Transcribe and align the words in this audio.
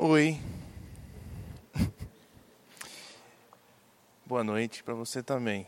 Oi. 0.00 0.38
Boa 4.24 4.44
noite 4.44 4.84
para 4.84 4.94
você 4.94 5.24
também. 5.24 5.66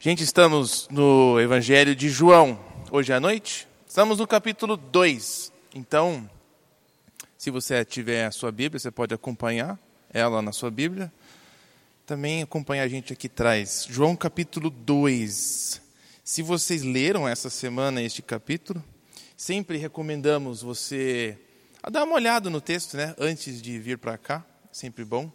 Gente, 0.00 0.24
estamos 0.24 0.88
no 0.90 1.40
Evangelho 1.40 1.94
de 1.94 2.08
João, 2.08 2.58
hoje 2.90 3.12
à 3.12 3.20
noite. 3.20 3.68
Estamos 3.86 4.18
no 4.18 4.26
capítulo 4.26 4.76
2. 4.76 5.52
Então, 5.72 6.28
se 7.38 7.52
você 7.52 7.84
tiver 7.84 8.24
a 8.24 8.32
sua 8.32 8.50
Bíblia, 8.50 8.80
você 8.80 8.90
pode 8.90 9.14
acompanhar 9.14 9.78
ela 10.12 10.42
na 10.42 10.50
sua 10.50 10.68
Bíblia. 10.68 11.12
Também 12.04 12.42
acompanha 12.42 12.82
a 12.82 12.88
gente 12.88 13.12
aqui 13.12 13.28
atrás. 13.28 13.86
João 13.88 14.16
capítulo 14.16 14.70
2. 14.70 15.80
Se 16.24 16.42
vocês 16.42 16.82
leram 16.82 17.28
essa 17.28 17.48
semana 17.48 18.02
este 18.02 18.22
capítulo, 18.22 18.82
sempre 19.36 19.76
recomendamos 19.78 20.62
você 20.62 21.38
a 21.82 21.88
dar 21.88 22.04
uma 22.04 22.14
olhada 22.14 22.50
no 22.50 22.60
texto, 22.60 22.96
né, 22.96 23.14
antes 23.18 23.62
de 23.62 23.78
vir 23.78 23.96
para 23.96 24.18
cá, 24.18 24.44
sempre 24.70 25.04
bom. 25.04 25.32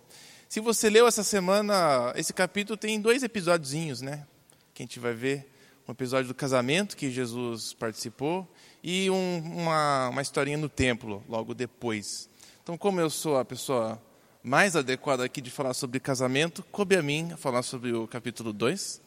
Se 0.47 0.59
você 0.59 0.89
leu 0.89 1.07
essa 1.07 1.23
semana, 1.23 2.13
esse 2.15 2.31
capítulo 2.31 2.77
tem 2.77 3.01
dois 3.01 3.23
episódiozinhos, 3.23 4.01
né? 4.01 4.25
Que 4.73 4.83
a 4.83 4.85
gente 4.85 4.99
vai 4.99 5.13
ver 5.13 5.51
um 5.87 5.91
episódio 5.91 6.27
do 6.27 6.35
casamento 6.35 6.95
que 6.95 7.09
Jesus 7.09 7.73
participou 7.73 8.47
e 8.83 9.09
um, 9.09 9.37
uma, 9.43 10.09
uma 10.09 10.21
historinha 10.21 10.57
no 10.57 10.69
templo 10.69 11.23
logo 11.27 11.53
depois. 11.53 12.29
Então, 12.63 12.77
como 12.77 12.99
eu 12.99 13.09
sou 13.09 13.37
a 13.37 13.43
pessoa 13.43 14.01
mais 14.43 14.75
adequada 14.75 15.25
aqui 15.25 15.41
de 15.41 15.49
falar 15.49 15.73
sobre 15.73 15.99
casamento, 15.99 16.63
coube 16.71 16.95
a 16.95 17.01
mim 17.01 17.33
falar 17.37 17.63
sobre 17.63 17.91
o 17.91 18.07
capítulo 18.07 18.53
2. 18.53 19.01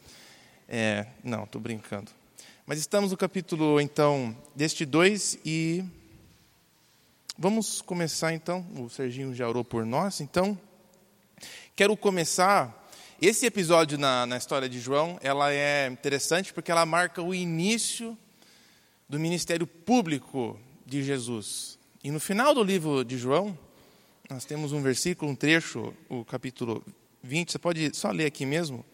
É, 0.67 1.07
não, 1.23 1.45
estou 1.45 1.61
brincando. 1.61 2.11
Mas 2.65 2.79
estamos 2.79 3.11
no 3.11 3.17
capítulo, 3.17 3.79
então, 3.79 4.37
deste 4.55 4.85
2 4.85 5.39
e 5.45 5.83
vamos 7.39 7.81
começar, 7.81 8.33
então. 8.33 8.67
O 8.77 8.89
Serginho 8.89 9.33
já 9.33 9.47
orou 9.47 9.63
por 9.63 9.85
nós, 9.85 10.19
então. 10.19 10.59
Quero 11.73 11.95
começar. 11.95 12.75
Esse 13.21 13.45
episódio 13.45 13.97
na, 13.97 14.25
na 14.25 14.37
história 14.37 14.67
de 14.67 14.79
João, 14.79 15.17
ela 15.21 15.51
é 15.51 15.87
interessante 15.87 16.53
porque 16.53 16.71
ela 16.71 16.85
marca 16.85 17.21
o 17.21 17.33
início 17.33 18.17
do 19.07 19.17
ministério 19.17 19.65
público 19.65 20.59
de 20.85 21.01
Jesus. 21.01 21.79
E 22.03 22.11
no 22.11 22.19
final 22.19 22.53
do 22.53 22.63
livro 22.63 23.03
de 23.03 23.17
João, 23.17 23.57
nós 24.29 24.45
temos 24.45 24.73
um 24.73 24.81
versículo, 24.81 25.31
um 25.31 25.35
trecho, 25.35 25.93
o 26.09 26.23
capítulo 26.25 26.83
20, 27.23 27.53
você 27.53 27.59
pode 27.59 27.95
só 27.95 28.11
ler 28.11 28.25
aqui 28.25 28.45
mesmo 28.45 28.85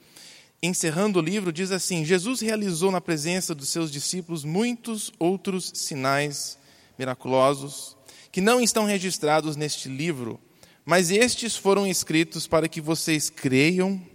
encerrando 0.61 1.19
o 1.19 1.21
livro, 1.21 1.51
diz 1.51 1.71
assim: 1.71 2.05
Jesus 2.05 2.39
realizou 2.41 2.91
na 2.91 3.01
presença 3.01 3.53
dos 3.53 3.69
seus 3.69 3.91
discípulos 3.91 4.43
muitos 4.43 5.11
outros 5.19 5.71
sinais 5.75 6.57
miraculosos 6.97 7.94
que 8.35 8.41
não 8.41 8.59
estão 8.59 8.83
registrados 8.83 9.55
neste 9.55 9.87
livro, 9.87 10.37
mas 10.83 11.09
estes 11.09 11.55
foram 11.55 11.87
escritos 11.87 12.45
para 12.45 12.67
que 12.67 12.81
vocês 12.81 13.29
creiam 13.29 14.05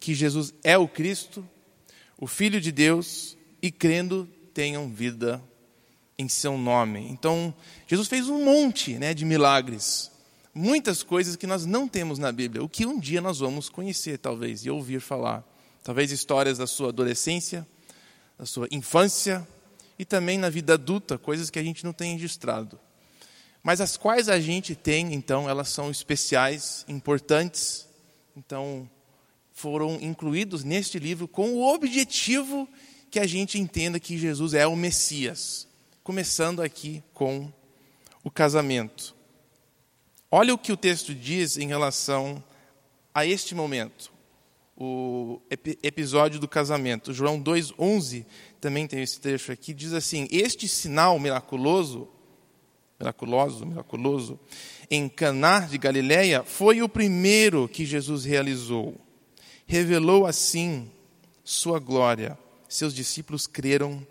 que 0.00 0.16
Jesus 0.16 0.52
é 0.64 0.76
o 0.76 0.88
Cristo, 0.88 1.48
o 2.18 2.26
Filho 2.26 2.60
de 2.60 2.72
Deus, 2.72 3.38
e 3.62 3.70
crendo 3.70 4.28
tenham 4.52 4.88
vida 4.88 5.40
em 6.18 6.28
seu 6.28 6.58
nome. 6.58 7.06
Então, 7.08 7.54
Jesus 7.86 8.08
fez 8.08 8.28
um 8.28 8.44
monte 8.44 8.94
né, 8.94 9.14
de 9.14 9.24
milagres, 9.24 10.10
muitas 10.52 11.04
coisas 11.04 11.36
que 11.36 11.46
nós 11.46 11.64
não 11.64 11.86
temos 11.86 12.18
na 12.18 12.32
Bíblia, 12.32 12.64
o 12.64 12.68
que 12.68 12.84
um 12.84 12.98
dia 12.98 13.20
nós 13.20 13.38
vamos 13.38 13.68
conhecer, 13.68 14.18
talvez, 14.18 14.66
e 14.66 14.70
ouvir 14.70 15.00
falar. 15.00 15.44
Talvez 15.84 16.10
histórias 16.10 16.58
da 16.58 16.66
sua 16.66 16.88
adolescência, 16.88 17.64
da 18.36 18.44
sua 18.44 18.66
infância 18.72 19.46
e 19.96 20.04
também 20.04 20.36
na 20.36 20.50
vida 20.50 20.74
adulta, 20.74 21.16
coisas 21.16 21.48
que 21.48 21.60
a 21.60 21.62
gente 21.62 21.84
não 21.84 21.92
tem 21.92 22.14
registrado. 22.14 22.76
Mas 23.62 23.80
as 23.80 23.96
quais 23.96 24.28
a 24.28 24.40
gente 24.40 24.74
tem, 24.74 25.14
então, 25.14 25.48
elas 25.48 25.68
são 25.68 25.90
especiais, 25.90 26.84
importantes. 26.88 27.86
Então, 28.36 28.88
foram 29.52 29.98
incluídos 30.00 30.64
neste 30.64 30.98
livro 30.98 31.28
com 31.28 31.52
o 31.54 31.72
objetivo 31.72 32.68
que 33.10 33.20
a 33.20 33.26
gente 33.26 33.58
entenda 33.58 34.00
que 34.00 34.18
Jesus 34.18 34.54
é 34.54 34.66
o 34.66 34.74
Messias. 34.74 35.68
Começando 36.02 36.60
aqui 36.60 37.02
com 37.14 37.52
o 38.24 38.30
casamento. 38.30 39.14
Olha 40.30 40.54
o 40.54 40.58
que 40.58 40.72
o 40.72 40.76
texto 40.76 41.14
diz 41.14 41.56
em 41.56 41.68
relação 41.68 42.42
a 43.14 43.26
este 43.26 43.54
momento 43.54 44.12
o 44.76 45.40
episódio 45.82 46.40
do 46.40 46.48
casamento. 46.48 47.12
João 47.12 47.40
2:11 47.40 48.26
também 48.60 48.86
tem 48.86 49.02
esse 49.02 49.20
trecho 49.20 49.52
aqui, 49.52 49.72
diz 49.72 49.92
assim: 49.92 50.26
"Este 50.30 50.66
sinal 50.66 51.20
miraculoso, 51.20 52.08
miraculoso, 53.02 53.66
miraculoso 53.66 54.38
em 54.88 55.08
Caná 55.08 55.60
de 55.60 55.76
Galileia 55.76 56.44
foi 56.44 56.82
o 56.82 56.88
primeiro 56.88 57.68
que 57.68 57.84
Jesus 57.84 58.24
realizou. 58.24 58.94
Revelou 59.66 60.24
assim 60.24 60.88
sua 61.42 61.78
glória. 61.78 62.38
Seus 62.68 62.94
discípulos 62.94 63.46
creram 63.46 64.06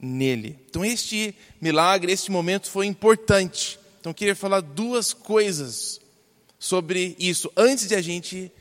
nele. 0.00 0.58
Então 0.70 0.84
este 0.84 1.34
milagre, 1.60 2.12
este 2.12 2.30
momento 2.30 2.70
foi 2.70 2.86
importante. 2.86 3.78
Então 4.00 4.10
eu 4.10 4.14
queria 4.14 4.36
falar 4.36 4.60
duas 4.60 5.12
coisas 5.12 6.00
sobre 6.58 7.16
isso 7.18 7.50
antes 7.56 7.88
de 7.88 7.94
a 7.94 8.00
gente 8.00 8.52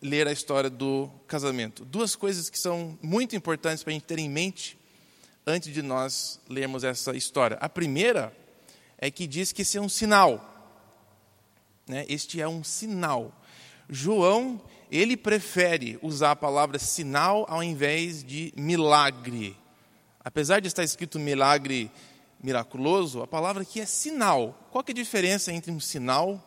ler 0.00 0.26
a 0.26 0.32
história 0.32 0.70
do 0.70 1.10
casamento. 1.26 1.84
Duas 1.84 2.16
coisas 2.16 2.48
que 2.48 2.58
são 2.58 2.98
muito 3.02 3.36
importantes 3.36 3.82
para 3.82 3.90
a 3.90 3.94
gente 3.94 4.04
ter 4.04 4.18
em 4.18 4.28
mente 4.28 4.78
antes 5.46 5.72
de 5.72 5.82
nós 5.82 6.40
lermos 6.48 6.84
essa 6.84 7.16
história. 7.16 7.58
A 7.60 7.68
primeira 7.68 8.32
é 8.98 9.10
que 9.10 9.26
diz 9.26 9.52
que 9.52 9.62
esse 9.62 9.78
é 9.78 9.80
um 9.80 9.88
sinal. 9.88 10.44
Né? 11.86 12.04
Este 12.08 12.40
é 12.40 12.48
um 12.48 12.62
sinal. 12.62 13.32
João, 13.88 14.60
ele 14.90 15.16
prefere 15.16 15.98
usar 16.02 16.32
a 16.32 16.36
palavra 16.36 16.78
sinal 16.78 17.46
ao 17.48 17.62
invés 17.62 18.22
de 18.22 18.52
milagre. 18.56 19.56
Apesar 20.20 20.60
de 20.60 20.68
estar 20.68 20.84
escrito 20.84 21.18
milagre 21.18 21.90
miraculoso, 22.42 23.22
a 23.22 23.26
palavra 23.26 23.62
aqui 23.62 23.80
é 23.80 23.86
sinal. 23.86 24.68
Qual 24.70 24.84
é 24.86 24.90
a 24.90 24.94
diferença 24.94 25.52
entre 25.52 25.70
um 25.70 25.80
sinal 25.80 26.44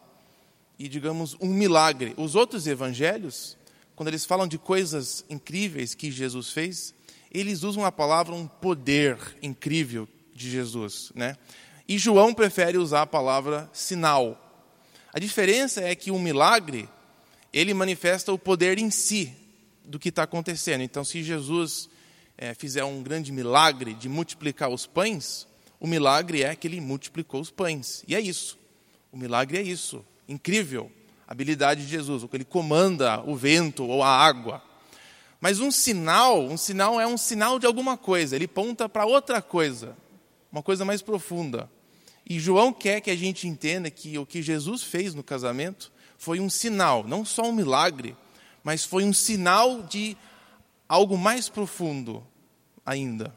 e, 0.82 0.90
digamos, 0.90 1.38
um 1.40 1.48
milagre. 1.48 2.16
Os 2.18 2.34
outros 2.34 2.66
evangelhos, 2.66 3.56
quando 3.96 4.08
eles 4.08 4.26
falam 4.26 4.48
de 4.48 4.58
coisas 4.58 5.24
incríveis 5.30 5.94
que 5.94 6.10
Jesus 6.10 6.50
fez, 6.50 6.96
eles 7.32 7.62
usam 7.62 7.86
a 7.86 7.92
palavra 7.92 8.34
um 8.34 8.48
poder 8.48 9.16
incrível 9.44 10.10
de 10.34 10.50
Jesus, 10.50 11.12
né? 11.14 11.38
E 11.91 11.97
João 11.97 12.34
prefere 12.34 12.78
usar 12.78 13.02
a 13.02 13.06
palavra 13.06 13.69
sinal. 13.74 14.40
A 15.13 15.19
diferença 15.19 15.81
é 15.81 15.94
que 15.94 16.09
um 16.09 16.18
milagre, 16.18 16.88
ele 17.52 17.74
manifesta 17.74 18.31
o 18.31 18.40
poder 18.40 18.78
em 18.78 18.90
si 18.90 19.35
do 19.84 20.00
que 20.00 20.07
está 20.07 20.24
acontecendo. 20.24 20.84
Então, 20.84 21.03
se 21.03 21.22
Jesus 21.22 21.90
é, 22.38 22.53
fizer 22.53 22.85
um 22.85 23.03
grande 23.03 23.29
milagre 23.29 23.94
de 23.94 24.07
multiplicar 24.07 24.69
os 24.69 24.88
pães, 24.88 25.46
o 25.81 25.85
milagre 25.85 26.44
é 26.44 26.56
que 26.56 26.66
ele 26.66 26.79
multiplicou 26.79 27.41
os 27.41 27.52
pães. 27.52 28.06
E 28.08 28.16
é 28.16 28.22
isso. 28.22 28.58
O 29.12 29.18
milagre 29.18 29.58
é 29.58 29.62
isso 29.62 30.02
incrível 30.29 30.90
a 31.28 31.34
habilidade 31.34 31.81
de 31.81 31.91
Jesus, 31.91 32.25
ele 32.31 32.46
comanda 32.46 33.22
o 33.25 33.35
vento 33.35 33.84
ou 33.84 34.02
a 34.02 34.08
água. 34.08 34.63
Mas 35.41 35.59
um 35.59 35.69
sinal, 35.69 36.41
um 36.41 36.56
sinal 36.56 37.02
é 37.02 37.06
um 37.06 37.18
sinal 37.18 37.59
de 37.59 37.66
alguma 37.66 37.97
coisa, 37.97 38.34
ele 38.34 38.47
ponta 38.47 38.88
para 38.88 39.06
outra 39.06 39.41
coisa, 39.41 39.94
uma 40.50 40.63
coisa 40.63 40.85
mais 40.85 41.02
profunda. 41.02 41.69
E 42.28 42.40
João 42.40 42.72
quer 42.72 43.02
que 43.02 43.12
a 43.12 43.16
gente 43.16 43.48
entenda 43.48 43.90
que 43.90 44.18
o 44.18 44.26
que 44.26 44.42
Jesus 44.42 44.84
fez 44.84 45.14
no 45.14 45.24
casamento 45.24 45.92
foi 46.18 46.40
um 46.40 46.50
sinal, 46.50 47.04
não 47.04 47.26
só 47.26 47.44
um 47.44 47.52
milagre, 47.52 48.16
mas 48.64 48.86
foi 48.86 49.04
um 49.04 49.14
sinal 49.14 49.82
de 49.84 50.16
algo 50.88 51.18
mais 51.18 51.50
profundo 51.50 52.26
ainda. 52.86 53.36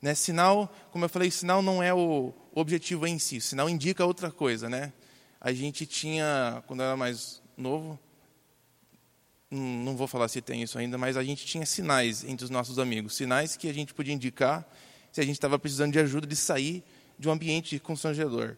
Né? 0.00 0.14
Sinal, 0.14 0.74
como 0.90 1.04
eu 1.04 1.08
falei, 1.08 1.30
sinal 1.30 1.60
não 1.60 1.82
é 1.82 1.92
o 1.92 2.32
objetivo 2.54 3.06
em 3.06 3.18
si, 3.18 3.40
sinal 3.40 3.68
indica 3.68 4.04
outra 4.04 4.30
coisa, 4.30 4.68
né? 4.68 4.92
a 5.46 5.52
gente 5.52 5.86
tinha, 5.86 6.62
quando 6.66 6.80
eu 6.80 6.86
era 6.86 6.96
mais 6.96 7.40
novo, 7.56 7.98
não 9.48 9.96
vou 9.96 10.08
falar 10.08 10.26
se 10.26 10.40
tem 10.40 10.60
isso 10.60 10.76
ainda, 10.76 10.98
mas 10.98 11.16
a 11.16 11.22
gente 11.22 11.46
tinha 11.46 11.64
sinais 11.64 12.24
entre 12.24 12.44
os 12.44 12.50
nossos 12.50 12.80
amigos, 12.80 13.14
sinais 13.14 13.56
que 13.56 13.68
a 13.68 13.72
gente 13.72 13.94
podia 13.94 14.12
indicar 14.12 14.68
se 15.12 15.20
a 15.20 15.24
gente 15.24 15.36
estava 15.36 15.56
precisando 15.56 15.92
de 15.92 16.00
ajuda 16.00 16.26
de 16.26 16.34
sair 16.34 16.82
de 17.18 17.28
um 17.28 17.32
ambiente 17.32 17.78
constrangedor. 17.78 18.56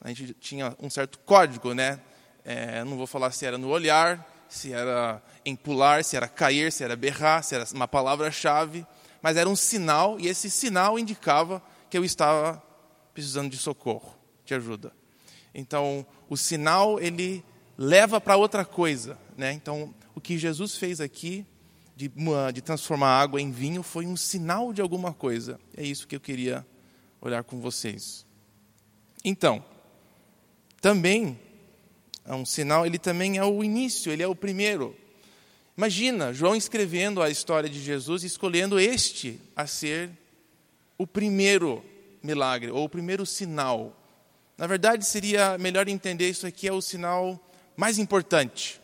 A 0.00 0.08
gente 0.08 0.34
tinha 0.34 0.76
um 0.80 0.90
certo 0.90 1.18
código, 1.20 1.72
né? 1.74 2.00
É, 2.44 2.84
não 2.84 2.96
vou 2.96 3.06
falar 3.06 3.30
se 3.32 3.44
era 3.44 3.58
no 3.58 3.68
olhar, 3.68 4.24
se 4.48 4.72
era 4.72 5.22
em 5.44 5.56
pular, 5.56 6.04
se 6.04 6.16
era 6.16 6.28
cair, 6.28 6.70
se 6.70 6.84
era 6.84 6.94
berrar, 6.94 7.42
se 7.42 7.54
era 7.54 7.64
uma 7.72 7.88
palavra-chave, 7.88 8.86
mas 9.20 9.36
era 9.36 9.48
um 9.48 9.56
sinal 9.56 10.20
e 10.20 10.28
esse 10.28 10.50
sinal 10.50 10.98
indicava 10.98 11.62
que 11.90 11.98
eu 11.98 12.04
estava 12.04 12.62
precisando 13.12 13.50
de 13.50 13.56
socorro, 13.56 14.14
de 14.44 14.54
ajuda. 14.54 14.92
Então, 15.54 16.06
o 16.28 16.36
sinal 16.36 17.00
ele 17.00 17.44
leva 17.78 18.20
para 18.20 18.36
outra 18.36 18.64
coisa, 18.64 19.18
né? 19.36 19.52
Então, 19.52 19.94
o 20.14 20.20
que 20.20 20.38
Jesus 20.38 20.76
fez 20.76 21.00
aqui 21.00 21.46
de, 21.96 22.12
de 22.52 22.60
transformar 22.60 23.20
água 23.20 23.40
em 23.40 23.50
vinho 23.50 23.82
foi 23.82 24.06
um 24.06 24.16
sinal 24.16 24.72
de 24.72 24.82
alguma 24.82 25.12
coisa. 25.12 25.58
É 25.76 25.82
isso 25.82 26.06
que 26.06 26.14
eu 26.14 26.20
queria 26.20 26.64
olhar 27.20 27.44
com 27.44 27.60
vocês. 27.60 28.24
Então, 29.24 29.64
também 30.80 31.38
é 32.24 32.34
um 32.34 32.44
sinal, 32.44 32.86
ele 32.86 32.98
também 32.98 33.38
é 33.38 33.44
o 33.44 33.62
início, 33.62 34.12
ele 34.12 34.22
é 34.22 34.26
o 34.26 34.34
primeiro. 34.34 34.96
Imagina 35.76 36.32
João 36.32 36.56
escrevendo 36.56 37.22
a 37.22 37.28
história 37.28 37.68
de 37.68 37.80
Jesus 37.80 38.22
e 38.22 38.26
escolhendo 38.26 38.78
este 38.78 39.40
a 39.54 39.66
ser 39.66 40.10
o 40.98 41.06
primeiro 41.06 41.84
milagre, 42.22 42.70
ou 42.70 42.84
o 42.84 42.88
primeiro 42.88 43.26
sinal. 43.26 43.94
Na 44.56 44.66
verdade, 44.66 45.04
seria 45.04 45.58
melhor 45.58 45.88
entender 45.88 46.28
isso 46.28 46.46
aqui 46.46 46.66
é 46.66 46.72
o 46.72 46.80
sinal 46.80 47.38
mais 47.76 47.98
importante. 47.98 48.80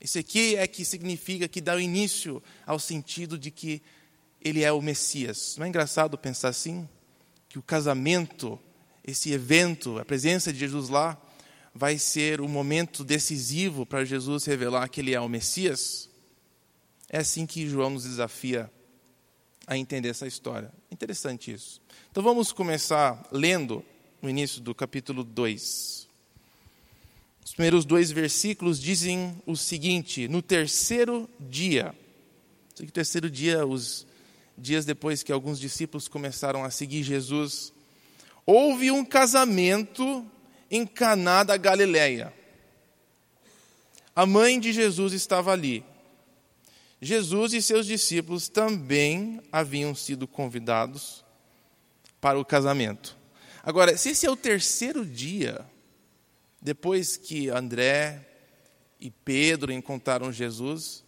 Isso 0.00 0.18
aqui 0.18 0.56
é 0.56 0.66
que 0.66 0.84
significa, 0.84 1.46
que 1.46 1.60
dá 1.60 1.76
o 1.76 1.80
início 1.80 2.42
ao 2.66 2.78
sentido 2.78 3.38
de 3.38 3.50
que 3.50 3.82
ele 4.40 4.62
é 4.62 4.72
o 4.72 4.82
Messias. 4.82 5.56
Não 5.58 5.66
é 5.66 5.68
engraçado 5.68 6.18
pensar 6.18 6.48
assim? 6.48 6.88
Que 7.54 7.58
o 7.60 7.62
casamento, 7.62 8.58
esse 9.06 9.30
evento, 9.30 10.00
a 10.00 10.04
presença 10.04 10.52
de 10.52 10.58
Jesus 10.58 10.88
lá, 10.88 11.16
vai 11.72 11.98
ser 11.98 12.40
o 12.40 12.48
momento 12.48 13.04
decisivo 13.04 13.86
para 13.86 14.04
Jesus 14.04 14.44
revelar 14.44 14.88
que 14.88 15.00
ele 15.00 15.14
é 15.14 15.20
o 15.20 15.28
Messias? 15.28 16.10
É 17.08 17.18
assim 17.18 17.46
que 17.46 17.68
João 17.68 17.90
nos 17.90 18.02
desafia 18.02 18.68
a 19.68 19.78
entender 19.78 20.08
essa 20.08 20.26
história. 20.26 20.72
Interessante 20.90 21.52
isso. 21.52 21.80
Então 22.10 22.24
vamos 22.24 22.50
começar 22.50 23.24
lendo 23.30 23.84
no 24.20 24.28
início 24.28 24.60
do 24.60 24.74
capítulo 24.74 25.22
2. 25.22 26.08
Os 27.44 27.52
primeiros 27.52 27.84
dois 27.84 28.10
versículos 28.10 28.80
dizem 28.80 29.40
o 29.46 29.56
seguinte: 29.56 30.26
No 30.26 30.42
terceiro 30.42 31.30
dia, 31.38 31.94
no 32.80 32.90
terceiro 32.90 33.30
dia, 33.30 33.64
os 33.64 34.04
dias 34.56 34.84
depois 34.84 35.22
que 35.22 35.32
alguns 35.32 35.58
discípulos 35.58 36.08
começaram 36.08 36.64
a 36.64 36.70
seguir 36.70 37.02
Jesus, 37.02 37.72
houve 38.46 38.90
um 38.90 39.04
casamento 39.04 40.24
em 40.70 40.86
Caná 40.86 41.42
da 41.42 41.56
Galileia. 41.56 42.32
A 44.14 44.24
mãe 44.24 44.60
de 44.60 44.72
Jesus 44.72 45.12
estava 45.12 45.52
ali. 45.52 45.84
Jesus 47.00 47.52
e 47.52 47.60
seus 47.60 47.86
discípulos 47.86 48.48
também 48.48 49.40
haviam 49.52 49.94
sido 49.94 50.26
convidados 50.26 51.24
para 52.20 52.38
o 52.38 52.44
casamento. 52.44 53.16
Agora, 53.62 53.96
se 53.96 54.10
esse 54.10 54.24
é 54.24 54.30
o 54.30 54.36
terceiro 54.36 55.04
dia, 55.04 55.64
depois 56.62 57.16
que 57.18 57.50
André 57.50 58.26
e 58.98 59.10
Pedro 59.10 59.70
encontraram 59.70 60.32
Jesus, 60.32 61.03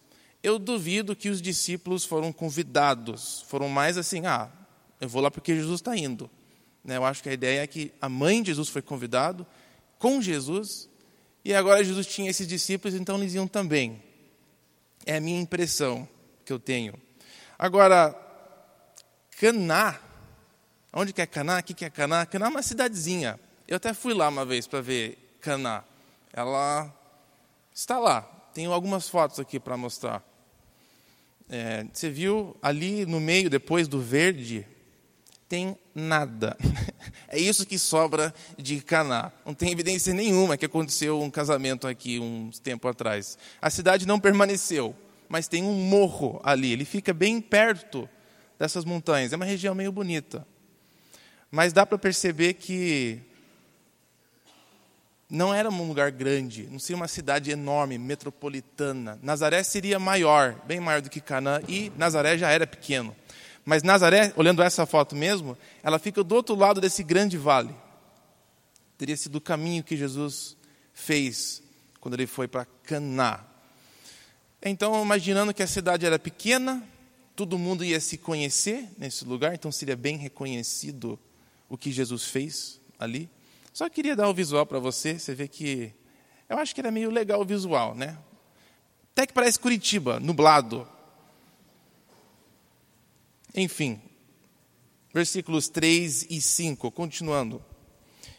eu 0.47 0.57
duvido 0.57 1.13
que 1.13 1.27
os 1.27 1.41
discípulos 1.41 2.05
foram 2.05 2.31
convidados, 2.31 3.43
foram 3.49 3.67
mais 3.67 3.97
assim, 3.97 4.25
ah, 4.25 4.49
eu 5.01 5.09
vou 5.09 5.21
lá 5.21 5.29
porque 5.29 5.53
Jesus 5.53 5.81
está 5.81 5.95
indo. 5.95 6.29
Né, 6.85 6.95
eu 6.95 7.03
acho 7.03 7.21
que 7.21 7.27
a 7.27 7.33
ideia 7.33 7.63
é 7.63 7.67
que 7.67 7.93
a 7.99 8.07
mãe 8.07 8.41
de 8.41 8.51
Jesus 8.51 8.69
foi 8.69 8.81
convidado 8.81 9.45
com 9.99 10.21
Jesus, 10.21 10.87
e 11.43 11.53
agora 11.53 11.83
Jesus 11.83 12.07
tinha 12.07 12.29
esses 12.29 12.47
discípulos, 12.47 12.95
então 12.95 13.17
eles 13.17 13.33
iam 13.33 13.45
também. 13.45 14.01
É 15.05 15.17
a 15.17 15.21
minha 15.21 15.39
impressão 15.41 16.07
que 16.45 16.53
eu 16.53 16.59
tenho. 16.59 16.93
Agora, 17.59 18.15
Caná, 19.37 19.99
onde 20.93 21.11
que 21.11 21.21
é 21.21 21.25
Caná? 21.25 21.59
O 21.59 21.63
que 21.63 21.83
é 21.83 21.89
Caná? 21.89 22.25
Caná 22.25 22.45
é 22.45 22.49
uma 22.49 22.63
cidadezinha. 22.63 23.37
Eu 23.67 23.75
até 23.75 23.93
fui 23.93 24.13
lá 24.13 24.29
uma 24.29 24.45
vez 24.45 24.65
para 24.65 24.79
ver 24.79 25.37
Caná. 25.41 25.83
Ela 26.31 26.93
está 27.73 27.99
lá. 27.99 28.21
Tenho 28.53 28.71
algumas 28.71 29.09
fotos 29.09 29.41
aqui 29.41 29.59
para 29.59 29.75
mostrar. 29.75 30.23
É, 31.49 31.85
você 31.93 32.09
viu 32.09 32.55
ali 32.61 33.05
no 33.05 33.19
meio, 33.19 33.49
depois 33.49 33.87
do 33.87 34.01
verde, 34.01 34.65
tem 35.47 35.77
nada. 35.93 36.57
É 37.29 37.37
isso 37.37 37.65
que 37.65 37.77
sobra 37.77 38.33
de 38.57 38.79
Caná. 38.79 39.33
Não 39.45 39.53
tem 39.53 39.69
evidência 39.69 40.13
nenhuma 40.13 40.55
que 40.55 40.65
aconteceu 40.65 41.21
um 41.21 41.29
casamento 41.29 41.85
aqui 41.85 42.19
uns 42.19 42.57
tempo 42.57 42.87
atrás. 42.87 43.37
A 43.61 43.69
cidade 43.69 44.07
não 44.07 44.17
permaneceu, 44.17 44.95
mas 45.27 45.45
tem 45.45 45.61
um 45.61 45.73
morro 45.73 46.39
ali. 46.41 46.71
Ele 46.71 46.85
fica 46.85 47.13
bem 47.13 47.41
perto 47.41 48.07
dessas 48.57 48.85
montanhas. 48.85 49.33
É 49.33 49.35
uma 49.35 49.43
região 49.43 49.75
meio 49.75 49.91
bonita. 49.91 50.47
Mas 51.51 51.73
dá 51.73 51.85
para 51.85 51.97
perceber 51.97 52.53
que 52.53 53.19
não 55.29 55.53
era 55.53 55.69
um 55.69 55.87
lugar 55.87 56.09
grande, 56.11 56.67
não 56.71 56.79
seria 56.79 56.95
uma 56.95 57.07
cidade 57.07 57.51
enorme, 57.51 57.97
metropolitana. 57.97 59.19
Nazaré 59.21 59.61
seria 59.61 59.99
maior, 59.99 60.55
bem 60.65 60.79
maior 60.79 61.01
do 61.01 61.09
que 61.09 61.19
Canaã, 61.19 61.61
e 61.67 61.91
Nazaré 61.97 62.37
já 62.37 62.49
era 62.49 62.65
pequeno. 62.65 63.15
Mas 63.65 63.83
Nazaré, 63.83 64.31
olhando 64.37 64.63
essa 64.63 64.85
foto 64.85 65.15
mesmo, 65.15 65.57
ela 65.83 65.99
fica 65.99 66.23
do 66.23 66.33
outro 66.33 66.55
lado 66.55 66.79
desse 66.79 67.03
grande 67.03 67.37
vale. 67.37 67.75
Teria 68.97 69.17
sido 69.17 69.35
o 69.35 69.41
caminho 69.41 69.83
que 69.83 69.97
Jesus 69.97 70.55
fez 70.93 71.61
quando 71.99 72.13
ele 72.13 72.25
foi 72.25 72.47
para 72.47 72.65
Caná. 72.83 73.43
Então, 74.63 75.01
imaginando 75.03 75.53
que 75.53 75.61
a 75.61 75.67
cidade 75.67 76.05
era 76.05 76.17
pequena, 76.17 76.81
todo 77.35 77.59
mundo 77.59 77.83
ia 77.83 77.99
se 77.99 78.17
conhecer 78.17 78.89
nesse 78.97 79.25
lugar, 79.25 79.53
então 79.53 79.71
seria 79.71 79.95
bem 79.97 80.17
reconhecido 80.17 81.19
o 81.67 81.77
que 81.77 81.91
Jesus 81.91 82.23
fez 82.23 82.79
ali. 82.97 83.29
Só 83.77 83.87
queria 83.87 84.15
dar 84.15 84.27
o 84.27 84.33
visual 84.33 84.65
para 84.65 84.79
você, 84.79 85.19
você 85.19 85.35
vê 85.35 85.47
que 85.47 85.93
eu 86.49 86.57
acho 86.57 86.73
que 86.73 86.81
era 86.81 86.89
meio 86.89 87.11
legal 87.11 87.41
o 87.41 87.45
visual, 87.45 87.93
né? 87.93 88.17
Até 89.11 89.27
que 89.27 89.33
parece 89.33 89.59
Curitiba, 89.59 90.19
nublado. 90.19 90.89
Enfim, 93.53 94.01
versículos 95.13 95.69
3 95.69 96.25
e 96.27 96.41
5, 96.41 96.89
continuando. 96.89 97.63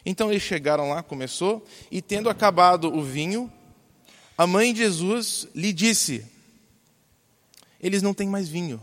Então 0.05 0.29
eles 0.29 0.43
chegaram 0.43 0.89
lá, 0.89 1.01
começou, 1.01 1.65
e 1.89 2.01
tendo 2.01 2.29
acabado 2.29 2.93
o 2.93 3.01
vinho, 3.01 3.49
a 4.37 4.45
mãe 4.45 4.73
de 4.73 4.79
Jesus 4.79 5.47
lhe 5.55 5.71
disse: 5.71 6.29
Eles 7.79 8.01
não 8.01 8.13
têm 8.13 8.27
mais 8.27 8.49
vinho. 8.49 8.81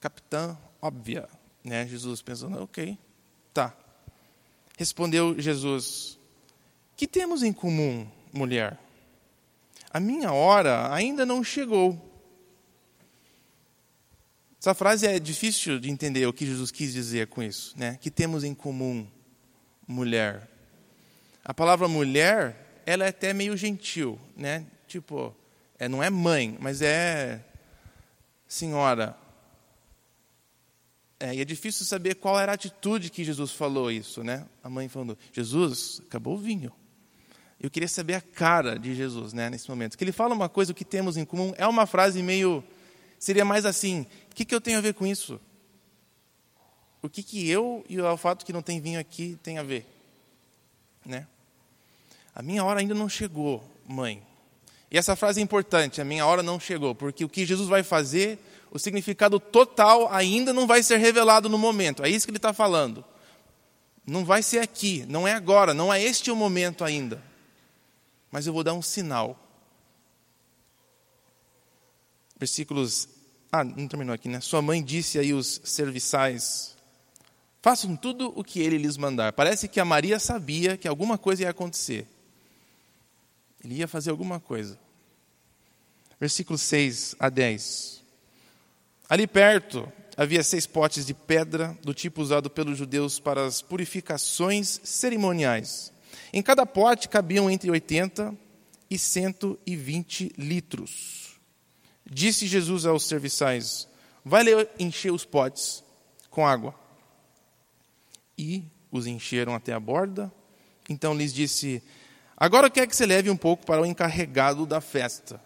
Capitã 0.00 0.56
óbvia, 0.80 1.28
né? 1.62 1.86
Jesus 1.86 2.22
pensando, 2.22 2.62
ok. 2.62 2.96
Respondeu 4.76 5.38
Jesus: 5.40 6.18
Que 6.96 7.06
temos 7.06 7.42
em 7.42 7.52
comum, 7.52 8.06
mulher? 8.32 8.78
A 9.90 10.00
minha 10.00 10.32
hora 10.32 10.92
ainda 10.92 11.24
não 11.24 11.44
chegou. 11.44 12.12
Essa 14.60 14.74
frase 14.74 15.06
é 15.06 15.18
difícil 15.20 15.78
de 15.78 15.90
entender 15.90 16.26
o 16.26 16.32
que 16.32 16.46
Jesus 16.46 16.70
quis 16.70 16.92
dizer 16.92 17.26
com 17.28 17.42
isso, 17.42 17.74
né? 17.76 17.98
Que 18.00 18.10
temos 18.10 18.42
em 18.42 18.54
comum, 18.54 19.06
mulher? 19.86 20.48
A 21.44 21.52
palavra 21.52 21.86
mulher, 21.86 22.80
ela 22.86 23.04
é 23.04 23.08
até 23.08 23.34
meio 23.34 23.56
gentil, 23.56 24.18
né? 24.36 24.66
Tipo, 24.88 25.36
é, 25.78 25.86
não 25.86 26.02
é 26.02 26.08
mãe, 26.08 26.56
mas 26.58 26.80
é 26.80 27.44
senhora, 28.48 29.16
é, 31.24 31.34
e 31.34 31.40
é 31.40 31.44
difícil 31.44 31.86
saber 31.86 32.16
qual 32.16 32.38
era 32.38 32.52
a 32.52 32.54
atitude 32.54 33.08
que 33.08 33.24
Jesus 33.24 33.50
falou 33.50 33.90
isso, 33.90 34.22
né? 34.22 34.46
A 34.62 34.68
mãe 34.68 34.90
falando, 34.90 35.16
Jesus, 35.32 36.02
acabou 36.06 36.34
o 36.34 36.38
vinho. 36.38 36.70
Eu 37.58 37.70
queria 37.70 37.88
saber 37.88 38.12
a 38.12 38.20
cara 38.20 38.78
de 38.78 38.94
Jesus, 38.94 39.32
né, 39.32 39.48
nesse 39.48 39.66
momento. 39.70 39.96
Que 39.96 40.04
ele 40.04 40.12
fala 40.12 40.34
uma 40.34 40.50
coisa, 40.50 40.72
o 40.72 40.74
que 40.74 40.84
temos 40.84 41.16
em 41.16 41.24
comum, 41.24 41.54
é 41.56 41.66
uma 41.66 41.86
frase 41.86 42.22
meio, 42.22 42.62
seria 43.18 43.42
mais 43.42 43.64
assim, 43.64 44.06
o 44.30 44.34
que, 44.34 44.44
que 44.44 44.54
eu 44.54 44.60
tenho 44.60 44.76
a 44.76 44.82
ver 44.82 44.92
com 44.92 45.06
isso? 45.06 45.40
O 47.00 47.08
que, 47.08 47.22
que 47.22 47.48
eu 47.48 47.82
e 47.88 47.98
o 47.98 48.16
fato 48.18 48.44
que 48.44 48.52
não 48.52 48.60
tem 48.60 48.78
vinho 48.78 49.00
aqui 49.00 49.38
tem 49.42 49.56
a 49.56 49.62
ver? 49.62 49.86
Né? 51.06 51.26
A 52.34 52.42
minha 52.42 52.62
hora 52.62 52.80
ainda 52.80 52.94
não 52.94 53.08
chegou, 53.08 53.64
mãe. 53.88 54.22
E 54.90 54.98
essa 54.98 55.16
frase 55.16 55.40
é 55.40 55.42
importante, 55.42 56.02
a 56.02 56.04
minha 56.04 56.26
hora 56.26 56.42
não 56.42 56.60
chegou, 56.60 56.94
porque 56.94 57.24
o 57.24 57.30
que 57.30 57.46
Jesus 57.46 57.66
vai 57.66 57.82
fazer 57.82 58.38
o 58.74 58.78
significado 58.80 59.38
total 59.38 60.12
ainda 60.12 60.52
não 60.52 60.66
vai 60.66 60.82
ser 60.82 60.96
revelado 60.96 61.48
no 61.48 61.56
momento. 61.56 62.02
É 62.02 62.08
isso 62.08 62.26
que 62.26 62.32
ele 62.32 62.38
está 62.38 62.52
falando. 62.52 63.04
Não 64.04 64.24
vai 64.24 64.42
ser 64.42 64.58
aqui, 64.58 65.06
não 65.08 65.28
é 65.28 65.32
agora, 65.32 65.72
não 65.72 65.94
é 65.94 66.02
este 66.02 66.28
o 66.28 66.34
momento 66.34 66.82
ainda. 66.82 67.22
Mas 68.32 68.48
eu 68.48 68.52
vou 68.52 68.64
dar 68.64 68.74
um 68.74 68.82
sinal. 68.82 69.38
Versículos. 72.36 73.08
Ah, 73.52 73.62
não 73.62 73.86
terminou 73.86 74.12
aqui, 74.12 74.28
né? 74.28 74.40
Sua 74.40 74.60
mãe 74.60 74.82
disse 74.82 75.20
aí 75.20 75.32
os 75.32 75.60
serviçais: 75.62 76.76
façam 77.62 77.94
tudo 77.94 78.32
o 78.34 78.42
que 78.42 78.58
ele 78.58 78.76
lhes 78.76 78.96
mandar. 78.96 79.32
Parece 79.34 79.68
que 79.68 79.78
a 79.78 79.84
Maria 79.84 80.18
sabia 80.18 80.76
que 80.76 80.88
alguma 80.88 81.16
coisa 81.16 81.44
ia 81.44 81.50
acontecer. 81.50 82.08
Ele 83.64 83.76
ia 83.76 83.86
fazer 83.86 84.10
alguma 84.10 84.40
coisa. 84.40 84.76
Versículos 86.18 86.60
6 86.62 87.14
a 87.20 87.28
10. 87.28 88.03
Ali 89.08 89.26
perto 89.26 89.90
havia 90.16 90.42
seis 90.42 90.66
potes 90.66 91.04
de 91.04 91.12
pedra, 91.12 91.76
do 91.82 91.92
tipo 91.92 92.22
usado 92.22 92.48
pelos 92.48 92.78
judeus 92.78 93.18
para 93.18 93.44
as 93.44 93.60
purificações 93.60 94.80
cerimoniais. 94.84 95.92
Em 96.32 96.42
cada 96.42 96.64
pote 96.64 97.08
cabiam 97.08 97.50
entre 97.50 97.70
80 97.70 98.34
e 98.88 98.98
120 98.98 100.32
litros. 100.38 101.38
Disse 102.04 102.46
Jesus 102.46 102.86
aos 102.86 103.06
serviçais: 103.06 103.88
Vai 104.24 104.44
encher 104.78 105.12
os 105.12 105.24
potes 105.24 105.82
com 106.30 106.46
água. 106.46 106.74
E 108.36 108.64
os 108.90 109.06
encheram 109.06 109.54
até 109.54 109.72
a 109.72 109.80
borda. 109.80 110.32
Então 110.88 111.14
lhes 111.14 111.32
disse: 111.32 111.82
Agora 112.36 112.70
quer 112.70 112.86
que 112.86 112.96
você 112.96 113.06
leve 113.06 113.30
um 113.30 113.36
pouco 113.36 113.64
para 113.66 113.82
o 113.82 113.86
encarregado 113.86 114.66
da 114.66 114.80
festa. 114.80 115.40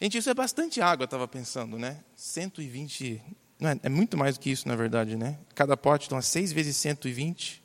Gente, 0.00 0.16
isso 0.16 0.30
é 0.30 0.34
bastante 0.34 0.80
água, 0.80 1.04
estava 1.04 1.26
pensando, 1.26 1.76
né? 1.76 2.04
120. 2.14 3.20
Não 3.58 3.70
é, 3.70 3.80
é 3.82 3.88
muito 3.88 4.16
mais 4.16 4.36
do 4.36 4.40
que 4.40 4.50
isso, 4.50 4.68
na 4.68 4.76
verdade, 4.76 5.16
né? 5.16 5.36
Cada 5.56 5.76
pote 5.76 6.08
dá 6.08 6.22
6 6.22 6.52
vezes 6.52 6.76
120, 6.76 7.60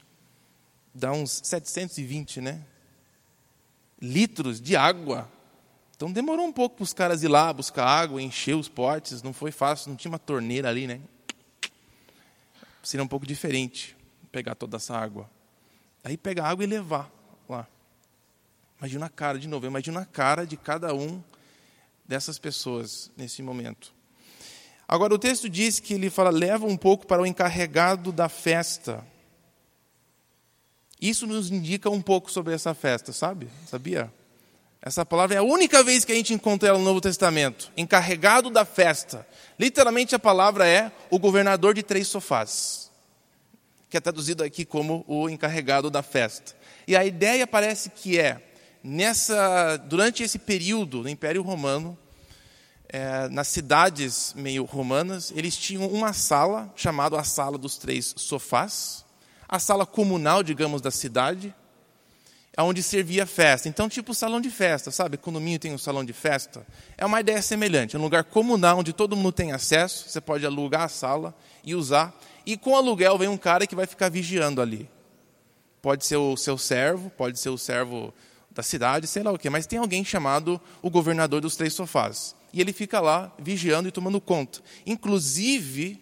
dá 0.96 1.12
uns 1.12 1.42
720, 1.44 2.42
né? 2.42 2.64
Litros 4.02 4.60
de 4.60 4.76
água. 4.76 5.30
Então 5.96 6.12
demorou 6.12 6.48
um 6.48 6.52
pouco 6.52 6.78
para 6.78 6.84
os 6.84 6.92
caras 6.92 7.22
ir 7.22 7.28
lá 7.28 7.54
buscar 7.54 7.86
água, 7.86 8.20
encher 8.20 8.56
os 8.56 8.68
potes, 8.68 9.22
não 9.22 9.32
foi 9.32 9.52
fácil, 9.52 9.90
não 9.90 9.96
tinha 9.96 10.12
uma 10.12 10.20
torneira 10.20 10.70
ali, 10.70 10.88
né? 10.88 11.00
Seria 12.82 13.04
um 13.04 13.08
pouco 13.08 13.28
diferente 13.28 13.96
pegar 14.32 14.56
toda 14.56 14.78
essa 14.78 14.98
água. 14.98 15.30
Aí 16.04 16.18
pegar 16.18 16.50
água 16.50 16.64
e 16.64 16.68
levar 16.68 17.12
lá. 17.48 17.68
Imagina 18.80 19.06
a 19.06 19.10
cara, 19.10 19.38
de 19.38 19.48
novo, 19.48 19.68
imagina 19.68 20.02
a 20.02 20.06
cara 20.06 20.48
de 20.48 20.58
cada 20.58 20.96
um 20.96 21.24
dessas 22.14 22.38
pessoas 22.38 23.10
nesse 23.18 23.42
momento. 23.42 23.92
Agora, 24.88 25.16
o 25.16 25.18
texto 25.18 25.50
diz 25.50 25.80
que 25.80 25.96
ele 25.96 26.12
fala, 26.12 26.30
leva 26.30 26.64
um 26.64 26.78
pouco 26.78 27.08
para 27.08 27.20
o 27.20 27.26
encarregado 27.26 28.12
da 28.12 28.30
festa. 28.30 29.04
Isso 31.02 31.26
nos 31.26 31.50
indica 31.50 31.90
um 31.90 32.04
pouco 32.04 32.32
sobre 32.32 32.54
essa 32.54 32.76
festa, 32.76 33.12
sabe? 33.12 33.48
Sabia? 33.66 34.14
Essa 34.80 35.04
palavra 35.04 35.38
é 35.38 35.40
a 35.40 35.44
única 35.44 35.84
vez 35.84 36.06
que 36.06 36.12
a 36.12 36.16
gente 36.16 36.36
encontra 36.36 36.70
ela 36.70 36.78
no 36.78 36.86
Novo 36.86 37.02
Testamento. 37.02 37.72
Encarregado 37.76 38.52
da 38.52 38.64
festa. 38.64 39.28
Literalmente 39.58 40.14
a 40.14 40.20
palavra 40.20 40.68
é 40.68 40.92
o 41.10 41.18
governador 41.18 41.74
de 41.74 41.82
três 41.82 42.08
sofás. 42.08 42.92
Que 43.90 43.98
é 43.98 44.00
traduzido 44.00 44.44
aqui 44.44 44.66
como 44.66 45.04
o 45.08 45.28
encarregado 45.28 45.90
da 45.90 46.04
festa. 46.04 46.56
E 46.88 46.96
a 46.96 47.04
ideia 47.04 47.48
parece 47.48 47.90
que 47.90 48.20
é 48.20 48.40
nessa, 48.84 49.78
durante 49.78 50.22
esse 50.22 50.38
período 50.38 51.02
do 51.02 51.10
Império 51.10 51.42
Romano, 51.42 51.98
é, 52.94 53.28
nas 53.28 53.48
cidades 53.48 54.36
meio 54.38 54.66
romanas, 54.66 55.34
eles 55.36 55.58
tinham 55.58 55.88
uma 55.88 56.14
sala 56.14 56.72
chamada 56.76 57.20
a 57.20 57.24
Sala 57.24 57.58
dos 57.58 57.76
Três 57.76 58.14
Sofás, 58.16 59.04
a 59.50 59.58
sala 59.58 59.84
comunal, 59.84 60.44
digamos, 60.44 60.80
da 60.80 60.92
cidade, 60.92 61.54
onde 62.56 62.84
servia 62.84 63.26
festa. 63.26 63.68
Então, 63.68 63.90
tipo 63.90 64.14
salão 64.14 64.40
de 64.40 64.52
festa, 64.52 64.92
sabe? 64.92 65.18
Condomínio 65.18 65.58
tem 65.58 65.74
um 65.74 65.78
salão 65.78 66.06
de 66.06 66.14
festa. 66.14 66.68
É 66.96 67.04
uma 67.04 67.20
ideia 67.20 67.42
semelhante, 67.42 67.96
é 67.96 68.00
um 68.00 68.04
lugar 68.04 68.24
comunal 68.26 68.78
onde 68.78 68.94
todo 68.94 69.16
mundo 69.16 69.32
tem 69.32 69.52
acesso, 69.52 70.08
você 70.08 70.22
pode 70.22 70.46
alugar 70.46 70.84
a 70.84 70.88
sala 70.88 71.36
e 71.64 71.74
usar. 71.74 72.14
E 72.46 72.56
com 72.56 72.76
aluguel 72.76 73.18
vem 73.18 73.28
um 73.28 73.38
cara 73.38 73.66
que 73.66 73.76
vai 73.76 73.88
ficar 73.88 74.10
vigiando 74.10 74.62
ali. 74.62 74.88
Pode 75.82 76.06
ser 76.06 76.18
o 76.18 76.38
seu 76.38 76.60
servo, 76.60 77.10
pode 77.10 77.40
ser 77.40 77.50
o 77.50 77.58
servo 77.58 78.14
da 78.52 78.62
cidade, 78.62 79.08
sei 79.08 79.24
lá 79.24 79.32
o 79.32 79.40
quê, 79.40 79.50
mas 79.50 79.66
tem 79.66 79.80
alguém 79.80 80.06
chamado 80.06 80.62
o 80.80 80.92
governador 80.92 81.42
dos 81.42 81.56
três 81.56 81.74
sofás. 81.74 82.36
E 82.54 82.62
ele 82.62 82.72
fica 82.72 83.00
lá 83.00 83.34
vigiando 83.40 83.90
e 83.90 83.92
tomando 83.92 84.22
conta. 84.22 84.62
Inclusive, 84.86 86.00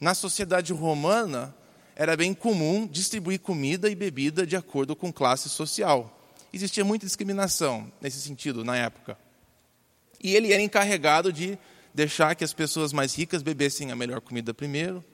na 0.00 0.14
sociedade 0.14 0.72
romana, 0.72 1.54
era 1.94 2.16
bem 2.16 2.34
comum 2.34 2.86
distribuir 2.86 3.40
comida 3.40 3.88
e 3.88 3.94
bebida 3.94 4.46
de 4.46 4.56
acordo 4.56 4.96
com 4.96 5.12
classe 5.12 5.48
social. 5.48 6.12
Existia 6.52 6.84
muita 6.84 7.06
discriminação 7.06 7.90
nesse 8.00 8.20
sentido 8.20 8.64
na 8.64 8.76
época. 8.76 9.16
E 10.22 10.34
ele 10.34 10.52
era 10.52 10.62
encarregado 10.62 11.32
de 11.32 11.58
deixar 11.94 12.34
que 12.34 12.44
as 12.44 12.52
pessoas 12.52 12.92
mais 12.92 13.14
ricas 13.14 13.42
bebessem 13.42 13.90
a 13.90 13.96
melhor 13.96 14.20
comida 14.20 14.52
primeiro, 14.52 15.04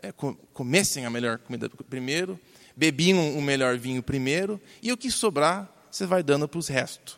é, 0.00 0.12
comessem 0.52 1.04
a 1.04 1.10
melhor 1.10 1.38
comida 1.38 1.68
primeiro, 1.68 2.38
bebiam 2.76 3.36
o 3.36 3.42
melhor 3.42 3.76
vinho 3.76 4.02
primeiro, 4.02 4.60
e 4.80 4.92
o 4.92 4.96
que 4.96 5.10
sobrar 5.10 5.68
você 5.90 6.06
vai 6.06 6.22
dando 6.22 6.46
para 6.46 6.58
os 6.58 6.68
restos. 6.68 7.17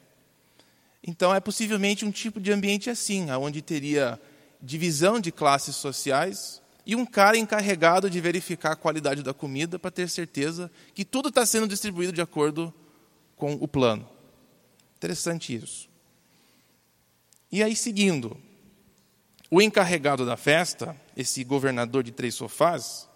Então, 1.03 1.35
é 1.35 1.41
possivelmente 1.41 2.05
um 2.05 2.11
tipo 2.11 2.41
de 2.41 2.53
ambiente 2.53 2.91
assim, 2.91 3.31
onde 3.31 3.63
teria 3.63 4.21
divisão 4.61 5.19
de 5.19 5.33
classes 5.33 5.77
sociais 5.77 6.61
e 6.85 6.95
um 6.95 7.07
cara 7.07 7.39
encarregado 7.39 8.11
de 8.11 8.21
verificar 8.21 8.73
a 8.73 8.77
qualidade 8.77 9.23
da 9.23 9.33
comida 9.33 9.79
para 9.79 9.91
ter 9.91 10.09
certeza 10.09 10.71
que 10.95 11.05
tudo 11.05 11.29
está 11.29 11.47
sendo 11.47 11.69
distribuído 11.69 12.13
de 12.13 12.21
acordo 12.21 12.73
com 13.37 13.55
o 13.55 13.67
plano. 13.67 14.09
Interessante 14.97 15.55
isso. 15.55 15.89
E 17.51 17.63
aí, 17.63 17.75
seguindo, 17.75 18.37
o 19.51 19.61
encarregado 19.61 20.25
da 20.25 20.37
festa, 20.37 20.95
esse 21.17 21.43
governador 21.43 22.03
de 22.03 22.13
três 22.13 22.35
sofás, 22.35 23.09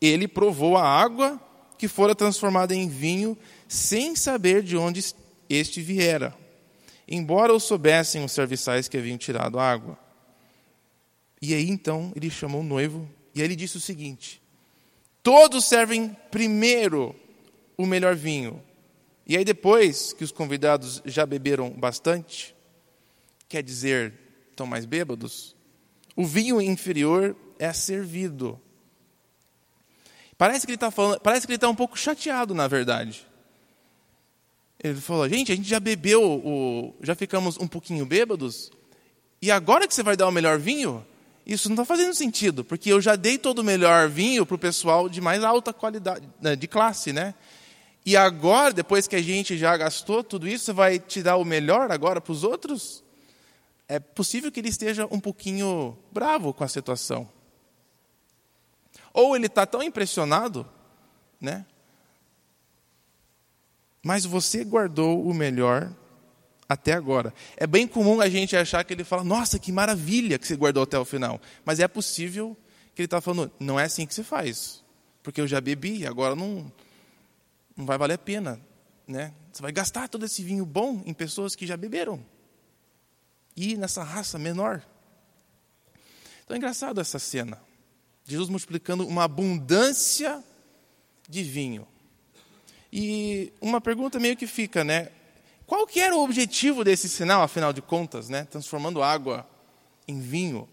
ele 0.00 0.26
provou 0.26 0.76
a 0.76 0.84
água 0.84 1.40
que 1.76 1.86
fora 1.86 2.14
transformada 2.14 2.74
em 2.74 2.88
vinho 2.88 3.38
sem 3.68 4.16
saber 4.16 4.62
de 4.62 4.76
onde 4.76 5.14
este 5.48 5.80
viera, 5.80 6.34
embora 7.08 7.52
o 7.54 7.60
soubessem 7.60 8.24
os 8.24 8.32
serviçais 8.32 8.86
que 8.86 8.98
haviam 8.98 9.16
tirado 9.16 9.58
a 9.58 9.70
água. 9.70 9.98
E 11.40 11.54
aí 11.54 11.68
então 11.68 12.12
ele 12.14 12.30
chamou 12.30 12.60
o 12.60 12.64
noivo 12.64 13.08
e 13.34 13.40
ele 13.40 13.56
disse 13.56 13.76
o 13.76 13.80
seguinte: 13.80 14.42
Todos 15.22 15.64
servem 15.64 16.16
primeiro 16.30 17.14
o 17.76 17.86
melhor 17.86 18.14
vinho. 18.14 18.62
E 19.26 19.36
aí 19.36 19.44
depois 19.44 20.12
que 20.12 20.24
os 20.24 20.32
convidados 20.32 21.02
já 21.04 21.24
beberam 21.26 21.70
bastante, 21.70 22.54
quer 23.48 23.62
dizer, 23.62 24.14
estão 24.50 24.66
mais 24.66 24.84
bêbados, 24.84 25.54
o 26.16 26.24
vinho 26.24 26.60
inferior 26.60 27.36
é 27.58 27.72
servido. 27.72 28.60
Parece 30.38 30.66
que 30.66 30.70
ele 30.70 30.76
está 30.76 30.90
falando, 30.90 31.20
parece 31.20 31.46
que 31.46 31.52
ele 31.52 31.56
está 31.56 31.68
um 31.68 31.74
pouco 31.74 31.98
chateado, 31.98 32.54
na 32.54 32.66
verdade. 32.66 33.27
Ele 34.82 35.00
falou: 35.00 35.28
gente, 35.28 35.52
a 35.52 35.56
gente 35.56 35.68
já 35.68 35.80
bebeu, 35.80 36.22
o, 36.22 36.94
já 37.02 37.14
ficamos 37.14 37.58
um 37.58 37.66
pouquinho 37.66 38.06
bêbados, 38.06 38.70
e 39.42 39.50
agora 39.50 39.86
que 39.86 39.94
você 39.94 40.02
vai 40.02 40.16
dar 40.16 40.28
o 40.28 40.32
melhor 40.32 40.58
vinho? 40.58 41.04
Isso 41.46 41.68
não 41.68 41.74
está 41.74 41.84
fazendo 41.84 42.14
sentido, 42.14 42.62
porque 42.62 42.92
eu 42.92 43.00
já 43.00 43.16
dei 43.16 43.38
todo 43.38 43.60
o 43.60 43.64
melhor 43.64 44.08
vinho 44.08 44.44
para 44.44 44.54
o 44.54 44.58
pessoal 44.58 45.08
de 45.08 45.20
mais 45.20 45.42
alta 45.42 45.72
qualidade, 45.72 46.28
né, 46.40 46.54
de 46.54 46.68
classe, 46.68 47.12
né? 47.12 47.34
E 48.04 48.16
agora, 48.16 48.72
depois 48.72 49.06
que 49.06 49.16
a 49.16 49.22
gente 49.22 49.56
já 49.56 49.76
gastou 49.76 50.22
tudo 50.22 50.46
isso, 50.46 50.66
você 50.66 50.72
vai 50.72 50.98
te 50.98 51.22
dar 51.22 51.36
o 51.36 51.44
melhor 51.44 51.90
agora 51.90 52.20
para 52.20 52.32
os 52.32 52.44
outros? 52.44 53.02
É 53.88 53.98
possível 53.98 54.52
que 54.52 54.60
ele 54.60 54.68
esteja 54.68 55.06
um 55.10 55.18
pouquinho 55.18 55.96
bravo 56.12 56.52
com 56.52 56.64
a 56.64 56.68
situação. 56.68 57.28
Ou 59.12 59.34
ele 59.34 59.46
está 59.46 59.66
tão 59.66 59.82
impressionado, 59.82 60.66
né? 61.40 61.66
Mas 64.08 64.24
você 64.24 64.64
guardou 64.64 65.22
o 65.22 65.34
melhor 65.34 65.94
até 66.66 66.94
agora. 66.94 67.30
É 67.58 67.66
bem 67.66 67.86
comum 67.86 68.22
a 68.22 68.28
gente 68.30 68.56
achar 68.56 68.82
que 68.82 68.94
ele 68.94 69.04
fala, 69.04 69.22
nossa, 69.22 69.58
que 69.58 69.70
maravilha 69.70 70.38
que 70.38 70.46
você 70.46 70.56
guardou 70.56 70.84
até 70.84 70.98
o 70.98 71.04
final. 71.04 71.38
Mas 71.62 71.78
é 71.78 71.86
possível 71.86 72.56
que 72.94 73.02
ele 73.02 73.04
está 73.06 73.20
falando, 73.20 73.52
não 73.60 73.78
é 73.78 73.84
assim 73.84 74.06
que 74.06 74.14
se 74.14 74.24
faz. 74.24 74.82
Porque 75.22 75.42
eu 75.42 75.46
já 75.46 75.60
bebi, 75.60 76.06
agora 76.06 76.34
não, 76.34 76.72
não 77.76 77.84
vai 77.84 77.98
valer 77.98 78.14
a 78.14 78.18
pena. 78.18 78.58
Né? 79.06 79.34
Você 79.52 79.60
vai 79.60 79.72
gastar 79.72 80.08
todo 80.08 80.24
esse 80.24 80.42
vinho 80.42 80.64
bom 80.64 81.02
em 81.04 81.12
pessoas 81.12 81.54
que 81.54 81.66
já 81.66 81.76
beberam. 81.76 82.24
E 83.54 83.76
nessa 83.76 84.02
raça 84.02 84.38
menor. 84.38 84.82
Então 86.46 86.54
é 86.54 86.56
engraçado 86.56 86.98
essa 86.98 87.18
cena. 87.18 87.60
Jesus 88.24 88.48
multiplicando 88.48 89.06
uma 89.06 89.24
abundância 89.24 90.42
de 91.28 91.42
vinho. 91.42 91.86
E 92.92 93.52
uma 93.60 93.80
pergunta 93.80 94.18
meio 94.18 94.36
que 94.36 94.46
fica, 94.46 94.82
né? 94.82 95.08
Qual 95.66 95.86
que 95.86 96.00
era 96.00 96.16
o 96.16 96.22
objetivo 96.22 96.82
desse 96.82 97.08
sinal, 97.08 97.42
afinal 97.42 97.72
de 97.72 97.82
contas, 97.82 98.28
né? 98.28 98.44
Transformando 98.44 99.02
água 99.02 99.46
em 100.06 100.20
vinho. 100.20 100.68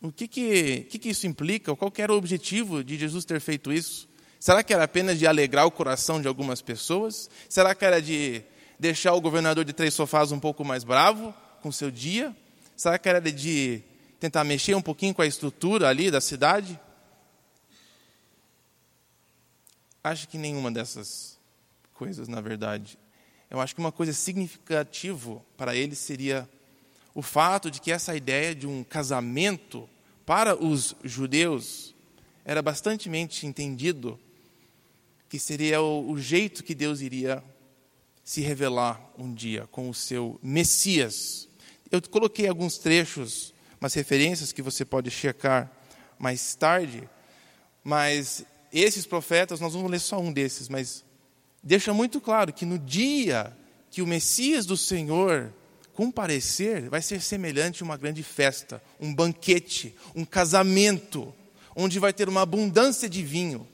O 0.00 0.12
que 0.12 0.28
que, 0.28 0.86
que, 0.90 0.98
que 0.98 1.08
isso 1.10 1.26
implica? 1.26 1.74
Qual 1.74 1.90
que 1.90 2.00
era 2.00 2.12
o 2.12 2.16
objetivo 2.16 2.84
de 2.84 2.96
Jesus 2.96 3.24
ter 3.24 3.40
feito 3.40 3.72
isso? 3.72 4.08
Será 4.38 4.62
que 4.62 4.72
era 4.74 4.84
apenas 4.84 5.18
de 5.18 5.26
alegrar 5.26 5.66
o 5.66 5.70
coração 5.70 6.20
de 6.20 6.26
algumas 6.26 6.60
pessoas? 6.60 7.30
Será 7.48 7.74
que 7.74 7.84
era 7.84 8.02
de 8.02 8.42
deixar 8.78 9.12
o 9.14 9.20
governador 9.20 9.64
de 9.64 9.72
três 9.72 9.94
sofás 9.94 10.32
um 10.32 10.40
pouco 10.40 10.64
mais 10.64 10.82
bravo 10.82 11.32
com 11.60 11.70
seu 11.70 11.90
dia? 11.90 12.34
Será 12.76 12.98
que 12.98 13.08
era 13.08 13.20
de 13.20 13.82
tentar 14.18 14.42
mexer 14.42 14.74
um 14.74 14.82
pouquinho 14.82 15.14
com 15.14 15.22
a 15.22 15.26
estrutura 15.26 15.88
ali 15.88 16.10
da 16.10 16.20
cidade? 16.20 16.78
Acho 20.04 20.28
que 20.28 20.36
nenhuma 20.36 20.70
dessas 20.70 21.38
coisas, 21.94 22.26
na 22.26 22.40
verdade. 22.40 22.98
Eu 23.48 23.60
acho 23.60 23.74
que 23.74 23.80
uma 23.80 23.92
coisa 23.92 24.12
significativa 24.12 25.40
para 25.56 25.76
ele 25.76 25.94
seria 25.94 26.48
o 27.14 27.22
fato 27.22 27.70
de 27.70 27.80
que 27.80 27.92
essa 27.92 28.16
ideia 28.16 28.54
de 28.54 28.66
um 28.66 28.82
casamento 28.82 29.88
para 30.24 30.56
os 30.56 30.96
judeus 31.04 31.94
era 32.44 32.62
bastante 32.62 33.08
entendido 33.46 34.18
que 35.28 35.38
seria 35.38 35.80
o, 35.80 36.10
o 36.10 36.18
jeito 36.18 36.64
que 36.64 36.74
Deus 36.74 37.00
iria 37.00 37.42
se 38.24 38.40
revelar 38.40 39.00
um 39.18 39.32
dia 39.32 39.66
com 39.68 39.88
o 39.88 39.94
seu 39.94 40.38
Messias. 40.42 41.48
Eu 41.90 42.02
coloquei 42.02 42.48
alguns 42.48 42.78
trechos, 42.78 43.54
umas 43.80 43.94
referências 43.94 44.52
que 44.52 44.62
você 44.62 44.84
pode 44.84 45.10
checar 45.10 45.70
mais 46.18 46.54
tarde, 46.54 47.08
mas 47.82 48.44
esses 48.80 49.04
profetas, 49.06 49.60
nós 49.60 49.74
vamos 49.74 49.90
ler 49.90 50.00
só 50.00 50.18
um 50.18 50.32
desses, 50.32 50.68
mas 50.68 51.04
deixa 51.62 51.92
muito 51.92 52.20
claro 52.20 52.52
que 52.52 52.64
no 52.64 52.78
dia 52.78 53.56
que 53.90 54.00
o 54.00 54.06
Messias 54.06 54.64
do 54.64 54.76
Senhor 54.76 55.52
comparecer, 55.94 56.88
vai 56.88 57.02
ser 57.02 57.20
semelhante 57.20 57.82
a 57.82 57.84
uma 57.84 57.96
grande 57.96 58.22
festa, 58.22 58.82
um 58.98 59.14
banquete, 59.14 59.94
um 60.14 60.24
casamento, 60.24 61.32
onde 61.76 61.98
vai 61.98 62.12
ter 62.12 62.28
uma 62.28 62.42
abundância 62.42 63.08
de 63.08 63.22
vinho. 63.22 63.68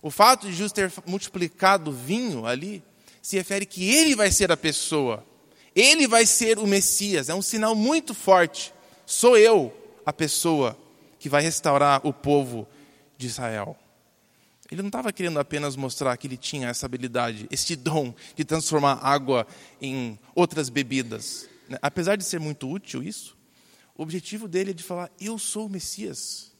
O 0.00 0.10
fato 0.10 0.46
de 0.46 0.52
Jesus 0.52 0.72
ter 0.72 0.92
multiplicado 1.06 1.92
vinho 1.92 2.46
ali 2.46 2.82
se 3.20 3.36
refere 3.36 3.66
que 3.66 3.88
ele 3.88 4.16
vai 4.16 4.32
ser 4.32 4.50
a 4.50 4.56
pessoa, 4.56 5.24
ele 5.74 6.08
vai 6.08 6.26
ser 6.26 6.58
o 6.58 6.66
Messias, 6.66 7.28
é 7.28 7.34
um 7.34 7.42
sinal 7.42 7.74
muito 7.74 8.14
forte. 8.14 8.74
Sou 9.06 9.36
eu 9.36 9.72
a 10.04 10.12
pessoa 10.12 10.76
que 11.18 11.28
vai 11.28 11.42
restaurar 11.42 12.00
o 12.04 12.12
povo 12.12 12.66
de 13.16 13.26
Israel. 13.26 13.76
Ele 14.72 14.80
não 14.80 14.88
estava 14.88 15.12
querendo 15.12 15.38
apenas 15.38 15.76
mostrar 15.76 16.16
que 16.16 16.26
ele 16.26 16.38
tinha 16.38 16.68
essa 16.68 16.86
habilidade, 16.86 17.46
este 17.50 17.76
dom 17.76 18.14
de 18.34 18.42
transformar 18.42 18.94
água 19.02 19.46
em 19.82 20.18
outras 20.34 20.70
bebidas. 20.70 21.46
Né? 21.68 21.76
Apesar 21.82 22.16
de 22.16 22.24
ser 22.24 22.40
muito 22.40 22.66
útil 22.70 23.02
isso, 23.02 23.36
o 23.94 24.02
objetivo 24.02 24.48
dele 24.48 24.70
é 24.70 24.72
de 24.72 24.82
falar: 24.82 25.10
Eu 25.20 25.38
sou 25.38 25.66
o 25.66 25.68
Messias. 25.68 26.50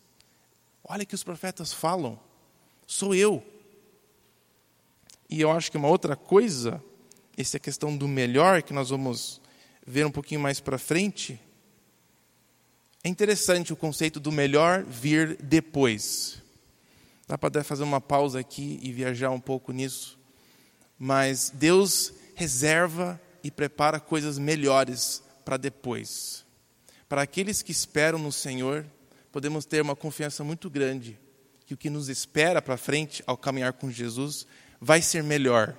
Olha 0.85 1.07
que 1.07 1.15
os 1.15 1.25
profetas 1.25 1.73
falam, 1.73 2.21
sou 2.87 3.15
eu. 3.15 3.43
E 5.31 5.41
eu 5.41 5.51
acho 5.51 5.71
que 5.71 5.79
uma 5.79 5.89
outra 5.89 6.15
coisa, 6.15 6.85
essa 7.35 7.57
é 7.57 7.61
questão 7.61 7.97
do 7.97 8.07
melhor, 8.07 8.63
que 8.63 8.75
nós 8.75 8.91
vamos 8.91 9.41
ver 9.87 10.05
um 10.05 10.11
pouquinho 10.11 10.43
mais 10.43 10.61
para 10.61 10.77
frente, 10.77 11.41
é 13.03 13.09
interessante 13.09 13.73
o 13.73 13.77
conceito 13.77 14.21
do 14.21 14.31
melhor 14.31 14.85
vir 14.85 15.39
depois. 15.43 16.43
Dá 17.33 17.39
para 17.39 17.65
fazer 17.65 17.83
uma 17.83 17.99
pausa 17.99 18.41
aqui 18.41 18.79
e 18.83 18.93
viajar 18.93 19.31
um 19.31 19.41
pouco 19.41 19.73
nisso. 19.73 20.19
Mas 20.99 21.49
Deus 21.49 22.13
reserva 22.35 23.19
e 23.43 23.51
prepara 23.51 23.99
coisas 23.99 24.37
melhores 24.37 25.23
para 25.43 25.57
depois. 25.57 26.45
Para 27.09 27.23
aqueles 27.23 27.63
que 27.63 27.73
esperam 27.73 28.19
no 28.19 28.31
Senhor, 28.31 28.85
podemos 29.33 29.65
ter 29.65 29.81
uma 29.81 29.97
confiança 29.97 30.45
muito 30.45 30.69
grande 30.69 31.19
que 31.65 31.73
o 31.73 31.77
que 31.79 31.89
nos 31.89 32.11
espera 32.11 32.61
para 32.61 32.77
frente 32.77 33.25
ao 33.27 33.39
caminhar 33.39 33.73
com 33.73 33.91
Jesus 33.91 34.47
vai 34.79 35.01
ser 35.01 35.23
melhor. 35.23 35.75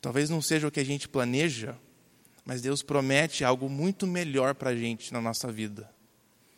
Talvez 0.00 0.28
não 0.28 0.42
seja 0.42 0.66
o 0.66 0.72
que 0.72 0.80
a 0.80 0.84
gente 0.84 1.08
planeja, 1.08 1.78
mas 2.44 2.60
Deus 2.60 2.82
promete 2.82 3.44
algo 3.44 3.68
muito 3.68 4.08
melhor 4.08 4.56
para 4.56 4.70
a 4.70 4.76
gente 4.76 5.12
na 5.12 5.20
nossa 5.20 5.52
vida. 5.52 5.88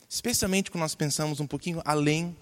Especialmente 0.09 0.71
quando 0.71 0.81
nós 0.81 0.95
pensamos 0.95 1.39
um 1.39 1.47
pouquinho 1.47 1.83
além 1.85 2.35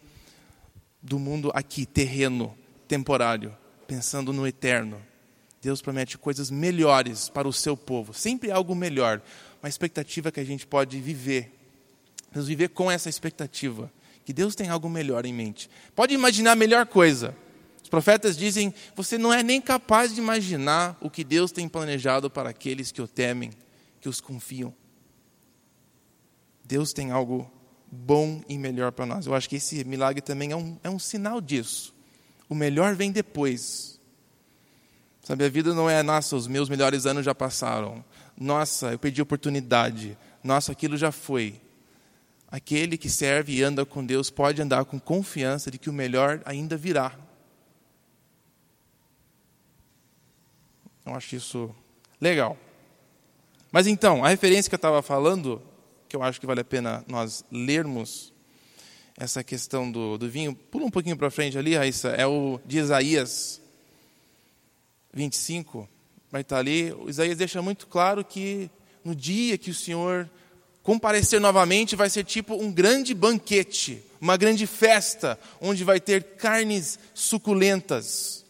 do 1.02 1.18
mundo 1.18 1.50
aqui, 1.54 1.86
terreno, 1.86 2.56
temporário, 2.86 3.56
pensando 3.86 4.32
no 4.32 4.46
eterno. 4.46 5.00
Deus 5.60 5.82
promete 5.82 6.16
coisas 6.16 6.50
melhores 6.50 7.28
para 7.28 7.48
o 7.48 7.52
seu 7.52 7.76
povo, 7.76 8.14
sempre 8.14 8.50
algo 8.50 8.74
melhor, 8.74 9.20
uma 9.62 9.68
expectativa 9.68 10.30
que 10.30 10.40
a 10.40 10.44
gente 10.44 10.66
pode 10.66 11.00
viver. 11.00 11.54
Deus 12.32 12.46
viver 12.46 12.68
com 12.68 12.90
essa 12.90 13.08
expectativa, 13.08 13.90
que 14.24 14.32
Deus 14.32 14.54
tem 14.54 14.68
algo 14.68 14.88
melhor 14.88 15.24
em 15.24 15.32
mente. 15.32 15.68
Pode 15.94 16.14
imaginar 16.14 16.52
a 16.52 16.56
melhor 16.56 16.86
coisa. 16.86 17.34
Os 17.82 17.88
profetas 17.88 18.36
dizem: 18.36 18.72
você 18.94 19.16
não 19.16 19.32
é 19.32 19.42
nem 19.42 19.60
capaz 19.60 20.14
de 20.14 20.20
imaginar 20.20 20.96
o 21.00 21.10
que 21.10 21.24
Deus 21.24 21.50
tem 21.50 21.68
planejado 21.68 22.30
para 22.30 22.50
aqueles 22.50 22.92
que 22.92 23.02
o 23.02 23.08
temem, 23.08 23.50
que 24.00 24.08
os 24.08 24.20
confiam. 24.20 24.74
Deus 26.62 26.92
tem 26.92 27.10
algo 27.10 27.50
bom 27.90 28.42
e 28.48 28.58
melhor 28.58 28.92
para 28.92 29.06
nós. 29.06 29.26
Eu 29.26 29.34
acho 29.34 29.48
que 29.48 29.56
esse 29.56 29.84
milagre 29.84 30.20
também 30.20 30.52
é 30.52 30.56
um, 30.56 30.78
é 30.82 30.90
um 30.90 30.98
sinal 30.98 31.40
disso. 31.40 31.94
O 32.48 32.54
melhor 32.54 32.94
vem 32.94 33.10
depois. 33.10 33.98
Sabe, 35.22 35.44
a 35.44 35.48
vida 35.48 35.74
não 35.74 35.90
é, 35.90 36.02
nossa, 36.02 36.36
os 36.36 36.46
meus 36.46 36.68
melhores 36.68 37.04
anos 37.04 37.24
já 37.24 37.34
passaram. 37.34 38.04
Nossa, 38.36 38.92
eu 38.92 38.98
perdi 38.98 39.20
oportunidade. 39.20 40.16
Nossa, 40.42 40.72
aquilo 40.72 40.96
já 40.96 41.12
foi. 41.12 41.60
Aquele 42.50 42.96
que 42.96 43.10
serve 43.10 43.52
e 43.52 43.62
anda 43.62 43.84
com 43.84 44.04
Deus 44.04 44.30
pode 44.30 44.62
andar 44.62 44.86
com 44.86 44.98
confiança 44.98 45.70
de 45.70 45.78
que 45.78 45.90
o 45.90 45.92
melhor 45.92 46.40
ainda 46.46 46.76
virá. 46.76 47.14
Eu 51.04 51.14
acho 51.14 51.36
isso 51.36 51.74
legal. 52.20 52.56
Mas 53.70 53.86
então, 53.86 54.24
a 54.24 54.28
referência 54.28 54.70
que 54.70 54.74
eu 54.74 54.78
estava 54.78 55.02
falando 55.02 55.60
que 56.08 56.16
eu 56.16 56.22
acho 56.22 56.40
que 56.40 56.46
vale 56.46 56.60
a 56.60 56.64
pena 56.64 57.04
nós 57.06 57.44
lermos 57.52 58.32
essa 59.16 59.44
questão 59.44 59.90
do, 59.90 60.16
do 60.16 60.28
vinho. 60.28 60.54
Pula 60.54 60.86
um 60.86 60.90
pouquinho 60.90 61.16
para 61.16 61.30
frente 61.30 61.58
ali, 61.58 61.76
Raíssa. 61.76 62.08
É 62.10 62.26
o 62.26 62.60
de 62.64 62.78
Isaías 62.78 63.60
25. 65.12 65.88
Vai 66.30 66.40
estar 66.40 66.58
ali. 66.58 66.92
O 66.92 67.10
Isaías 67.10 67.36
deixa 67.36 67.60
muito 67.60 67.86
claro 67.86 68.24
que 68.24 68.70
no 69.04 69.14
dia 69.14 69.58
que 69.58 69.70
o 69.70 69.74
Senhor 69.74 70.28
comparecer 70.88 71.38
novamente, 71.38 71.94
vai 71.94 72.08
ser 72.08 72.24
tipo 72.24 72.54
um 72.54 72.72
grande 72.72 73.12
banquete, 73.12 74.02
uma 74.18 74.38
grande 74.38 74.66
festa, 74.66 75.38
onde 75.60 75.84
vai 75.84 76.00
ter 76.00 76.24
carnes 76.38 76.98
suculentas 77.12 78.42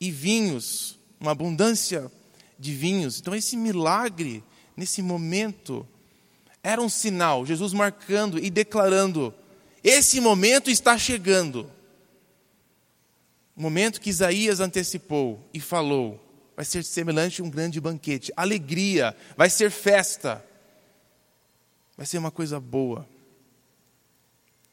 e 0.00 0.08
vinhos, 0.08 0.96
uma 1.18 1.32
abundância 1.32 2.08
de 2.56 2.72
vinhos. 2.72 3.18
Então, 3.18 3.34
esse 3.34 3.56
milagre, 3.56 4.44
nesse 4.76 5.02
momento, 5.02 5.84
era 6.62 6.80
um 6.80 6.88
sinal, 6.88 7.44
Jesus 7.44 7.72
marcando 7.72 8.38
e 8.38 8.50
declarando: 8.50 9.34
esse 9.82 10.20
momento 10.20 10.70
está 10.70 10.96
chegando. 10.96 11.70
O 13.56 13.60
momento 13.60 14.00
que 14.00 14.10
Isaías 14.10 14.60
antecipou 14.60 15.46
e 15.52 15.60
falou, 15.60 16.18
vai 16.56 16.64
ser 16.64 16.84
semelhante 16.84 17.40
a 17.40 17.44
um 17.44 17.50
grande 17.50 17.80
banquete, 17.80 18.32
alegria, 18.36 19.14
vai 19.36 19.50
ser 19.50 19.70
festa, 19.70 20.44
vai 21.96 22.06
ser 22.06 22.18
uma 22.18 22.30
coisa 22.30 22.58
boa. 22.58 23.06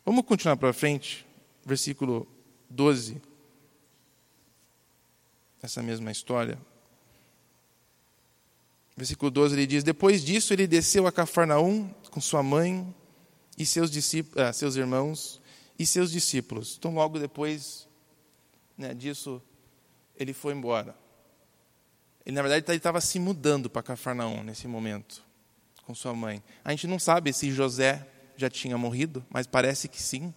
Vamos 0.06 0.26
continuar 0.26 0.56
para 0.56 0.72
frente, 0.72 1.26
versículo 1.66 2.28
12, 2.70 3.22
essa 5.62 5.84
mesma 5.84 6.12
história. 6.12 6.58
Versículo 9.00 9.32
12 9.32 9.56
ele 9.56 9.66
diz: 9.66 9.82
Depois 9.82 10.22
disso 10.22 10.52
ele 10.52 10.68
desceu 10.68 11.08
a 11.08 11.12
Cafarnaum 11.12 11.90
com 12.12 12.20
sua 12.20 12.44
mãe 12.44 12.94
e 13.58 13.66
seus, 13.66 13.90
discípulos, 13.90 14.46
ah, 14.46 14.52
seus 14.52 14.76
irmãos 14.76 15.42
e 15.80 15.86
seus 15.86 16.12
discípulos. 16.12 16.76
Então, 16.78 16.94
logo 16.94 17.18
depois 17.18 17.88
né, 18.78 18.94
disso, 18.94 19.42
ele 20.18 20.34
foi 20.34 20.54
embora. 20.54 20.94
Ele, 22.26 22.36
na 22.36 22.42
verdade, 22.42 22.76
estava 22.76 23.00
se 23.00 23.18
mudando 23.20 23.70
para 23.70 23.82
Cafarnaum 23.82 24.44
nesse 24.44 24.68
momento, 24.68 25.24
com 25.86 25.96
sua 25.96 26.14
mãe. 26.14 26.44
A 26.62 26.72
gente 26.72 26.86
não 26.86 27.00
sabe 27.00 27.32
se 27.32 27.52
José 27.52 28.06
já 28.36 28.50
tinha 28.50 28.78
morrido, 28.78 29.26
mas 29.30 29.48
parece 29.48 29.88
que 29.88 30.04
sim. 30.04 30.34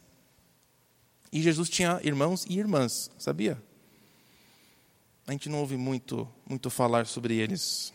E 1.32 1.42
Jesus 1.42 1.68
tinha 1.68 1.98
irmãos 2.04 2.46
e 2.48 2.56
irmãs, 2.60 3.10
sabia? 3.18 3.60
A 5.26 5.32
gente 5.32 5.48
não 5.48 5.58
ouve 5.58 5.76
muito, 5.76 6.28
muito 6.48 6.70
falar 6.70 7.06
sobre 7.06 7.34
eles. 7.38 7.92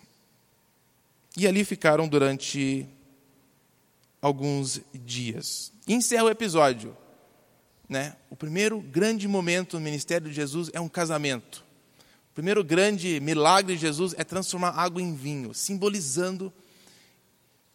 E 1.37 1.45
ali 1.45 1.63
ficaram 1.63 2.07
durante 2.07 2.87
alguns 4.19 4.81
dias. 4.91 5.71
E 5.87 5.93
encerra 5.93 6.23
o 6.23 6.29
episódio. 6.31 6.97
Né? 7.87 8.15
O 8.27 8.35
primeiro 8.35 8.81
grande 8.81 9.27
momento 9.27 9.75
no 9.75 9.83
ministério 9.83 10.27
de 10.27 10.33
Jesus 10.33 10.71
é 10.73 10.81
um 10.81 10.89
casamento. 10.89 11.63
O 12.31 12.33
primeiro 12.33 12.63
grande 12.63 13.19
milagre 13.19 13.75
de 13.75 13.81
Jesus 13.81 14.15
é 14.17 14.23
transformar 14.23 14.71
água 14.71 14.99
em 14.99 15.13
vinho, 15.13 15.53
simbolizando 15.53 16.51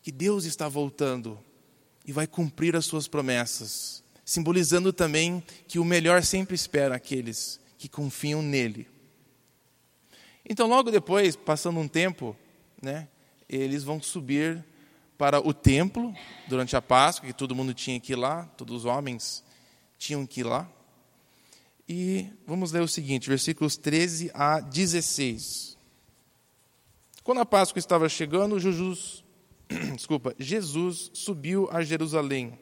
que 0.03 0.11
Deus 0.11 0.45
está 0.45 0.69
voltando 0.69 1.39
e 2.05 2.11
vai 2.11 2.27
cumprir 2.27 2.75
as 2.75 2.85
suas 2.85 3.07
promessas, 3.07 4.03
simbolizando 4.25 4.93
também 4.93 5.41
que 5.69 5.79
o 5.79 5.85
melhor 5.85 6.25
sempre 6.25 6.57
espera 6.57 6.97
aqueles 6.97 7.61
que 7.79 7.89
confiam 7.89 8.43
nele. 8.43 8.89
Então, 10.45 10.67
logo 10.67 10.91
depois, 10.91 11.37
passando 11.37 11.79
um 11.79 11.87
tempo, 11.87 12.37
né, 12.83 13.07
eles 13.57 13.85
vão 13.85 14.01
subir 14.01 14.65
para 15.19 15.47
o 15.47 15.53
templo 15.53 16.15
durante 16.49 16.75
a 16.75 16.83
Páscoa, 16.83 17.29
que 17.29 17.33
todo 17.33 17.55
mundo 17.55 17.75
tinha 17.75 18.01
que 18.01 18.13
ir 18.13 18.17
lá, 18.17 18.47
todos 18.57 18.79
os 18.79 18.85
homens 18.85 19.45
tinham 19.99 20.27
que 20.27 20.41
ir 20.41 20.45
lá. 20.45 20.69
E 21.89 22.27
vamos 22.47 22.73
ler 22.73 22.83
o 22.83 22.89
seguinte, 22.89 23.29
versículos 23.29 23.77
13 23.77 24.31
a 24.35 24.61
16. 24.61 25.77
Quando 27.23 27.41
a 27.41 27.47
Páscoa 27.47 27.79
estava 27.79 28.09
chegando, 28.09 28.59
Jesus, 28.59 29.23
desculpa, 29.95 30.35
Jesus 30.39 31.11
subiu 31.15 31.69
a 31.71 31.83
Jerusalém. 31.83 32.59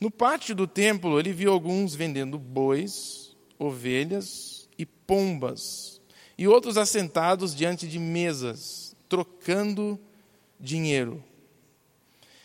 No 0.00 0.10
pátio 0.10 0.54
do 0.54 0.66
templo, 0.66 1.18
ele 1.18 1.32
viu 1.32 1.52
alguns 1.52 1.94
vendendo 1.94 2.38
bois, 2.38 3.36
ovelhas 3.58 4.66
e 4.78 4.86
pombas, 4.86 6.00
e 6.38 6.48
outros 6.48 6.78
assentados 6.78 7.54
diante 7.54 7.86
de 7.86 7.98
mesas 7.98 8.89
trocando 9.10 10.00
dinheiro. 10.58 11.22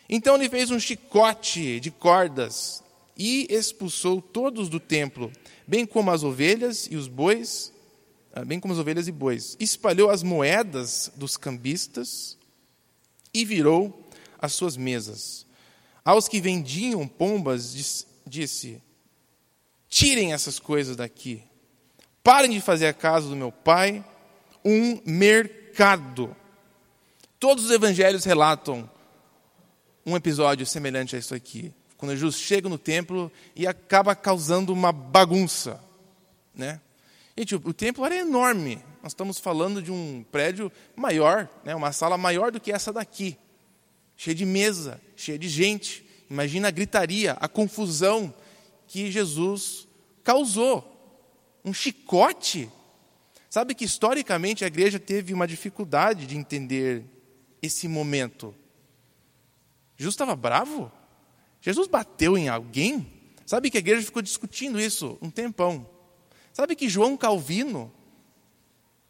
Então 0.10 0.36
ele 0.36 0.49
fez 0.49 0.71
um 0.71 0.80
chicote 0.80 1.80
de 1.80 1.91
cordas 1.91 2.84
e 3.15 3.47
expulsou 3.49 4.21
todos 4.21 4.67
do 4.67 4.80
templo, 4.80 5.32
bem 5.65 5.86
como 5.86 6.12
as 6.12 6.23
ovelhas 6.23 6.88
e 6.91 6.95
os 6.95 7.08
bois, 7.08 7.71
ah, 8.34 8.43
bem 8.43 8.60
como 8.60 8.73
as 8.73 8.80
ovelhas 8.80 9.08
e 9.08 9.12
bois. 9.12 9.56
Espalhou 9.60 10.10
as 10.10 10.23
moedas 10.23 11.12
dos 11.15 11.38
cambistas 11.38 12.38
e 13.34 13.45
virou 13.45 14.04
as 14.39 14.54
suas 14.54 14.75
mesas. 14.75 15.45
Aos 16.04 16.28
que 16.28 16.41
vendiam 16.41 17.08
pombas, 17.08 17.73
disse: 18.28 18.82
Tirem 19.88 20.34
essas 20.34 20.60
coisas 20.60 20.95
daqui. 20.95 21.43
Parem 22.23 22.51
de 22.51 22.60
fazer 22.60 22.88
a 22.88 22.93
casa 22.93 23.30
do 23.30 23.36
meu 23.36 23.51
pai 23.51 24.04
um 24.63 24.99
mercado. 25.06 26.36
Todos 27.39 27.65
os 27.65 27.71
evangelhos 27.71 28.23
relatam 28.23 28.89
um 30.05 30.15
episódio 30.15 30.65
semelhante 30.65 31.15
a 31.15 31.19
isso 31.19 31.35
aqui. 31.35 31.73
Quando 31.97 32.15
Jesus 32.15 32.37
chega 32.37 32.69
no 32.69 32.77
templo 32.77 33.31
e 33.55 33.67
acaba 33.67 34.15
causando 34.15 34.71
uma 34.71 34.91
bagunça. 34.91 35.81
Né? 36.53 36.79
Gente, 37.37 37.55
o, 37.55 37.73
templo 37.73 38.05
era 38.05 38.15
enorme. 38.15 38.81
Nós 39.03 39.11
estamos 39.11 39.39
falando 39.39 39.81
de 39.81 39.91
um 39.91 40.23
prédio 40.31 40.71
maior, 40.95 41.49
né? 41.63 41.75
uma 41.75 41.91
sala 41.91 42.17
maior 42.17 42.51
do 42.51 42.59
que 42.59 42.71
essa 42.71 42.93
daqui. 42.93 43.37
Cheia 44.15 44.35
de 44.35 44.45
mesa, 44.45 45.01
cheia 45.15 45.37
de 45.37 45.49
gente. 45.49 46.05
Imagina 46.29 46.69
a 46.69 46.71
gritaria, 46.71 47.33
a 47.33 47.47
confusão 47.47 48.33
que 48.87 49.11
Jesus 49.11 49.87
causou. 50.23 50.91
Um 51.63 51.73
chicote. 51.73 52.69
Sabe 53.49 53.75
que 53.75 53.85
historicamente 53.85 54.63
a 54.63 54.67
igreja 54.67 54.99
teve 54.99 55.33
uma 55.33 55.47
dificuldade 55.47 56.25
de 56.25 56.37
entender 56.37 57.03
esse 57.65 57.88
momento. 57.88 58.56
Jesus 59.97 60.13
estava 60.13 60.36
bravo? 60.36 60.91
Jesus 61.62 61.88
bateu 61.88 62.38
em 62.38 62.47
alguém? 62.47 63.12
Sabe 63.45 63.69
que 63.69 63.78
a 63.78 63.80
igreja 63.80 64.04
ficou 64.04 64.21
discutindo 64.21 64.80
isso 64.80 65.17
um 65.21 65.30
tempão. 65.30 65.88
Sabe 66.54 66.75
que 66.75 66.88
João 66.88 67.17
Calvino, 67.17 67.91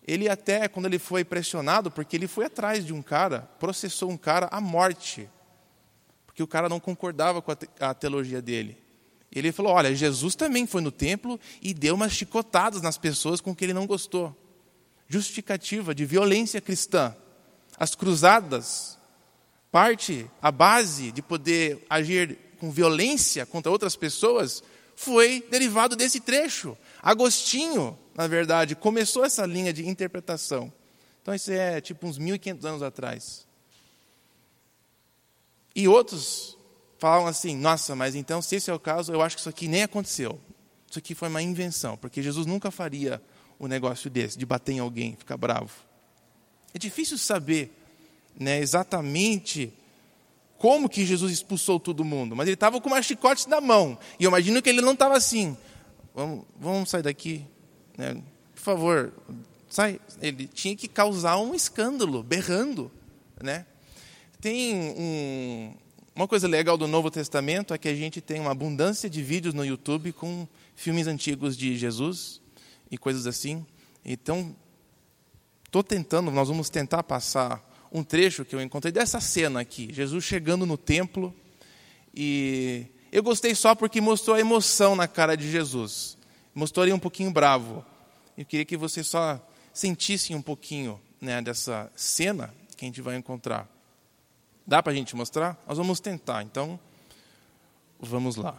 ele 0.06 0.28
até, 0.28 0.68
quando 0.68 0.88
ele 0.88 1.00
foi 1.00 1.24
pressionado, 1.24 1.91
porque 1.91 2.15
ele 2.15 2.28
foi 2.28 2.46
atrás 2.46 2.86
de 2.86 2.94
um 2.94 3.02
cara, 3.02 3.41
processou 3.60 4.10
um 4.10 4.18
cara 4.18 4.48
à 4.52 4.60
morte, 4.60 5.30
porque 6.26 6.41
o 6.41 6.48
cara 6.48 6.68
não 6.68 6.80
concordava 6.80 7.41
com 7.41 7.52
a 7.80 7.94
teologia 7.94 8.41
dele. 8.41 8.78
Ele 9.32 9.52
falou: 9.52 9.74
Olha, 9.74 9.94
Jesus 9.94 10.36
também 10.36 10.65
foi 10.65 10.82
no 10.82 10.91
templo 10.91 11.39
e 11.62 11.74
deu 11.74 11.96
umas 11.96 12.13
chicotadas 12.13 12.82
nas 12.82 12.98
pessoas 12.98 13.41
com 13.41 13.54
que 13.54 13.65
ele 13.65 13.74
não 13.74 13.86
gostou. 13.86 14.36
Justificativa 15.08 15.94
de 15.94 16.06
violência 16.06 16.62
cristã. 16.62 17.15
As 17.77 17.95
cruzadas, 17.95 18.97
parte, 19.71 20.29
a 20.41 20.51
base 20.51 21.11
de 21.11 21.21
poder 21.21 21.85
agir 21.89 22.38
com 22.59 22.71
violência 22.71 23.45
contra 23.45 23.71
outras 23.71 23.95
pessoas, 23.95 24.63
foi 24.95 25.45
derivado 25.51 25.95
desse 25.95 26.19
trecho. 26.19 26.77
Agostinho, 27.01 27.97
na 28.15 28.27
verdade, 28.27 28.75
começou 28.75 29.25
essa 29.25 29.45
linha 29.45 29.73
de 29.73 29.88
interpretação. 29.88 30.71
Então, 31.21 31.33
isso 31.33 31.51
é 31.51 31.81
tipo 31.81 32.07
uns 32.07 32.17
1.500 32.17 32.65
anos 32.65 32.83
atrás. 32.83 33.45
E 35.75 35.88
outros 35.88 36.57
falam 36.97 37.27
assim: 37.27 37.55
nossa, 37.57 37.95
mas 37.95 38.15
então, 38.15 38.41
se 38.41 38.55
esse 38.55 38.69
é 38.69 38.73
o 38.73 38.79
caso, 38.79 39.11
eu 39.11 39.21
acho 39.21 39.35
que 39.35 39.41
isso 39.41 39.49
aqui 39.49 39.67
nem 39.67 39.83
aconteceu. 39.83 40.39
Isso 40.89 40.99
aqui 40.99 41.13
foi 41.13 41.27
uma 41.27 41.41
invenção, 41.41 41.97
porque 41.97 42.23
Jesus 42.23 42.45
nunca 42.45 42.71
faria 42.71 43.21
um 43.59 43.67
negócio 43.67 44.09
desse, 44.09 44.38
de 44.38 44.45
bater 44.45 44.73
em 44.73 44.79
alguém, 44.79 45.15
ficar 45.15 45.35
bravo. 45.35 45.71
É 46.75 46.77
difícil 46.77 47.17
saber 47.17 47.71
né, 48.38 48.59
exatamente 48.59 49.71
como 50.57 50.89
que 50.89 51.05
Jesus 51.05 51.31
expulsou 51.31 51.79
todo 51.79 52.03
mundo, 52.03 52.35
mas 52.35 52.47
ele 52.47 52.55
estava 52.55 52.81
com 52.81 52.89
uma 52.89 53.01
chicote 53.01 53.47
na 53.47 53.61
mão. 53.61 53.97
E 54.19 54.25
eu 54.25 54.27
imagino 54.27 54.61
que 54.61 54.69
ele 54.69 54.81
não 54.81 54.91
estava 54.91 55.15
assim. 55.15 55.55
Vamos, 56.13 56.45
vamos 56.59 56.89
sair 56.89 57.01
daqui. 57.01 57.45
Né? 57.97 58.21
Por 58.53 58.61
favor, 58.61 59.13
sai. 59.69 60.01
Ele 60.21 60.47
tinha 60.47 60.75
que 60.75 60.89
causar 60.89 61.38
um 61.38 61.55
escândalo, 61.55 62.21
berrando. 62.21 62.91
Né? 63.41 63.65
Tem 64.41 64.75
um, 64.75 65.73
uma 66.13 66.27
coisa 66.27 66.45
legal 66.45 66.77
do 66.77 66.89
Novo 66.89 67.09
Testamento 67.09 67.73
é 67.73 67.77
que 67.77 67.88
a 67.88 67.95
gente 67.95 68.19
tem 68.19 68.41
uma 68.41 68.51
abundância 68.51 69.09
de 69.09 69.23
vídeos 69.23 69.53
no 69.53 69.63
YouTube 69.63 70.11
com 70.11 70.45
filmes 70.75 71.07
antigos 71.07 71.55
de 71.55 71.77
Jesus 71.77 72.41
e 72.91 72.97
coisas 72.97 73.25
assim. 73.25 73.65
Então, 74.03 74.53
estou 75.75 75.83
tentando, 75.83 76.31
nós 76.31 76.47
vamos 76.47 76.69
tentar 76.69 77.03
passar 77.03 77.61
um 77.91 78.01
trecho 78.01 78.45
que 78.45 78.55
eu 78.55 78.61
encontrei 78.61 78.93
dessa 78.93 79.19
cena 79.19 79.59
aqui, 79.59 79.91
Jesus 79.91 80.23
chegando 80.23 80.65
no 80.65 80.77
templo 80.77 81.35
e 82.15 82.85
eu 83.11 83.21
gostei 83.21 83.53
só 83.53 83.75
porque 83.75 83.99
mostrou 83.99 84.38
a 84.38 84.39
emoção 84.39 84.95
na 84.95 85.05
cara 85.05 85.35
de 85.35 85.51
Jesus. 85.51 86.17
Mostrou 86.53 86.85
ele 86.85 86.93
um 86.93 86.99
pouquinho 86.99 87.29
bravo. 87.29 87.85
Eu 88.38 88.45
queria 88.45 88.63
que 88.63 88.77
você 88.77 89.03
só 89.03 89.45
sentisse 89.73 90.33
um 90.33 90.41
pouquinho 90.41 90.97
né, 91.19 91.41
dessa 91.41 91.91
cena 91.93 92.53
que 92.77 92.85
a 92.85 92.88
gente 92.88 93.01
vai 93.01 93.17
encontrar. 93.17 93.69
Dá 94.65 94.81
para 94.81 94.93
a 94.93 94.95
gente 94.95 95.13
mostrar? 95.13 95.61
Nós 95.67 95.77
vamos 95.77 95.99
tentar, 95.99 96.41
então 96.41 96.79
vamos 97.99 98.38
lá. 98.38 98.57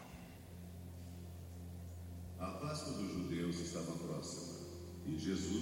A 2.38 2.46
Páscoa 2.46 2.92
dos 2.92 3.11
judeus 3.11 3.59
estava 3.59 3.92
próxima 3.92 4.52
e 5.07 5.18
Jesus 5.18 5.56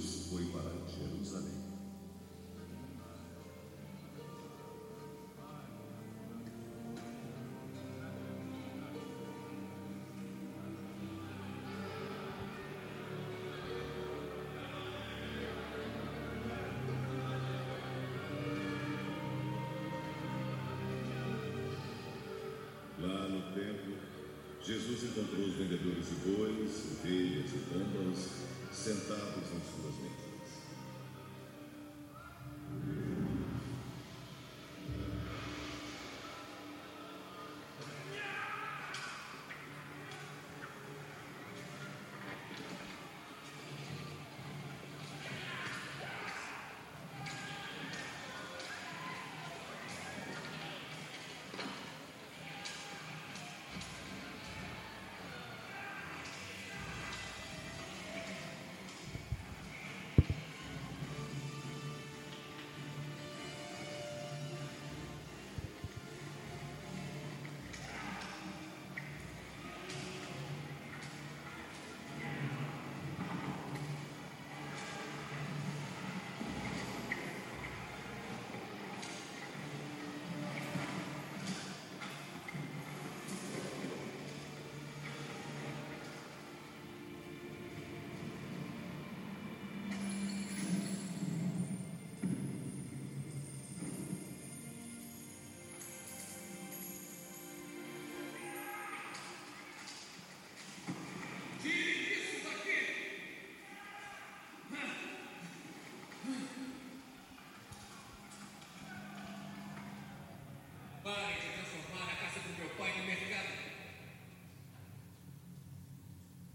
sentados 28.84 29.50
em 29.50 29.73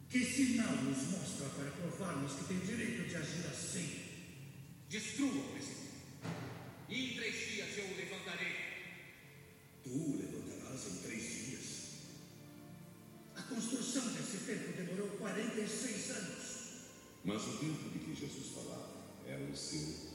Que 0.09 0.25
sinal 0.25 0.75
nos 0.75 1.03
mostra 1.11 1.47
para 1.49 1.69
provarmos 1.69 2.33
que 2.33 2.45
tem 2.45 2.59
direito 2.59 3.07
de 3.07 3.15
agir 3.15 3.45
assim? 3.45 4.01
Destruam 4.89 5.55
esse 5.55 5.91
E 6.89 7.11
em 7.11 7.15
três 7.15 7.35
dias 7.47 7.77
eu 7.77 7.85
o 7.85 7.95
levantarei. 7.95 8.55
Tu 9.83 9.89
o 9.91 10.17
levantarás 10.17 10.87
em 10.87 10.97
três 11.03 11.45
dias. 11.45 11.65
A 13.35 13.43
construção 13.43 14.11
desse 14.13 14.37
templo 14.45 14.73
demorou 14.73 15.09
46 15.17 16.09
anos. 16.09 16.59
Mas 17.23 17.43
o 17.43 17.57
tempo 17.59 17.89
de 17.89 17.99
que 17.99 18.15
Jesus 18.15 18.49
seu 19.59 20.08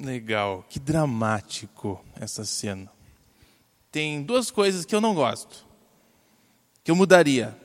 Legal, 0.00 0.64
que 0.68 0.78
dramático 0.78 2.04
essa 2.20 2.44
cena. 2.44 2.90
Tem 3.90 4.22
duas 4.22 4.50
coisas 4.50 4.84
que 4.84 4.94
eu 4.94 5.00
não 5.00 5.14
gosto, 5.14 5.64
que 6.84 6.90
eu 6.90 6.96
mudaria. 6.96 7.56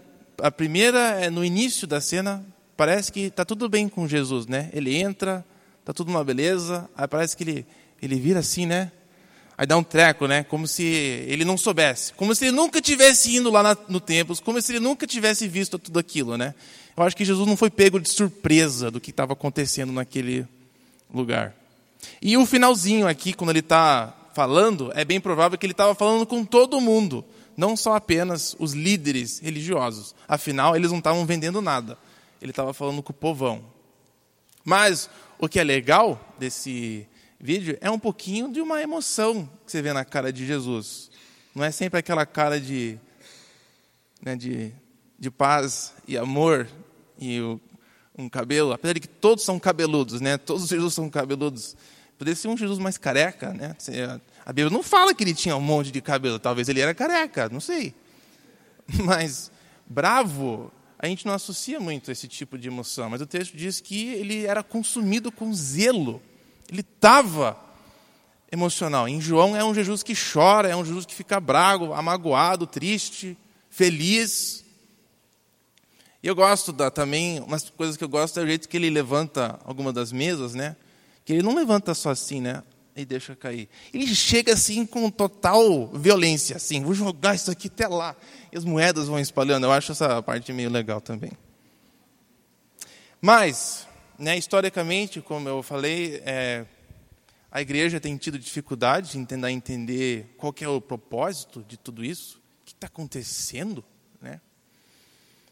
A 0.42 0.50
primeira 0.50 1.00
é 1.22 1.30
no 1.30 1.44
início 1.44 1.86
da 1.86 2.00
cena, 2.00 2.46
parece 2.78 3.12
que 3.12 3.22
está 3.22 3.44
tudo 3.44 3.68
bem 3.68 3.90
com 3.90 4.08
Jesus, 4.08 4.48
né? 4.48 4.70
Ele 4.72 4.96
entra, 4.96 5.46
está 5.82 5.94
tudo 5.94 6.10
uma 6.10 6.24
beleza, 6.24 6.90
aí 6.96 7.08
parece 7.08 7.36
que 7.36 7.44
ele, 7.44 7.66
ele 8.02 8.16
vira 8.16 8.40
assim, 8.40 8.66
né? 8.66 8.92
Aí 9.58 9.68
dá 9.68 9.78
um 9.78 9.84
treco, 9.84 10.26
né? 10.26 10.44
Como 10.44 10.68
se 10.68 10.84
ele 10.84 11.44
não 11.46 11.58
soubesse. 11.58 12.14
Como 12.14 12.34
se 12.34 12.46
ele 12.46 12.56
nunca 12.56 12.82
tivesse 12.82 13.36
indo 13.36 13.52
lá 13.52 13.62
na, 13.62 13.78
no 13.88 14.00
templo. 14.00 14.36
Como 14.42 14.60
se 14.60 14.72
ele 14.72 14.80
nunca 14.80 15.06
tivesse 15.06 15.48
visto 15.48 15.78
tudo 15.78 16.00
aquilo, 16.00 16.36
né? 16.36 16.56
Eu 16.98 17.04
acho 17.04 17.16
que 17.16 17.24
Jesus 17.24 17.48
não 17.48 17.56
foi 17.56 17.70
pego 17.70 18.00
de 18.00 18.10
surpresa 18.10 18.90
do 18.90 19.00
que 19.00 19.12
estava 19.12 19.34
acontecendo 19.34 19.94
naquele 19.94 20.48
lugar. 21.14 21.61
E 22.22 22.38
o 22.38 22.46
finalzinho 22.46 23.08
aqui, 23.08 23.34
quando 23.34 23.50
ele 23.50 23.60
está 23.60 24.14
falando, 24.34 24.92
é 24.96 25.04
bem 25.04 25.20
provável 25.20 25.58
que 25.58 25.66
ele 25.66 25.74
estava 25.74 25.94
falando 25.96 26.26
com 26.26 26.44
todo 26.46 26.82
mundo. 26.82 27.26
Não 27.56 27.76
só 27.76 27.96
apenas 27.96 28.56
os 28.60 28.74
líderes 28.74 29.40
religiosos. 29.40 30.16
Afinal, 30.28 30.76
eles 30.76 30.92
não 30.92 31.00
estavam 31.00 31.26
vendendo 31.26 31.62
nada. 31.62 31.98
Ele 32.42 32.52
estava 32.52 32.74
falando 32.74 33.04
com 33.04 33.12
o 33.12 33.16
povão. 33.16 33.64
Mas 34.64 35.10
o 35.38 35.50
que 35.50 35.60
é 35.60 35.64
legal 35.64 36.34
desse 36.40 37.08
vídeo 37.40 37.78
é 37.82 37.90
um 37.90 38.00
pouquinho 38.00 38.52
de 38.52 38.62
uma 38.62 38.82
emoção 38.82 39.50
que 39.66 39.72
você 39.72 39.82
vê 39.82 39.92
na 39.92 40.06
cara 40.06 40.32
de 40.32 40.46
Jesus. 40.46 41.10
Não 41.54 41.64
é 41.64 41.72
sempre 41.72 42.00
aquela 42.00 42.26
cara 42.26 42.60
de, 42.60 42.98
né, 44.22 44.36
de, 44.36 44.72
de 45.20 45.32
paz 45.32 45.94
e 46.08 46.18
amor 46.18 46.68
e 47.20 47.42
o, 47.42 47.60
um 48.22 48.30
cabelo, 48.30 48.74
apesar 48.74 48.94
de 48.94 49.00
que 49.00 49.08
todos 49.08 49.44
são 49.44 49.60
cabeludos, 49.60 50.22
né? 50.22 50.38
Todos 50.38 50.64
os 50.64 50.70
Jesus 50.70 50.94
são 50.94 51.10
cabeludos. 51.10 51.76
Poderia 52.18 52.36
ser 52.36 52.48
um 52.48 52.58
Jesus 52.58 52.80
mais 52.80 52.98
careca, 52.98 53.54
né? 53.54 53.76
A 54.46 54.54
Bíblia 54.54 54.70
não 54.72 54.84
fala 54.84 55.14
que 55.14 55.24
ele 55.24 55.34
tinha 55.34 55.56
um 55.56 55.62
monte 55.62 55.92
de 55.92 56.02
cabelo, 56.02 56.40
talvez 56.40 56.70
ele 56.70 56.80
era 56.80 56.94
careca, 56.94 57.50
não 57.50 57.60
sei. 57.60 57.94
Mas 59.04 59.52
bravo, 59.88 60.72
a 61.00 61.08
gente 61.08 61.26
não 61.26 61.34
associa 61.34 61.80
muito 61.80 62.12
esse 62.12 62.28
tipo 62.28 62.58
de 62.58 62.68
emoção, 62.68 63.10
mas 63.10 63.22
o 63.22 63.26
texto 63.26 63.58
diz 63.58 63.82
que 63.82 64.10
ele 64.10 64.46
era 64.46 64.62
consumido 64.64 65.32
com 65.32 65.54
zelo 65.54 66.22
ele 66.72 66.82
estava 66.82 67.60
emocional. 68.50 69.08
Em 69.08 69.20
João 69.20 69.56
é 69.56 69.64
um 69.64 69.76
Jesus 69.76 70.02
que 70.02 70.14
chora, 70.16 70.70
é 70.70 70.76
um 70.76 70.86
Jesus 70.86 71.06
que 71.06 71.14
fica 71.14 71.40
bravo, 71.40 71.94
amagoado, 71.94 72.66
triste, 72.66 73.38
feliz. 73.70 74.61
E 76.24 76.28
eu 76.28 76.36
gosto 76.36 76.72
da, 76.72 76.92
também, 76.92 77.40
umas 77.40 77.70
coisas 77.70 77.98
que 77.98 78.04
eu 78.04 78.10
gosto 78.10 78.40
é 78.40 78.44
o 78.44 78.48
jeito 78.48 78.70
que 78.70 78.78
ele 78.78 78.90
levanta 78.90 79.60
alguma 79.66 79.92
das 79.92 80.12
mesas, 80.12 80.54
né? 80.54 80.76
Que 81.26 81.34
ele 81.34 81.42
não 81.42 81.56
levanta 81.56 81.94
só 81.94 82.12
assim, 82.12 82.40
né? 82.40 82.62
E 82.96 83.06
deixa 83.06 83.36
cair. 83.36 83.68
Ele 83.94 84.06
chega 84.14 84.54
assim 84.54 84.86
com 84.86 85.10
total 85.10 85.88
violência, 85.88 86.58
assim, 86.58 86.84
vou 86.84 86.94
jogar 86.94 87.34
isso 87.34 87.50
aqui 87.50 87.68
até 87.68 87.88
lá. 87.88 88.16
E 88.52 88.58
as 88.58 88.64
moedas 88.64 89.08
vão 89.08 89.20
espalhando. 89.20 89.66
Eu 89.66 89.72
acho 89.72 89.94
essa 89.94 90.22
parte 90.22 90.54
meio 90.54 90.70
legal 90.70 91.02
também. 91.02 91.32
Mas, 93.20 93.88
né, 94.18 94.38
historicamente, 94.38 95.22
como 95.22 95.48
eu 95.48 95.64
falei, 95.64 96.22
é, 96.26 96.66
a 97.52 97.62
igreja 97.62 98.00
tem 98.00 98.16
tido 98.18 98.38
dificuldade 98.38 99.18
em 99.18 99.26
tentar 99.26 99.52
entender 99.52 100.36
qual 100.38 100.54
é 100.62 100.68
o 100.68 100.80
propósito 100.80 101.66
de 101.68 101.78
tudo 101.78 102.06
isso. 102.06 102.42
O 102.62 102.66
que 102.66 102.74
está 102.74 102.88
acontecendo? 102.88 103.84
Né? 104.22 104.40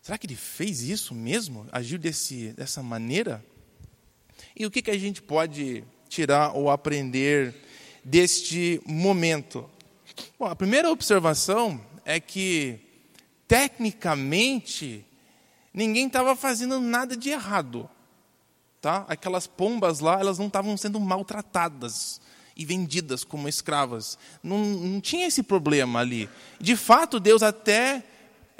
Será 0.09 0.17
que 0.17 0.25
ele 0.25 0.35
fez 0.35 0.81
isso 0.81 1.13
mesmo? 1.13 1.67
Agiu 1.71 1.99
desse, 1.99 2.51
dessa 2.53 2.81
maneira? 2.81 3.45
E 4.55 4.65
o 4.65 4.71
que, 4.71 4.81
que 4.81 4.89
a 4.89 4.97
gente 4.97 5.21
pode 5.21 5.83
tirar 6.07 6.53
ou 6.55 6.71
aprender 6.71 7.53
deste 8.03 8.81
momento? 8.87 9.69
Bom, 10.39 10.47
a 10.47 10.55
primeira 10.55 10.89
observação 10.89 11.79
é 12.03 12.19
que, 12.19 12.79
tecnicamente, 13.47 15.05
ninguém 15.71 16.07
estava 16.07 16.35
fazendo 16.35 16.79
nada 16.79 17.15
de 17.15 17.29
errado 17.29 17.87
tá? 18.81 19.05
Aquelas 19.07 19.45
pombas 19.45 19.99
lá, 19.99 20.19
elas 20.19 20.39
não 20.39 20.47
estavam 20.47 20.75
sendo 20.75 20.99
maltratadas 20.99 22.19
e 22.55 22.65
vendidas 22.65 23.23
como 23.23 23.47
escravas. 23.47 24.17
Não, 24.41 24.57
não 24.57 24.99
tinha 24.99 25.27
esse 25.27 25.43
problema 25.43 25.99
ali. 25.99 26.27
De 26.59 26.75
fato, 26.75 27.19
Deus 27.19 27.43
até 27.43 28.03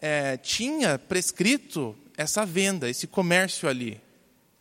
é, 0.01 0.38
tinha 0.38 0.97
prescrito 0.97 1.95
essa 2.17 2.45
venda, 2.45 2.89
esse 2.89 3.07
comércio 3.07 3.67
ali, 3.67 4.01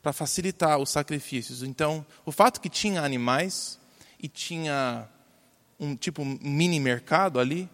para 0.03 0.13
facilitar 0.13 0.79
os 0.79 0.91
sacrifícios. 0.91 1.63
Então, 1.63 2.05
o 2.25 2.33
fato 2.33 2.61
que 2.61 2.69
tinha 2.69 3.03
animais 3.03 3.79
e 4.21 4.29
tinha 4.29 5.09
um 5.79 5.95
tipo 5.95 6.23
um 6.23 6.39
mini 6.41 6.81
mercado 6.81 7.39
ali, 7.39 7.69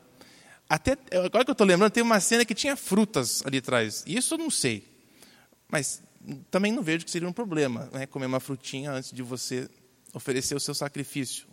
até 0.69 0.97
agora 1.25 1.45
que 1.45 1.51
eu 1.51 1.53
estou 1.53 1.67
lembrando, 1.67 1.93
tem 1.93 2.03
uma 2.03 2.21
cena 2.21 2.45
que 2.45 2.55
tinha 2.55 2.77
frutas 2.77 3.43
ali 3.45 3.59
atrás. 3.59 4.03
Isso 4.07 4.35
eu 4.35 4.39
não 4.39 4.51
sei, 4.51 4.87
mas 5.69 6.03
também 6.51 6.73
não 6.73 6.83
vejo 6.83 7.05
que 7.05 7.11
seria 7.11 7.29
um 7.29 7.33
problema 7.33 7.89
né, 7.93 8.07
comer 8.07 8.27
uma 8.27 8.41
frutinha 8.41 8.93
antes 8.93 9.13
de 9.13 9.23
você 9.23 9.69
oferecer 10.13 10.55
o 10.55 10.61
seu 10.61 10.75
sacrifício. 10.75 11.47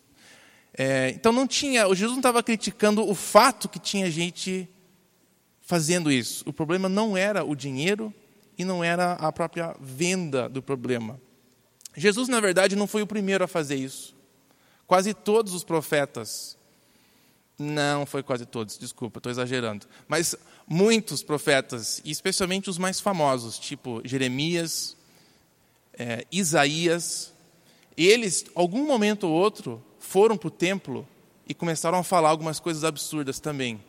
É, 0.73 1.09
então 1.09 1.33
não 1.33 1.45
tinha, 1.45 1.87
o 1.87 1.93
Jesus 1.93 2.11
não 2.11 2.19
estava 2.19 2.41
criticando 2.41 3.07
o 3.07 3.13
fato 3.13 3.67
que 3.67 3.79
tinha 3.79 4.09
gente 4.09 4.69
fazendo 5.71 6.11
isso. 6.11 6.43
O 6.45 6.51
problema 6.51 6.89
não 6.89 7.15
era 7.15 7.45
o 7.45 7.55
dinheiro 7.55 8.13
e 8.57 8.65
não 8.65 8.83
era 8.83 9.13
a 9.13 9.31
própria 9.31 9.73
venda 9.79 10.49
do 10.49 10.61
problema. 10.61 11.17
Jesus, 11.95 12.27
na 12.27 12.41
verdade, 12.41 12.75
não 12.75 12.85
foi 12.85 13.01
o 13.01 13.07
primeiro 13.07 13.41
a 13.41 13.47
fazer 13.47 13.75
isso. 13.75 14.13
Quase 14.85 15.13
todos 15.13 15.53
os 15.53 15.63
profetas, 15.63 16.57
não 17.57 18.05
foi 18.05 18.21
quase 18.21 18.45
todos, 18.45 18.77
desculpa, 18.77 19.19
estou 19.19 19.31
exagerando, 19.31 19.87
mas 20.09 20.35
muitos 20.67 21.23
profetas, 21.23 22.01
e 22.03 22.11
especialmente 22.11 22.69
os 22.69 22.77
mais 22.77 22.99
famosos, 22.99 23.57
tipo 23.57 24.01
Jeremias, 24.03 24.97
é, 25.93 26.25
Isaías, 26.29 27.31
eles, 27.95 28.43
algum 28.53 28.85
momento 28.85 29.25
ou 29.25 29.31
outro, 29.31 29.81
foram 29.99 30.35
para 30.35 30.49
o 30.49 30.51
templo 30.51 31.07
e 31.47 31.53
começaram 31.53 31.99
a 31.99 32.03
falar 32.03 32.27
algumas 32.27 32.59
coisas 32.59 32.83
absurdas 32.83 33.39
também. 33.39 33.79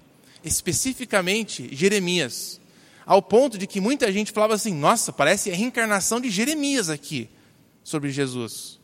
Especificamente 0.44 1.74
Jeremias, 1.74 2.60
ao 3.06 3.22
ponto 3.22 3.58
de 3.58 3.66
que 3.66 3.80
muita 3.80 4.12
gente 4.12 4.32
falava 4.32 4.54
assim: 4.54 4.74
nossa, 4.74 5.12
parece 5.12 5.50
a 5.50 5.54
reencarnação 5.54 6.20
de 6.20 6.30
Jeremias 6.30 6.88
aqui 6.88 7.28
sobre 7.84 8.10
Jesus. 8.10 8.80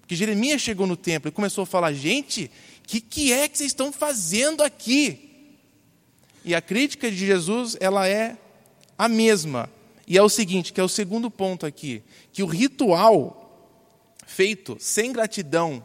Porque 0.00 0.14
Jeremias 0.14 0.62
chegou 0.62 0.86
no 0.86 0.96
templo 0.96 1.28
e 1.28 1.32
começou 1.32 1.62
a 1.62 1.66
falar: 1.66 1.92
gente, 1.92 2.50
o 2.84 2.88
que, 2.88 3.00
que 3.00 3.32
é 3.32 3.48
que 3.48 3.58
vocês 3.58 3.70
estão 3.70 3.92
fazendo 3.92 4.62
aqui? 4.62 5.48
E 6.44 6.54
a 6.54 6.62
crítica 6.62 7.10
de 7.10 7.16
Jesus, 7.16 7.76
ela 7.80 8.06
é 8.06 8.36
a 8.96 9.08
mesma. 9.08 9.68
E 10.06 10.16
é 10.16 10.22
o 10.22 10.28
seguinte, 10.28 10.72
que 10.72 10.80
é 10.80 10.84
o 10.84 10.88
segundo 10.88 11.28
ponto 11.28 11.66
aqui, 11.66 12.02
que 12.32 12.42
o 12.42 12.46
ritual 12.46 13.42
feito 14.24 14.76
sem 14.78 15.12
gratidão, 15.12 15.84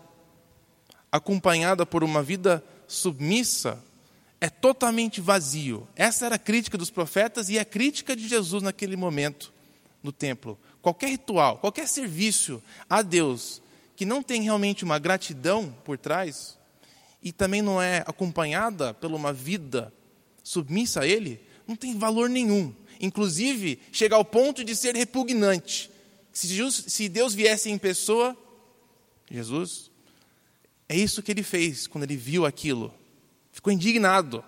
acompanhada 1.11 1.85
por 1.85 2.03
uma 2.03 2.21
vida 2.21 2.63
submissa, 2.87 3.83
é 4.41 4.49
totalmente 4.49 5.21
vazio. 5.21 5.87
Essa 5.95 6.25
era 6.25 6.35
a 6.35 6.39
crítica 6.39 6.75
dos 6.75 6.89
profetas 6.89 7.47
e 7.47 7.59
a 7.59 7.63
crítica 7.63 8.15
de 8.15 8.27
Jesus 8.27 8.63
naquele 8.63 8.95
momento 8.95 9.53
no 10.01 10.11
templo. 10.11 10.59
Qualquer 10.81 11.09
ritual, 11.09 11.59
qualquer 11.59 11.87
serviço 11.87 12.61
a 12.89 13.03
Deus 13.03 13.61
que 13.95 14.03
não 14.03 14.23
tem 14.23 14.41
realmente 14.41 14.83
uma 14.83 14.97
gratidão 14.97 15.73
por 15.85 15.95
trás 15.95 16.57
e 17.21 17.31
também 17.31 17.61
não 17.61 17.79
é 17.79 18.03
acompanhada 18.07 18.95
por 18.95 19.11
uma 19.11 19.31
vida 19.31 19.93
submissa 20.43 21.01
a 21.01 21.07
Ele, 21.07 21.39
não 21.67 21.75
tem 21.75 21.95
valor 21.95 22.27
nenhum. 22.27 22.73
Inclusive, 22.99 23.79
chega 23.91 24.15
ao 24.15 24.25
ponto 24.25 24.63
de 24.63 24.75
ser 24.75 24.95
repugnante. 24.95 25.91
Se 26.33 27.07
Deus 27.07 27.35
viesse 27.35 27.69
em 27.69 27.77
pessoa, 27.77 28.35
Jesus, 29.29 29.91
é 30.89 30.95
isso 30.95 31.21
que 31.21 31.31
ele 31.31 31.43
fez 31.43 31.85
quando 31.85 32.05
ele 32.05 32.17
viu 32.17 32.45
aquilo. 32.45 32.93
Ficou 33.61 33.71
indignado. 33.71 34.43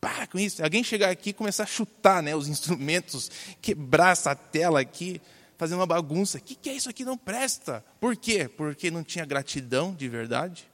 Para 0.00 0.26
com 0.26 0.38
isso. 0.38 0.60
Alguém 0.60 0.82
chegar 0.82 1.08
aqui 1.08 1.30
e 1.30 1.32
começar 1.32 1.62
a 1.62 1.66
chutar 1.66 2.20
né, 2.20 2.34
os 2.34 2.48
instrumentos, 2.50 3.30
quebrar 3.62 4.10
essa 4.10 4.34
tela 4.34 4.80
aqui, 4.80 5.22
fazer 5.56 5.76
uma 5.76 5.86
bagunça. 5.86 6.38
O 6.38 6.40
que, 6.40 6.56
que 6.56 6.68
é 6.68 6.74
isso 6.74 6.90
aqui? 6.90 7.04
Não 7.04 7.16
presta. 7.16 7.84
Por 8.00 8.16
quê? 8.16 8.48
Porque 8.48 8.90
não 8.90 9.04
tinha 9.04 9.24
gratidão 9.24 9.94
de 9.94 10.08
verdade 10.08 10.68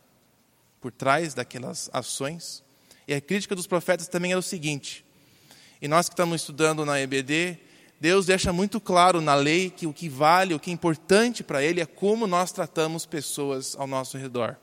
por 0.81 0.90
trás 0.90 1.35
daquelas 1.35 1.90
ações. 1.93 2.64
E 3.07 3.12
a 3.12 3.21
crítica 3.21 3.55
dos 3.55 3.66
profetas 3.66 4.09
também 4.09 4.33
é 4.33 4.37
o 4.38 4.43
seguinte: 4.43 5.05
e 5.83 5.87
nós 5.87 6.09
que 6.09 6.14
estamos 6.14 6.40
estudando 6.40 6.87
na 6.87 6.99
EBD, 6.99 7.59
Deus 8.01 8.25
deixa 8.25 8.55
muito 8.55 8.81
claro 8.81 9.21
na 9.21 9.35
lei 9.35 9.69
que 9.69 9.87
o 9.87 9.93
que 9.93 10.09
vale, 10.09 10.55
o 10.55 10.59
que 10.59 10.71
é 10.71 10.73
importante 10.73 11.45
para 11.45 11.62
Ele 11.62 11.83
é 11.83 11.87
como 11.87 12.27
nós 12.27 12.51
tratamos 12.51 13.05
pessoas 13.05 13.77
ao 13.77 13.87
nosso 13.87 14.16
redor, 14.16 14.57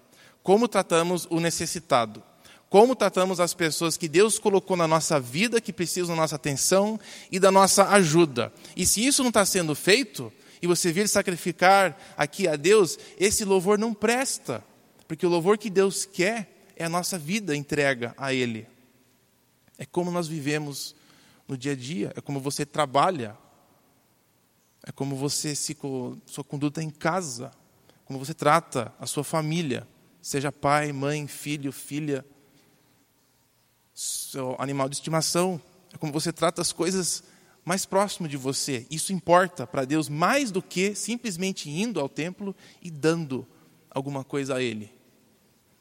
como 0.48 0.66
tratamos 0.66 1.28
o 1.30 1.42
necessitado, 1.42 2.24
como 2.70 2.96
tratamos 2.96 3.42
as 3.42 3.54
pessoas 3.54 3.98
que 3.98 4.08
Deus 4.08 4.40
colocou 4.40 4.78
na 4.78 4.88
nossa 4.88 5.20
vida, 5.20 5.60
que 5.60 5.74
precisam 5.74 6.16
da 6.16 6.22
nossa 6.22 6.38
atenção 6.38 6.98
e 7.30 7.38
da 7.38 7.52
nossa 7.52 7.90
ajuda. 7.90 8.54
E 8.74 8.86
se 8.86 9.06
isso 9.06 9.24
não 9.24 9.28
está 9.28 9.46
sendo 9.46 9.76
feito, 9.76 10.32
e 10.62 10.66
você 10.66 10.90
vir 10.90 11.10
sacrificar 11.10 12.00
aqui 12.16 12.48
a 12.48 12.56
Deus, 12.56 12.98
esse 13.20 13.44
louvor 13.44 13.78
não 13.78 13.94
presta, 13.94 14.64
porque 15.06 15.26
o 15.26 15.30
louvor 15.30 15.58
que 15.58 15.70
Deus 15.70 16.06
quer 16.06 16.70
é 16.78 16.86
a 16.86 16.90
nossa 16.90 17.20
vida 17.20 17.54
entrega 17.54 18.16
a 18.18 18.34
Ele. 18.34 18.66
É 19.78 19.86
como 19.86 20.12
nós 20.12 20.30
vivemos 20.30 20.96
no 21.46 21.58
dia 21.58 21.74
a 21.74 21.76
dia, 21.76 22.14
é 22.16 22.22
como 22.22 22.40
você 22.40 22.66
trabalha, 22.66 23.38
é 24.82 24.94
como 24.94 25.14
você 25.18 25.54
se 25.54 25.78
sua 26.26 26.44
conduta 26.46 26.82
em 26.82 26.90
casa, 26.90 27.52
como 28.06 28.18
você 28.18 28.34
trata 28.34 28.94
a 28.98 29.06
sua 29.06 29.26
família, 29.26 29.86
seja 30.28 30.52
pai, 30.52 30.92
mãe, 30.92 31.26
filho, 31.26 31.72
filha, 31.72 32.26
seu 33.94 34.58
animal 34.60 34.90
de 34.90 34.96
estimação, 34.96 35.62
é 35.94 35.98
como 35.98 36.12
você 36.12 36.34
trata 36.34 36.62
as 36.62 36.74
coisas 36.74 37.24
mais 37.64 37.86
próximo 37.86 38.28
de 38.28 38.36
você. 38.36 38.86
Isso 38.92 39.14
importa 39.14 39.66
para 39.66 39.86
Deus 39.86 40.10
mais 40.10 40.52
do 40.52 40.62
que 40.62 40.94
simplesmente 40.96 41.70
indo 41.70 41.98
ao 41.98 42.10
templo 42.10 42.54
e 42.82 42.92
dando 42.92 43.48
alguma 43.90 44.22
coisa 44.22 44.56
a 44.56 44.62
Ele, 44.62 44.92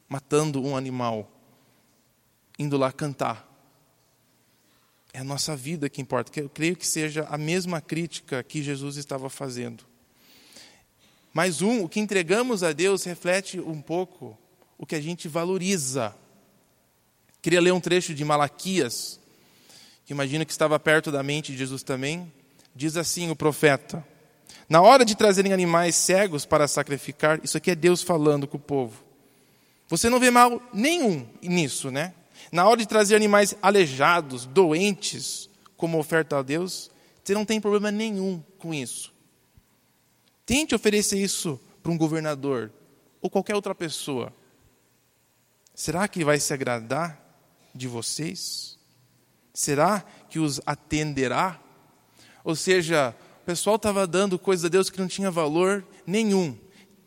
matando 0.07 0.63
um 0.63 0.77
animal, 0.77 1.29
indo 2.57 2.77
lá 2.77 2.89
cantar. 2.89 3.45
É 5.11 5.19
a 5.19 5.25
nossa 5.25 5.57
vida 5.57 5.89
que 5.89 6.01
importa. 6.01 6.39
Eu 6.39 6.47
creio 6.47 6.77
que 6.77 6.87
seja 6.87 7.27
a 7.29 7.37
mesma 7.37 7.81
crítica 7.81 8.41
que 8.43 8.63
Jesus 8.63 8.95
estava 8.95 9.29
fazendo. 9.29 9.83
Mais 11.37 11.61
um, 11.61 11.83
o 11.83 11.87
que 11.87 11.99
entregamos 11.99 12.63
a 12.63 12.73
Deus 12.73 13.03
reflete 13.03 13.59
um 13.59 13.79
pouco 13.79 14.35
o 14.75 14.87
que 14.87 14.95
a 14.95 14.99
gente 14.99 15.27
valoriza. 15.27 16.15
Queria 17.43 17.61
ler 17.61 17.71
um 17.71 17.79
trecho 17.79 18.15
de 18.15 18.25
Malaquias, 18.25 19.19
que 20.03 20.13
imagino 20.13 20.43
que 20.47 20.51
estava 20.51 20.79
perto 20.79 21.11
da 21.11 21.21
mente 21.21 21.51
de 21.51 21.59
Jesus 21.59 21.83
também. 21.83 22.33
Diz 22.75 22.97
assim 22.97 23.29
o 23.29 23.35
profeta: 23.35 24.03
Na 24.67 24.81
hora 24.81 25.05
de 25.05 25.15
trazerem 25.15 25.53
animais 25.53 25.95
cegos 25.95 26.43
para 26.43 26.67
sacrificar, 26.67 27.39
isso 27.43 27.55
aqui 27.55 27.69
é 27.69 27.75
Deus 27.75 28.01
falando 28.01 28.47
com 28.47 28.57
o 28.57 28.59
povo. 28.59 29.03
Você 29.89 30.09
não 30.09 30.19
vê 30.19 30.31
mal 30.31 30.59
nenhum 30.73 31.23
nisso, 31.39 31.91
né? 31.91 32.15
Na 32.51 32.67
hora 32.67 32.77
de 32.77 32.87
trazer 32.87 33.15
animais 33.15 33.55
aleijados, 33.61 34.47
doentes, 34.47 35.51
como 35.75 35.99
oferta 35.99 36.39
a 36.39 36.41
Deus, 36.41 36.89
você 37.23 37.35
não 37.35 37.45
tem 37.45 37.61
problema 37.61 37.91
nenhum 37.91 38.41
com 38.57 38.73
isso. 38.73 39.15
Tente 40.47 40.73
oferecer 40.73 41.19
isso 41.19 41.59
para 41.83 41.91
um 41.91 41.97
governador 41.97 42.73
ou 43.21 43.29
qualquer 43.29 43.53
outra 43.53 43.75
pessoa. 43.75 44.33
Será 45.75 46.07
que 46.07 46.25
vai 46.25 46.39
se 46.39 46.51
agradar? 46.51 47.27
de 47.77 47.87
vocês? 47.87 48.77
Será 49.53 50.03
que 50.29 50.39
os 50.39 50.59
atenderá? 50.65 51.61
Ou 52.43 52.55
seja, 52.55 53.15
o 53.41 53.45
pessoal 53.45 53.75
estava 53.75 54.05
dando 54.07 54.37
coisas 54.37 54.65
a 54.65 54.69
Deus 54.69 54.89
que 54.89 54.99
não 54.99 55.07
tinha 55.07 55.31
valor 55.31 55.85
nenhum. 56.05 56.57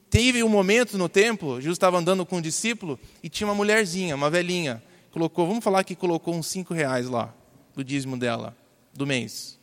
Teve 0.08 0.42
um 0.42 0.48
momento 0.48 0.96
no 0.96 1.08
templo, 1.08 1.60
Jesus 1.60 1.76
estava 1.76 1.98
andando 1.98 2.24
com 2.24 2.38
um 2.38 2.40
discípulo 2.40 2.98
e 3.22 3.28
tinha 3.28 3.46
uma 3.46 3.54
mulherzinha, 3.54 4.16
uma 4.16 4.30
velhinha, 4.30 4.82
colocou, 5.12 5.46
vamos 5.46 5.62
falar 5.62 5.84
que 5.84 5.94
colocou 5.94 6.34
uns 6.34 6.46
cinco 6.46 6.74
reais 6.74 7.08
lá, 7.08 7.32
do 7.74 7.84
dízimo 7.84 8.16
dela, 8.16 8.56
do 8.92 9.06
mês. 9.06 9.59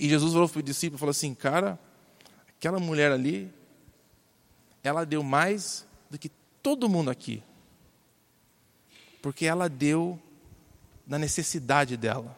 E 0.00 0.08
Jesus 0.08 0.32
falou 0.32 0.48
para 0.48 0.58
o 0.58 0.62
discípulo, 0.62 0.98
falou 0.98 1.10
assim, 1.10 1.34
cara, 1.34 1.78
aquela 2.48 2.80
mulher 2.80 3.12
ali, 3.12 3.52
ela 4.82 5.04
deu 5.04 5.22
mais 5.22 5.86
do 6.10 6.18
que 6.18 6.30
todo 6.62 6.88
mundo 6.88 7.10
aqui 7.10 7.42
porque 9.20 9.46
ela 9.46 9.68
deu 9.68 10.18
na 11.06 11.18
necessidade 11.18 11.96
dela. 11.96 12.36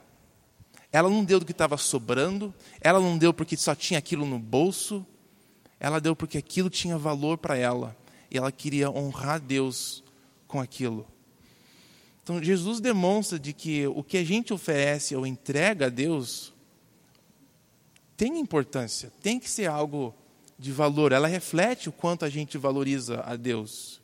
Ela 0.90 1.08
não 1.08 1.24
deu 1.24 1.38
do 1.38 1.46
que 1.46 1.52
estava 1.52 1.76
sobrando, 1.76 2.54
ela 2.80 3.00
não 3.00 3.16
deu 3.16 3.32
porque 3.32 3.56
só 3.56 3.74
tinha 3.74 3.98
aquilo 3.98 4.26
no 4.26 4.38
bolso, 4.38 5.06
ela 5.80 6.00
deu 6.00 6.14
porque 6.14 6.38
aquilo 6.38 6.68
tinha 6.68 6.98
valor 6.98 7.38
para 7.38 7.56
ela 7.56 7.96
e 8.30 8.36
ela 8.36 8.52
queria 8.52 8.90
honrar 8.90 9.40
Deus 9.40 10.02
com 10.46 10.60
aquilo. 10.60 11.06
Então 12.22 12.42
Jesus 12.42 12.78
demonstra 12.78 13.38
de 13.38 13.52
que 13.52 13.86
o 13.86 14.02
que 14.02 14.18
a 14.18 14.24
gente 14.24 14.52
oferece 14.52 15.16
ou 15.16 15.26
entrega 15.26 15.86
a 15.86 15.88
Deus 15.88 16.51
tem 18.16 18.38
importância, 18.38 19.12
tem 19.22 19.38
que 19.38 19.48
ser 19.48 19.66
algo 19.68 20.14
de 20.58 20.70
valor, 20.70 21.12
ela 21.12 21.26
reflete 21.26 21.88
o 21.88 21.92
quanto 21.92 22.24
a 22.24 22.28
gente 22.28 22.56
valoriza 22.56 23.20
a 23.26 23.34
Deus. 23.34 24.00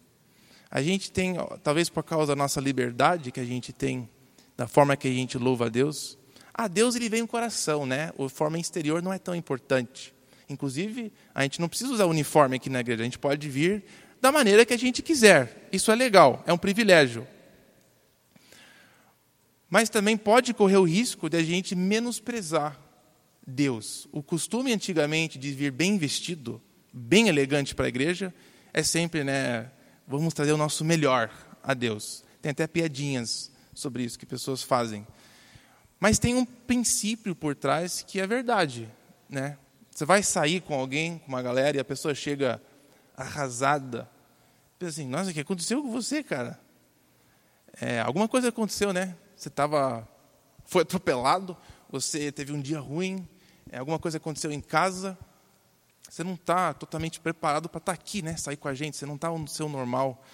A 0.71 0.83
gente 0.83 1.11
tem, 1.11 1.37
talvez 1.63 1.89
por 1.89 2.03
causa 2.03 2.35
da 2.35 2.37
nossa 2.37 2.61
liberdade 2.61 3.31
que 3.31 3.41
a 3.41 3.45
gente 3.45 3.73
tem, 3.73 4.09
da 4.57 4.67
forma 4.67 4.97
que 4.97 5.07
a 5.07 5.13
gente 5.13 5.39
louva 5.39 5.67
a 5.67 5.69
Deus. 5.69 6.19
Ah, 6.53 6.67
Deus 6.67 6.97
ele 6.97 7.09
vem 7.09 7.23
no 7.23 7.29
coração, 7.29 7.87
né? 7.87 8.13
A 8.19 8.29
forma 8.29 8.59
exterior 8.59 9.01
não 9.01 9.13
é 9.13 9.19
tão 9.19 9.35
importante. 9.35 10.13
Inclusive, 10.49 11.13
a 11.35 11.43
gente 11.43 11.61
não 11.61 11.69
precisa 11.69 11.93
usar 11.93 12.07
uniforme 12.07 12.57
aqui 12.57 12.69
na 12.69 12.81
igreja, 12.81 13.03
a 13.03 13.05
gente 13.05 13.19
pode 13.19 13.49
vir 13.49 13.85
da 14.21 14.33
maneira 14.33 14.67
que 14.67 14.75
a 14.75 14.79
gente 14.79 15.01
quiser. 15.01 15.69
Isso 15.71 15.93
é 15.93 15.95
legal, 15.95 16.43
é 16.47 16.53
um 16.53 16.59
privilégio. 16.59 17.27
Mas 19.71 19.89
também 19.89 20.17
pode 20.17 20.53
correr 20.53 20.79
o 20.79 20.85
risco 20.85 21.29
de 21.29 21.37
a 21.37 21.43
gente 21.43 21.77
menosprezar 21.77 22.88
Deus. 23.49 24.07
O 24.13 24.23
costume 24.23 24.75
antigamente 24.75 25.39
de 25.39 25.53
vir 25.53 25.73
bem 25.73 25.97
vestido, 25.97 26.61
bem 26.93 27.29
elegante 27.29 27.75
para 27.75 27.87
a 27.87 27.89
igreja, 27.89 28.35
é 28.75 28.83
sempre, 28.83 29.25
né, 29.25 29.71
vamos 30.07 30.35
trazer 30.35 30.53
o 30.53 30.59
nosso 30.59 30.85
melhor 30.85 31.31
a 31.63 31.73
Deus. 31.73 32.23
Tem 32.43 32.51
até 32.51 32.67
piadinhas 32.67 33.51
sobre 33.73 34.03
isso 34.05 34.19
que 34.19 34.27
pessoas 34.27 34.63
fazem. 34.63 35.07
Mas 35.99 36.19
tem 36.19 36.35
um 36.35 36.45
princípio 36.45 37.35
por 37.35 37.57
trás 37.57 38.03
que 38.03 38.21
é 38.21 38.27
verdade, 38.27 38.87
né? 39.31 39.57
Você 39.91 40.05
vai 40.05 40.23
sair 40.23 40.61
com 40.61 40.75
alguém, 40.75 41.19
com 41.19 41.29
uma 41.29 41.43
galera, 41.43 41.77
e 41.77 41.81
a 41.81 41.85
pessoa 41.85 42.15
chega 42.15 42.63
arrasada. 43.17 44.09
Pensa 44.79 45.01
assim, 45.01 45.09
nossa, 45.09 45.31
o 45.31 45.35
que 45.35 45.41
aconteceu 45.41 45.83
com 45.83 45.91
você, 45.91 46.23
cara? 46.23 46.61
É, 47.81 48.01
alguma 48.01 48.29
coisa 48.29 48.51
aconteceu, 48.51 48.93
né? 48.93 49.17
Você 49.35 49.49
estava, 49.49 50.07
foi 50.67 50.83
atropelado, 50.83 51.57
você 51.91 52.31
teve 52.31 52.53
um 52.53 52.61
dia 52.61 52.79
ruim, 52.79 53.27
alguma 53.77 53.99
coisa 53.99 54.17
aconteceu 54.17 54.51
em 54.51 54.61
casa, 54.61 55.19
você 56.09 56.25
não 56.25 56.35
está 56.35 56.73
totalmente 56.73 57.21
preparado 57.21 57.69
para 57.69 57.79
estar 57.79 57.93
tá 57.95 58.01
aqui, 58.01 58.23
né? 58.23 58.37
sair 58.37 58.57
com 58.57 58.69
a 58.69 58.75
gente, 58.75 58.97
você 58.97 59.05
não 59.05 59.17
está 59.17 59.31
no 59.31 59.47
seu 59.47 59.69
normal. 59.69 60.25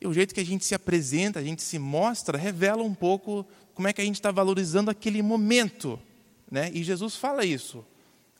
E 0.00 0.06
o 0.06 0.12
jeito 0.12 0.34
que 0.34 0.40
a 0.40 0.44
gente 0.44 0.64
se 0.64 0.74
apresenta, 0.74 1.38
a 1.38 1.44
gente 1.44 1.62
se 1.62 1.78
mostra, 1.78 2.36
revela 2.36 2.82
um 2.82 2.94
pouco 2.94 3.46
como 3.74 3.86
é 3.86 3.92
que 3.92 4.00
a 4.00 4.04
gente 4.04 4.16
está 4.16 4.30
valorizando 4.30 4.90
aquele 4.90 5.22
momento. 5.22 5.98
Né? 6.50 6.70
E 6.74 6.82
Jesus 6.82 7.16
fala 7.16 7.44
isso. 7.44 7.84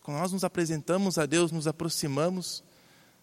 Quando 0.02 0.18
nós 0.18 0.32
nos 0.32 0.44
apresentamos 0.44 1.18
a 1.18 1.26
Deus, 1.26 1.52
nos 1.52 1.66
aproximamos, 1.66 2.62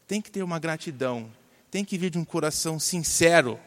tem 0.08 0.22
que 0.22 0.32
ter 0.32 0.44
uma 0.44 0.60
gratidão, 0.60 1.32
tem 1.70 1.84
que 1.84 1.98
vir 1.98 2.10
de 2.10 2.18
um 2.18 2.26
coração 2.26 2.80
sincero. 2.80 3.60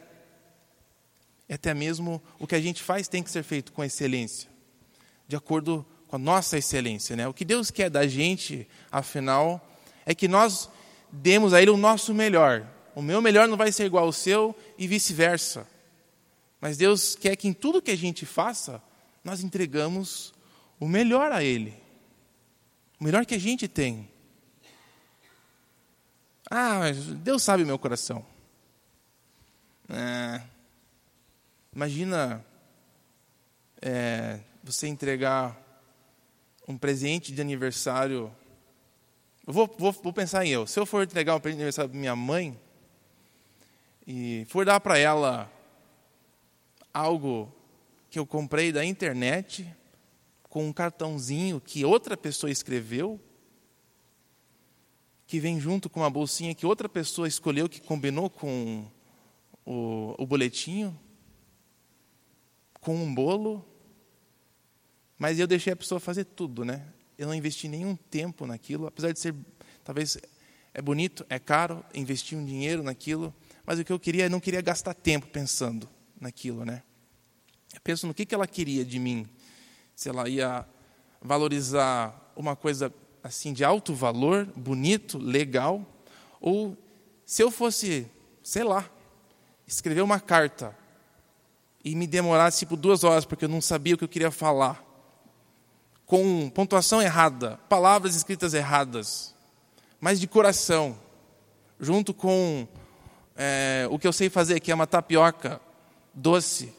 E 1.48 1.54
até 1.54 1.72
mesmo 1.72 2.22
o 2.38 2.46
que 2.46 2.54
a 2.54 2.60
gente 2.60 2.82
faz 2.82 3.08
tem 3.08 3.22
que 3.22 3.30
ser 3.30 3.42
feito 3.42 3.72
com 3.72 3.84
excelência, 3.84 4.50
de 5.28 5.36
acordo 5.36 5.86
com 6.08 6.16
a 6.16 6.18
nossa 6.18 6.58
excelência. 6.58 7.16
Né? 7.16 7.26
O 7.26 7.34
que 7.34 7.44
Deus 7.44 7.70
quer 7.70 7.90
da 7.90 8.06
gente, 8.06 8.68
afinal, 8.90 9.66
é 10.04 10.14
que 10.14 10.28
nós 10.28 10.70
demos 11.10 11.52
a 11.52 11.60
Ele 11.60 11.70
o 11.70 11.76
nosso 11.76 12.14
melhor. 12.14 12.66
O 12.94 13.02
meu 13.02 13.20
melhor 13.20 13.48
não 13.48 13.56
vai 13.56 13.72
ser 13.72 13.84
igual 13.84 14.04
ao 14.04 14.12
seu 14.12 14.56
e 14.78 14.86
vice-versa. 14.86 15.66
Mas 16.60 16.76
Deus 16.76 17.14
quer 17.14 17.36
que 17.36 17.48
em 17.48 17.52
tudo 17.52 17.82
que 17.82 17.90
a 17.90 17.96
gente 17.96 18.24
faça, 18.24 18.82
nós 19.22 19.42
entregamos 19.42 20.32
o 20.80 20.88
melhor 20.88 21.32
a 21.32 21.42
Ele. 21.42 21.74
O 22.98 23.04
melhor 23.04 23.26
que 23.26 23.34
a 23.34 23.40
gente 23.40 23.68
tem. 23.68 24.08
Ah, 26.50 26.90
Deus 27.16 27.42
sabe 27.42 27.64
meu 27.64 27.78
coração. 27.78 28.24
É, 29.88 30.42
imagina 31.74 32.44
é, 33.82 34.40
você 34.62 34.86
entregar 34.86 35.65
um 36.66 36.76
presente 36.76 37.32
de 37.32 37.40
aniversário. 37.40 38.34
Eu 39.46 39.52
vou, 39.52 39.72
vou, 39.78 39.92
vou 39.92 40.12
pensar 40.12 40.44
em 40.44 40.50
eu. 40.50 40.66
Se 40.66 40.78
eu 40.78 40.86
for 40.86 41.04
entregar 41.04 41.36
um 41.36 41.40
presente 41.40 41.58
de 41.58 41.62
aniversário 41.62 41.90
para 41.90 41.98
minha 41.98 42.16
mãe 42.16 42.58
e 44.06 44.44
for 44.48 44.64
dar 44.64 44.80
para 44.80 44.98
ela 44.98 45.50
algo 46.92 47.52
que 48.10 48.18
eu 48.18 48.26
comprei 48.26 48.72
da 48.72 48.84
internet 48.84 49.70
com 50.42 50.66
um 50.66 50.72
cartãozinho 50.72 51.60
que 51.60 51.84
outra 51.84 52.16
pessoa 52.16 52.50
escreveu, 52.50 53.20
que 55.26 55.38
vem 55.38 55.60
junto 55.60 55.90
com 55.90 56.00
uma 56.00 56.10
bolsinha 56.10 56.54
que 56.54 56.64
outra 56.64 56.88
pessoa 56.88 57.28
escolheu 57.28 57.68
que 57.68 57.80
combinou 57.80 58.30
com 58.30 58.86
o, 59.64 60.14
o 60.16 60.26
boletinho, 60.26 60.98
com 62.80 62.96
um 62.96 63.12
bolo 63.14 63.64
mas 65.18 65.38
eu 65.38 65.46
deixei 65.46 65.72
a 65.72 65.76
pessoa 65.76 66.00
fazer 66.00 66.24
tudo, 66.24 66.64
né? 66.64 66.86
Eu 67.18 67.26
não 67.26 67.34
investi 67.34 67.68
nenhum 67.68 67.96
tempo 67.96 68.46
naquilo, 68.46 68.86
apesar 68.86 69.12
de 69.12 69.18
ser, 69.18 69.34
talvez, 69.82 70.18
é 70.74 70.82
bonito, 70.82 71.24
é 71.30 71.38
caro 71.38 71.84
investir 71.94 72.36
um 72.36 72.44
dinheiro 72.44 72.82
naquilo, 72.82 73.34
Mas 73.64 73.80
o 73.80 73.84
que 73.84 73.92
eu 73.92 73.98
queria, 73.98 74.26
eu 74.26 74.30
não 74.30 74.38
queria 74.38 74.60
gastar 74.60 74.94
tempo 74.94 75.26
pensando 75.26 75.88
naquilo, 76.20 76.64
né? 76.64 76.82
Eu 77.74 77.80
penso 77.82 78.06
no 78.06 78.14
que, 78.14 78.24
que 78.24 78.34
ela 78.34 78.46
queria 78.46 78.84
de 78.84 78.98
mim. 78.98 79.28
Se 79.94 80.08
ela 80.08 80.28
ia 80.28 80.64
valorizar 81.20 82.32
uma 82.36 82.54
coisa 82.54 82.92
assim 83.24 83.52
de 83.52 83.64
alto 83.64 83.92
valor, 83.92 84.46
bonito, 84.54 85.18
legal, 85.18 85.84
ou 86.40 86.76
se 87.24 87.42
eu 87.42 87.50
fosse, 87.50 88.06
sei 88.42 88.62
lá, 88.62 88.88
escrever 89.66 90.02
uma 90.02 90.20
carta 90.20 90.76
e 91.84 91.96
me 91.96 92.06
demorasse 92.06 92.60
tipo 92.60 92.76
duas 92.76 93.02
horas 93.02 93.24
porque 93.24 93.46
eu 93.46 93.48
não 93.48 93.60
sabia 93.60 93.94
o 93.94 93.98
que 93.98 94.04
eu 94.04 94.08
queria 94.08 94.30
falar, 94.30 94.85
com 96.06 96.48
pontuação 96.48 97.02
errada, 97.02 97.58
palavras 97.68 98.14
escritas 98.14 98.54
erradas, 98.54 99.34
mas 100.00 100.20
de 100.20 100.28
coração, 100.28 100.96
junto 101.80 102.14
com 102.14 102.66
é, 103.34 103.88
o 103.90 103.98
que 103.98 104.06
eu 104.06 104.12
sei 104.12 104.30
fazer, 104.30 104.60
que 104.60 104.70
é 104.70 104.74
uma 104.74 104.86
tapioca 104.86 105.60
doce, 106.14 106.72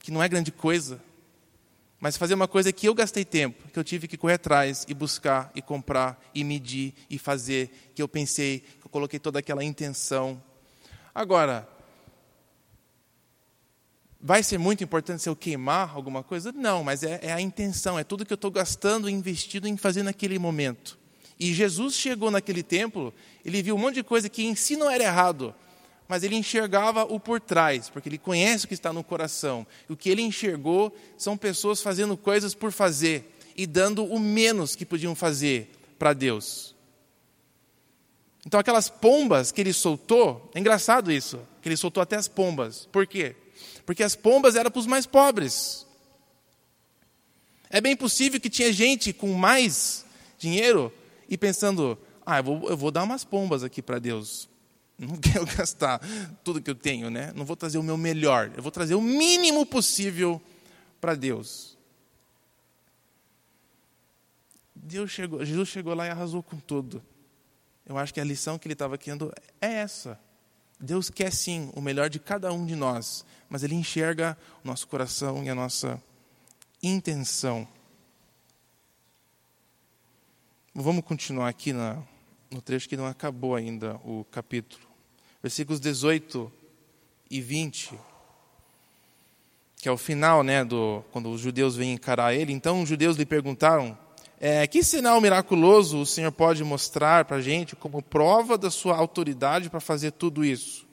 que 0.00 0.10
não 0.10 0.22
é 0.22 0.28
grande 0.28 0.50
coisa, 0.50 1.00
mas 2.00 2.16
fazer 2.16 2.34
uma 2.34 2.48
coisa 2.48 2.72
que 2.72 2.88
eu 2.88 2.94
gastei 2.94 3.24
tempo, 3.24 3.68
que 3.68 3.78
eu 3.78 3.84
tive 3.84 4.08
que 4.08 4.16
correr 4.16 4.34
atrás 4.34 4.84
e 4.88 4.94
buscar 4.94 5.52
e 5.54 5.62
comprar 5.62 6.20
e 6.34 6.42
medir 6.42 6.94
e 7.08 7.16
fazer, 7.16 7.92
que 7.94 8.02
eu 8.02 8.08
pensei, 8.08 8.58
que 8.58 8.84
eu 8.84 8.90
coloquei 8.90 9.20
toda 9.20 9.38
aquela 9.38 9.62
intenção. 9.62 10.42
Agora, 11.14 11.68
vai 14.22 14.42
ser 14.42 14.56
muito 14.56 14.84
importante 14.84 15.22
se 15.22 15.28
eu 15.28 15.34
queimar 15.34 15.94
alguma 15.94 16.22
coisa? 16.22 16.52
Não, 16.52 16.84
mas 16.84 17.02
é, 17.02 17.18
é 17.22 17.32
a 17.32 17.40
intenção, 17.40 17.98
é 17.98 18.04
tudo 18.04 18.24
que 18.24 18.32
eu 18.32 18.36
estou 18.36 18.50
gastando 18.50 19.10
e 19.10 19.12
investido 19.12 19.66
em 19.66 19.76
fazer 19.76 20.02
naquele 20.02 20.38
momento. 20.38 20.98
E 21.40 21.52
Jesus 21.52 21.94
chegou 21.94 22.30
naquele 22.30 22.62
templo, 22.62 23.12
ele 23.44 23.60
viu 23.62 23.74
um 23.74 23.78
monte 23.78 23.96
de 23.96 24.02
coisa 24.04 24.28
que 24.28 24.44
em 24.44 24.54
si 24.54 24.76
não 24.76 24.88
era 24.88 25.02
errado, 25.02 25.52
mas 26.06 26.22
ele 26.22 26.36
enxergava 26.36 27.02
o 27.04 27.18
por 27.18 27.40
trás, 27.40 27.90
porque 27.90 28.08
ele 28.08 28.18
conhece 28.18 28.64
o 28.64 28.68
que 28.68 28.74
está 28.74 28.92
no 28.92 29.02
coração. 29.02 29.66
E 29.88 29.92
o 29.92 29.96
que 29.96 30.08
ele 30.08 30.22
enxergou 30.22 30.94
são 31.18 31.36
pessoas 31.36 31.82
fazendo 31.82 32.16
coisas 32.16 32.54
por 32.54 32.70
fazer 32.70 33.34
e 33.56 33.66
dando 33.66 34.04
o 34.04 34.20
menos 34.20 34.76
que 34.76 34.86
podiam 34.86 35.14
fazer 35.16 35.70
para 35.98 36.12
Deus. 36.12 36.76
Então, 38.46 38.58
aquelas 38.60 38.88
pombas 38.88 39.50
que 39.50 39.60
ele 39.60 39.72
soltou, 39.72 40.50
é 40.54 40.58
engraçado 40.58 41.10
isso, 41.10 41.40
que 41.60 41.68
ele 41.68 41.76
soltou 41.76 42.02
até 42.02 42.16
as 42.16 42.28
pombas. 42.28 42.88
Por 42.90 43.06
quê? 43.06 43.36
Porque 43.84 44.02
as 44.02 44.14
pombas 44.14 44.54
eram 44.54 44.70
para 44.70 44.80
os 44.80 44.86
mais 44.86 45.06
pobres. 45.06 45.86
É 47.68 47.80
bem 47.80 47.96
possível 47.96 48.40
que 48.40 48.50
tinha 48.50 48.72
gente 48.72 49.12
com 49.12 49.32
mais 49.32 50.04
dinheiro 50.38 50.92
e 51.28 51.38
pensando: 51.38 51.98
ah, 52.24 52.38
eu 52.38 52.44
vou, 52.44 52.68
eu 52.68 52.76
vou 52.76 52.90
dar 52.90 53.02
umas 53.02 53.24
pombas 53.24 53.64
aqui 53.64 53.80
para 53.80 53.98
Deus. 53.98 54.48
Não 54.98 55.16
quero 55.18 55.46
gastar 55.46 56.00
tudo 56.44 56.60
que 56.60 56.70
eu 56.70 56.74
tenho, 56.74 57.10
né? 57.10 57.32
Não 57.34 57.44
vou 57.44 57.56
trazer 57.56 57.78
o 57.78 57.82
meu 57.82 57.96
melhor. 57.96 58.52
Eu 58.56 58.62
vou 58.62 58.70
trazer 58.70 58.94
o 58.94 59.00
mínimo 59.00 59.64
possível 59.66 60.40
para 61.00 61.14
Deus. 61.14 61.76
Deus 64.74 65.10
chegou, 65.10 65.44
Jesus 65.44 65.68
chegou 65.68 65.94
lá 65.94 66.06
e 66.06 66.10
arrasou 66.10 66.42
com 66.42 66.58
tudo. 66.58 67.02
Eu 67.86 67.96
acho 67.98 68.12
que 68.12 68.20
a 68.20 68.24
lição 68.24 68.58
que 68.58 68.66
ele 68.66 68.74
estava 68.74 68.98
querendo 68.98 69.32
é 69.60 69.74
essa. 69.74 70.18
Deus 70.82 71.08
quer 71.08 71.32
sim 71.32 71.70
o 71.74 71.80
melhor 71.80 72.10
de 72.10 72.18
cada 72.18 72.52
um 72.52 72.66
de 72.66 72.74
nós, 72.74 73.24
mas 73.48 73.62
Ele 73.62 73.74
enxerga 73.74 74.36
o 74.64 74.68
nosso 74.68 74.86
coração 74.88 75.42
e 75.44 75.48
a 75.48 75.54
nossa 75.54 76.02
intenção. 76.82 77.66
Vamos 80.74 81.04
continuar 81.04 81.48
aqui 81.48 81.72
na, 81.72 82.02
no 82.50 82.60
trecho 82.60 82.88
que 82.88 82.96
não 82.96 83.06
acabou 83.06 83.54
ainda 83.54 83.94
o 84.04 84.24
capítulo 84.30 84.92
versículos 85.42 85.80
18 85.80 86.50
e 87.28 87.40
20, 87.40 87.98
que 89.76 89.88
é 89.88 89.92
o 89.92 89.98
final, 89.98 90.44
né, 90.44 90.64
do, 90.64 91.02
quando 91.10 91.30
os 91.30 91.40
judeus 91.40 91.74
vêm 91.74 91.92
encarar 91.92 92.32
ele. 92.32 92.52
Então 92.52 92.82
os 92.82 92.88
judeus 92.88 93.16
lhe 93.16 93.26
perguntaram: 93.26 93.98
é, 94.44 94.66
que 94.66 94.82
sinal 94.82 95.20
miraculoso 95.20 96.00
o 96.00 96.04
Senhor 96.04 96.32
pode 96.32 96.64
mostrar 96.64 97.24
para 97.26 97.36
a 97.36 97.40
gente 97.40 97.76
como 97.76 98.02
prova 98.02 98.58
da 98.58 98.72
sua 98.72 98.96
autoridade 98.96 99.70
para 99.70 99.78
fazer 99.78 100.10
tudo 100.10 100.44
isso? 100.44 100.84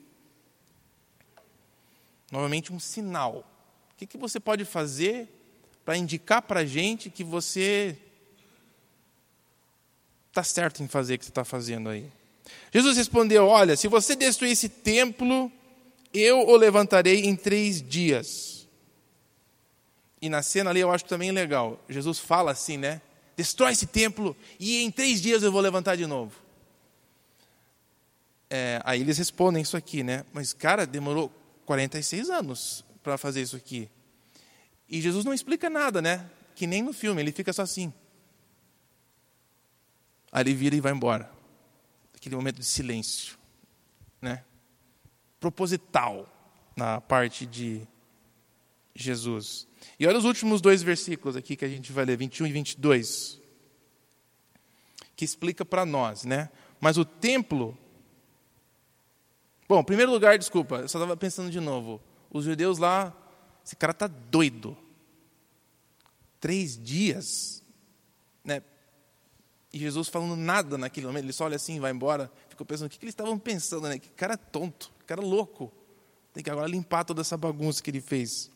Novamente, 2.30 2.72
um 2.72 2.78
sinal. 2.78 3.44
O 3.92 3.96
que, 3.96 4.06
que 4.06 4.16
você 4.16 4.38
pode 4.38 4.64
fazer 4.64 5.28
para 5.84 5.96
indicar 5.96 6.42
para 6.42 6.60
a 6.60 6.64
gente 6.64 7.10
que 7.10 7.24
você 7.24 7.98
está 10.28 10.44
certo 10.44 10.80
em 10.80 10.86
fazer 10.86 11.16
o 11.16 11.18
que 11.18 11.24
você 11.24 11.32
está 11.32 11.44
fazendo 11.44 11.88
aí? 11.88 12.08
Jesus 12.72 12.96
respondeu: 12.96 13.48
Olha, 13.48 13.76
se 13.76 13.88
você 13.88 14.14
destruir 14.14 14.52
esse 14.52 14.68
templo, 14.68 15.50
eu 16.14 16.38
o 16.38 16.54
levantarei 16.54 17.24
em 17.24 17.34
três 17.34 17.82
dias. 17.82 18.68
E 20.22 20.28
na 20.28 20.40
cena 20.40 20.70
ali 20.70 20.78
eu 20.78 20.92
acho 20.92 21.04
também 21.06 21.32
legal. 21.32 21.80
Jesus 21.88 22.20
fala 22.20 22.52
assim, 22.52 22.76
né? 22.76 23.02
Destrói 23.40 23.72
esse 23.72 23.86
templo 23.86 24.36
e 24.58 24.82
em 24.82 24.90
três 24.90 25.18
dias 25.18 25.42
eu 25.42 25.50
vou 25.50 25.62
levantar 25.62 25.96
de 25.96 26.06
novo. 26.06 26.38
É, 28.50 28.78
aí 28.84 29.00
eles 29.00 29.16
respondem 29.16 29.62
isso 29.62 29.78
aqui, 29.78 30.02
né? 30.02 30.26
Mas, 30.30 30.52
cara, 30.52 30.86
demorou 30.86 31.32
46 31.64 32.28
anos 32.28 32.84
para 33.02 33.16
fazer 33.16 33.40
isso 33.40 33.56
aqui. 33.56 33.88
E 34.86 35.00
Jesus 35.00 35.24
não 35.24 35.32
explica 35.32 35.70
nada, 35.70 36.02
né? 36.02 36.28
Que 36.54 36.66
nem 36.66 36.82
no 36.82 36.92
filme, 36.92 37.22
ele 37.22 37.32
fica 37.32 37.50
só 37.50 37.62
assim. 37.62 37.90
Aí 40.30 40.42
ele 40.42 40.52
vira 40.52 40.76
e 40.76 40.80
vai 40.82 40.92
embora 40.92 41.32
aquele 42.14 42.36
momento 42.36 42.58
de 42.58 42.66
silêncio, 42.66 43.38
né? 44.20 44.44
Proposital 45.40 46.28
na 46.76 47.00
parte 47.00 47.46
de 47.46 47.88
Jesus. 48.94 49.66
E 49.98 50.06
olha 50.06 50.18
os 50.18 50.24
últimos 50.24 50.60
dois 50.60 50.82
versículos 50.82 51.36
aqui 51.36 51.56
que 51.56 51.64
a 51.64 51.68
gente 51.68 51.92
vai 51.92 52.04
ler, 52.04 52.16
21 52.16 52.46
e 52.46 52.52
22, 52.52 53.40
que 55.16 55.24
explica 55.24 55.64
para 55.64 55.84
nós, 55.84 56.24
né? 56.24 56.50
Mas 56.80 56.96
o 56.96 57.04
templo. 57.04 57.76
Bom, 59.68 59.80
em 59.80 59.84
primeiro 59.84 60.10
lugar, 60.10 60.38
desculpa, 60.38 60.76
eu 60.76 60.88
só 60.88 60.98
estava 60.98 61.16
pensando 61.16 61.50
de 61.50 61.60
novo. 61.60 62.00
Os 62.30 62.44
judeus 62.44 62.78
lá, 62.78 63.14
esse 63.64 63.76
cara 63.76 63.92
está 63.92 64.06
doido. 64.06 64.76
Três 66.40 66.82
dias, 66.82 67.62
né? 68.42 68.62
E 69.72 69.78
Jesus 69.78 70.08
falando 70.08 70.34
nada 70.34 70.76
naquele 70.76 71.06
momento, 71.06 71.24
ele 71.24 71.32
só 71.32 71.44
olha 71.44 71.56
assim 71.56 71.76
e 71.76 71.80
vai 71.80 71.92
embora. 71.92 72.32
Ficou 72.48 72.66
pensando, 72.66 72.86
o 72.86 72.90
que, 72.90 72.98
que 72.98 73.04
eles 73.04 73.12
estavam 73.12 73.38
pensando, 73.38 73.88
né? 73.88 73.98
Que 73.98 74.08
cara 74.10 74.36
tonto, 74.36 74.90
que 74.98 75.04
cara 75.04 75.20
louco. 75.20 75.70
Tem 76.32 76.42
que 76.42 76.50
agora 76.50 76.66
limpar 76.66 77.04
toda 77.04 77.20
essa 77.20 77.36
bagunça 77.36 77.82
que 77.82 77.90
ele 77.90 78.00
fez. 78.00 78.50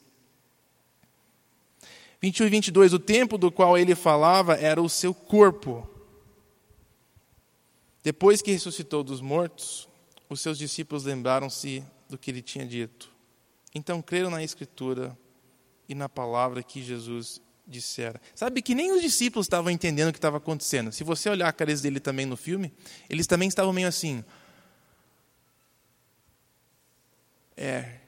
21 2.20 2.46
e 2.46 2.50
22, 2.50 2.92
o 2.92 2.98
tempo 2.98 3.36
do 3.36 3.50
qual 3.50 3.76
ele 3.76 3.94
falava 3.94 4.54
era 4.54 4.80
o 4.80 4.88
seu 4.88 5.12
corpo. 5.12 5.88
Depois 8.02 8.42
que 8.42 8.52
ressuscitou 8.52 9.02
dos 9.02 9.20
mortos, 9.20 9.88
os 10.28 10.40
seus 10.40 10.58
discípulos 10.58 11.04
lembraram-se 11.04 11.82
do 12.08 12.18
que 12.18 12.30
ele 12.30 12.42
tinha 12.42 12.66
dito. 12.66 13.10
Então 13.74 14.00
creram 14.02 14.30
na 14.30 14.42
Escritura 14.42 15.16
e 15.88 15.94
na 15.94 16.08
palavra 16.08 16.62
que 16.62 16.82
Jesus 16.82 17.40
dissera. 17.66 18.20
Sabe 18.34 18.62
que 18.62 18.74
nem 18.74 18.92
os 18.92 19.00
discípulos 19.00 19.46
estavam 19.46 19.70
entendendo 19.70 20.10
o 20.10 20.12
que 20.12 20.18
estava 20.18 20.36
acontecendo. 20.36 20.92
Se 20.92 21.02
você 21.02 21.28
olhar 21.28 21.48
a 21.48 21.52
cabeça 21.52 21.82
dele 21.82 21.98
também 21.98 22.26
no 22.26 22.36
filme, 22.36 22.72
eles 23.08 23.26
também 23.26 23.48
estavam 23.48 23.72
meio 23.72 23.88
assim. 23.88 24.24
É, 27.56 28.00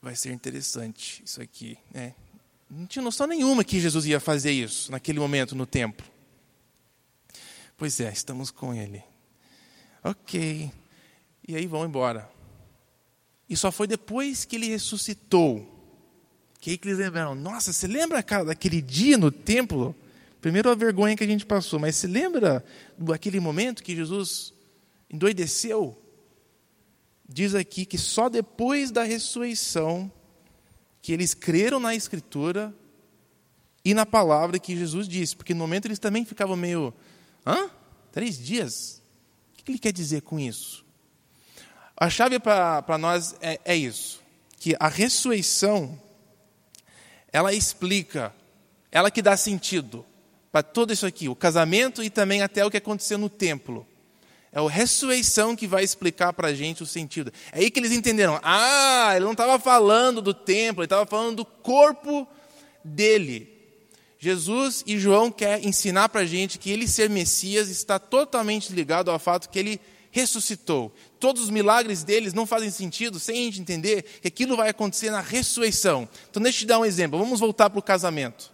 vai 0.00 0.16
ser 0.16 0.32
interessante 0.32 1.22
isso 1.24 1.40
aqui. 1.40 1.78
Né? 1.92 2.14
Não 2.70 2.86
tinha 2.86 3.02
noção 3.02 3.26
nenhuma 3.26 3.64
que 3.64 3.80
Jesus 3.80 4.06
ia 4.06 4.20
fazer 4.20 4.52
isso 4.52 4.92
naquele 4.92 5.18
momento 5.18 5.56
no 5.56 5.66
templo. 5.66 6.06
Pois 7.76 7.98
é, 7.98 8.12
estamos 8.12 8.50
com 8.50 8.72
ele. 8.72 9.02
Ok. 10.04 10.70
E 11.48 11.56
aí 11.56 11.66
vão 11.66 11.84
embora. 11.84 12.30
E 13.48 13.56
só 13.56 13.72
foi 13.72 13.86
depois 13.86 14.44
que 14.44 14.56
ele 14.56 14.68
ressuscitou 14.68 15.80
que 16.60 16.70
aí 16.70 16.78
que 16.78 16.86
eles 16.86 16.98
lembraram, 16.98 17.34
nossa, 17.34 17.72
você 17.72 17.86
lembra, 17.86 18.22
cara, 18.22 18.44
daquele 18.44 18.82
dia 18.82 19.16
no 19.16 19.30
templo? 19.30 19.96
Primeiro 20.42 20.68
a 20.68 20.74
vergonha 20.74 21.16
que 21.16 21.24
a 21.24 21.26
gente 21.26 21.46
passou, 21.46 21.78
mas 21.78 21.96
você 21.96 22.06
lembra 22.06 22.62
daquele 22.98 23.40
momento 23.40 23.82
que 23.82 23.96
Jesus 23.96 24.52
endoideceu? 25.10 25.96
Diz 27.26 27.54
aqui 27.54 27.86
que 27.86 27.96
só 27.96 28.28
depois 28.28 28.90
da 28.90 29.02
ressurreição 29.02 30.12
que 31.02 31.12
eles 31.12 31.34
creram 31.34 31.80
na 31.80 31.94
Escritura 31.94 32.74
e 33.84 33.94
na 33.94 34.04
palavra 34.04 34.58
que 34.58 34.76
Jesus 34.76 35.08
disse, 35.08 35.34
porque 35.34 35.54
no 35.54 35.60
momento 35.60 35.86
eles 35.86 35.98
também 35.98 36.24
ficavam 36.24 36.56
meio, 36.56 36.92
hã? 37.46 37.70
Três 38.12 38.38
dias? 38.38 39.02
O 39.52 39.62
que 39.62 39.70
ele 39.70 39.78
quer 39.78 39.92
dizer 39.92 40.22
com 40.22 40.38
isso? 40.38 40.84
A 41.96 42.08
chave 42.08 42.38
para 42.38 42.98
nós 42.98 43.34
é, 43.40 43.60
é 43.64 43.76
isso, 43.76 44.22
que 44.58 44.74
a 44.78 44.88
ressurreição 44.88 46.00
ela 47.32 47.52
explica, 47.52 48.34
ela 48.90 49.10
que 49.10 49.22
dá 49.22 49.36
sentido 49.36 50.04
para 50.50 50.62
tudo 50.62 50.92
isso 50.92 51.06
aqui, 51.06 51.28
o 51.28 51.36
casamento 51.36 52.02
e 52.02 52.10
também 52.10 52.42
até 52.42 52.64
o 52.64 52.70
que 52.70 52.76
aconteceu 52.76 53.16
no 53.16 53.28
templo. 53.28 53.86
É 54.52 54.58
a 54.58 54.68
ressurreição 54.68 55.54
que 55.54 55.66
vai 55.66 55.84
explicar 55.84 56.32
para 56.32 56.48
a 56.48 56.54
gente 56.54 56.82
o 56.82 56.86
sentido. 56.86 57.32
É 57.52 57.60
aí 57.60 57.70
que 57.70 57.78
eles 57.78 57.92
entenderam. 57.92 58.40
Ah, 58.42 59.12
ele 59.14 59.24
não 59.24 59.32
estava 59.32 59.58
falando 59.58 60.20
do 60.20 60.34
templo, 60.34 60.82
ele 60.82 60.86
estava 60.86 61.06
falando 61.06 61.36
do 61.36 61.44
corpo 61.44 62.26
dele. 62.84 63.48
Jesus 64.18 64.82
e 64.86 64.98
João 64.98 65.30
quer 65.30 65.64
ensinar 65.64 66.08
para 66.08 66.22
a 66.22 66.26
gente 66.26 66.58
que 66.58 66.70
ele 66.70 66.88
ser 66.88 67.08
Messias 67.08 67.68
está 67.68 67.98
totalmente 67.98 68.72
ligado 68.72 69.10
ao 69.10 69.18
fato 69.18 69.48
que 69.48 69.58
ele 69.58 69.80
ressuscitou. 70.10 70.92
Todos 71.20 71.44
os 71.44 71.50
milagres 71.50 72.02
deles 72.02 72.34
não 72.34 72.44
fazem 72.44 72.70
sentido 72.70 73.20
sem 73.20 73.38
a 73.38 73.44
gente 73.44 73.60
entender 73.60 74.02
que 74.20 74.28
aquilo 74.28 74.56
vai 74.56 74.68
acontecer 74.68 75.10
na 75.10 75.20
ressurreição. 75.20 76.08
Então, 76.28 76.42
deixa 76.42 76.58
eu 76.58 76.60
te 76.60 76.66
dar 76.66 76.78
um 76.80 76.84
exemplo. 76.84 77.18
Vamos 77.18 77.38
voltar 77.38 77.70
para 77.70 77.78
o 77.78 77.82
casamento. 77.82 78.52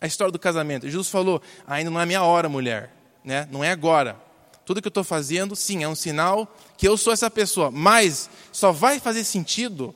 A 0.00 0.06
história 0.06 0.32
do 0.32 0.38
casamento. 0.38 0.88
Jesus 0.88 1.08
falou: 1.08 1.42
ainda 1.66 1.90
não 1.90 2.00
é 2.00 2.06
minha 2.06 2.22
hora, 2.22 2.48
mulher. 2.48 2.92
Né? 3.22 3.46
Não 3.52 3.62
é 3.62 3.70
agora. 3.70 4.27
Tudo 4.68 4.82
que 4.82 4.86
eu 4.86 4.90
estou 4.90 5.02
fazendo, 5.02 5.56
sim, 5.56 5.82
é 5.82 5.88
um 5.88 5.94
sinal 5.94 6.54
que 6.76 6.86
eu 6.86 6.94
sou 6.98 7.10
essa 7.10 7.30
pessoa. 7.30 7.70
Mas 7.70 8.28
só 8.52 8.70
vai 8.70 9.00
fazer 9.00 9.24
sentido 9.24 9.94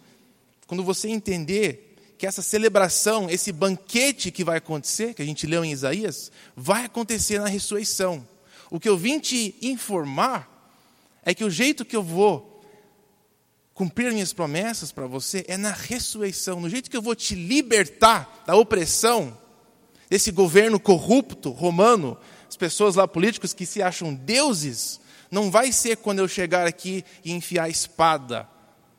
quando 0.66 0.82
você 0.82 1.10
entender 1.10 1.94
que 2.16 2.26
essa 2.26 2.40
celebração, 2.40 3.28
esse 3.28 3.52
banquete 3.52 4.30
que 4.30 4.42
vai 4.42 4.56
acontecer, 4.56 5.12
que 5.12 5.20
a 5.20 5.26
gente 5.26 5.46
leu 5.46 5.62
em 5.62 5.72
Isaías, 5.72 6.32
vai 6.56 6.86
acontecer 6.86 7.38
na 7.38 7.48
ressurreição. 7.48 8.26
O 8.70 8.80
que 8.80 8.88
eu 8.88 8.96
vim 8.96 9.18
te 9.18 9.54
informar 9.60 10.48
é 11.22 11.34
que 11.34 11.44
o 11.44 11.50
jeito 11.50 11.84
que 11.84 11.94
eu 11.94 12.02
vou 12.02 12.64
cumprir 13.74 14.10
minhas 14.10 14.32
promessas 14.32 14.90
para 14.90 15.06
você 15.06 15.44
é 15.48 15.58
na 15.58 15.72
ressurreição, 15.72 16.60
no 16.60 16.70
jeito 16.70 16.90
que 16.90 16.96
eu 16.96 17.02
vou 17.02 17.14
te 17.14 17.34
libertar 17.34 18.42
da 18.46 18.56
opressão 18.56 19.36
desse 20.08 20.30
governo 20.30 20.80
corrupto 20.80 21.50
romano, 21.50 22.16
as 22.52 22.56
pessoas 22.58 22.96
lá 22.96 23.08
políticos 23.08 23.54
que 23.54 23.64
se 23.64 23.80
acham 23.80 24.14
deuses, 24.14 25.00
não 25.30 25.50
vai 25.50 25.72
ser 25.72 25.96
quando 25.96 26.18
eu 26.18 26.28
chegar 26.28 26.66
aqui 26.66 27.02
e 27.24 27.32
enfiar 27.32 27.64
a 27.64 27.68
espada 27.70 28.46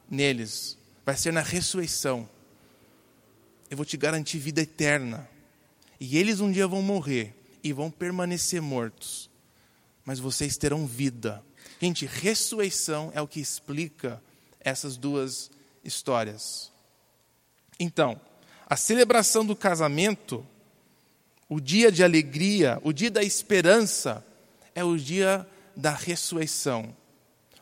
neles, 0.09 0.75
vai 1.05 1.15
ser 1.15 1.31
na 1.31 1.41
ressurreição. 1.41 2.27
Eu 3.69 3.77
vou 3.77 3.85
te 3.85 3.95
garantir 3.95 4.39
vida 4.39 4.61
eterna. 4.61 5.29
E 5.99 6.17
eles 6.17 6.39
um 6.39 6.51
dia 6.51 6.67
vão 6.67 6.81
morrer 6.81 7.35
e 7.63 7.71
vão 7.71 7.91
permanecer 7.91 8.59
mortos, 8.59 9.29
mas 10.03 10.17
vocês 10.17 10.57
terão 10.57 10.87
vida. 10.87 11.43
Gente, 11.79 12.07
ressurreição 12.07 13.11
é 13.13 13.21
o 13.21 13.27
que 13.27 13.39
explica 13.39 14.19
essas 14.59 14.97
duas 14.97 15.51
histórias. 15.83 16.71
Então, 17.79 18.19
a 18.65 18.75
celebração 18.75 19.45
do 19.45 19.55
casamento 19.55 20.43
o 21.53 21.61
dia 21.61 21.91
de 21.91 22.03
alegria, 22.03 22.79
o 22.83 22.91
dia 22.91 23.11
da 23.11 23.21
esperança, 23.21 24.25
é 24.73 24.83
o 24.83 24.97
dia 24.97 25.47
da 25.75 25.91
ressurreição. 25.91 26.95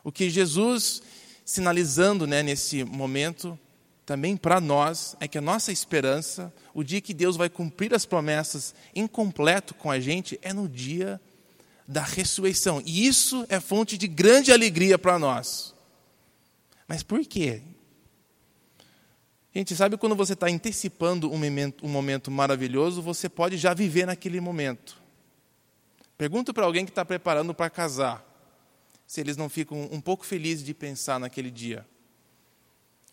O 0.02 0.14
que 0.14 0.30
Jesus, 0.30 1.02
sinalizando 1.44 2.26
né, 2.26 2.42
nesse 2.42 2.86
momento, 2.86 3.60
também 4.06 4.38
para 4.38 4.62
nós, 4.62 5.18
é 5.20 5.28
que 5.28 5.38
a 5.38 5.42
nossa 5.42 5.74
esperança, 5.74 6.54
o 6.74 6.86
dia 6.86 7.02
que 7.02 7.14
Deus 7.14 7.36
vai 7.36 7.50
cumprir 7.50 7.94
as 7.94 8.06
promessas 8.06 8.74
em 8.96 9.06
completo 9.06 9.74
com 9.74 9.92
a 9.92 10.00
gente, 10.00 10.40
é 10.42 10.54
no 10.54 10.70
dia 10.70 11.20
da 11.86 12.02
ressurreição. 12.02 12.82
E 12.86 13.06
isso 13.06 13.46
é 13.50 13.60
fonte 13.60 13.98
de 13.98 14.08
grande 14.08 14.54
alegria 14.54 14.98
para 14.98 15.20
nós. 15.20 15.76
Mas 16.88 17.04
por 17.04 17.26
quê? 17.26 17.62
Gente, 19.54 19.76
sabe 19.76 19.98
quando 19.98 20.16
você 20.16 20.32
está 20.32 20.48
antecipando 20.48 21.30
um 21.30 21.38
momento, 21.38 21.86
um 21.86 21.90
momento 21.90 22.32
maravilhoso, 22.32 23.02
você 23.02 23.28
pode 23.28 23.58
já 23.58 23.74
viver 23.74 24.06
naquele 24.06 24.40
momento. 24.40 24.96
Pergunta 26.18 26.54
para 26.54 26.66
alguém 26.66 26.86
que 26.86 26.92
está 26.92 27.04
preparando 27.04 27.54
para 27.54 27.70
casar, 27.70 28.26
se 29.06 29.20
eles 29.20 29.36
não 29.36 29.50
ficam 29.50 29.90
um 29.92 30.00
pouco 30.00 30.26
felizes 30.26 30.64
de 30.64 30.74
pensar 30.74 31.20
naquele 31.20 31.52
dia. 31.52 31.86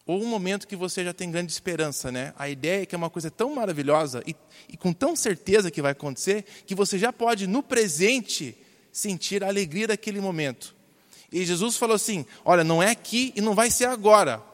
Ou 0.06 0.22
um 0.22 0.26
momento 0.26 0.68
que 0.68 0.76
você 0.76 1.02
já 1.02 1.12
tem 1.12 1.28
grande 1.28 1.50
esperança, 1.50 2.12
né? 2.12 2.32
A 2.38 2.48
ideia 2.48 2.82
é 2.82 2.86
que 2.86 2.94
é 2.94 2.98
uma 2.98 3.10
coisa 3.10 3.32
tão 3.32 3.56
maravilhosa 3.56 4.22
e, 4.24 4.34
e 4.68 4.76
com 4.76 4.92
tão 4.92 5.16
certeza 5.16 5.72
que 5.72 5.82
vai 5.82 5.90
acontecer, 5.90 6.44
que 6.64 6.74
você 6.74 6.98
já 6.98 7.12
pode, 7.12 7.48
no 7.48 7.64
presente, 7.64 8.56
sentir 8.92 9.42
a 9.42 9.48
alegria 9.48 9.88
daquele 9.88 10.20
momento. 10.20 10.74
E 11.32 11.44
Jesus 11.44 11.76
falou 11.76 11.96
assim: 11.96 12.24
olha, 12.44 12.62
não 12.62 12.80
é 12.80 12.90
aqui 12.90 13.32
e 13.34 13.40
não 13.40 13.56
vai 13.56 13.70
ser 13.70 13.86
agora 13.86 14.47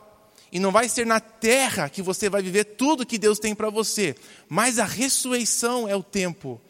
e 0.55 0.61
não 0.61 0.71
vai 0.71 0.89
ser 0.89 1.05
na 1.05 1.19
terra 1.19 1.89
que 1.89 2.01
você 2.01 2.31
vai 2.31 2.41
viver 2.41 2.63
tudo 2.63 3.05
que 3.05 3.19
Deus 3.19 3.41
tem 3.41 3.57
para 3.57 3.69
você, 3.69 4.15
mas 4.49 4.79
a 4.79 4.85
ressurreição 4.85 5.89
é 5.89 5.97
o 5.97 6.03
tempo 6.03 6.61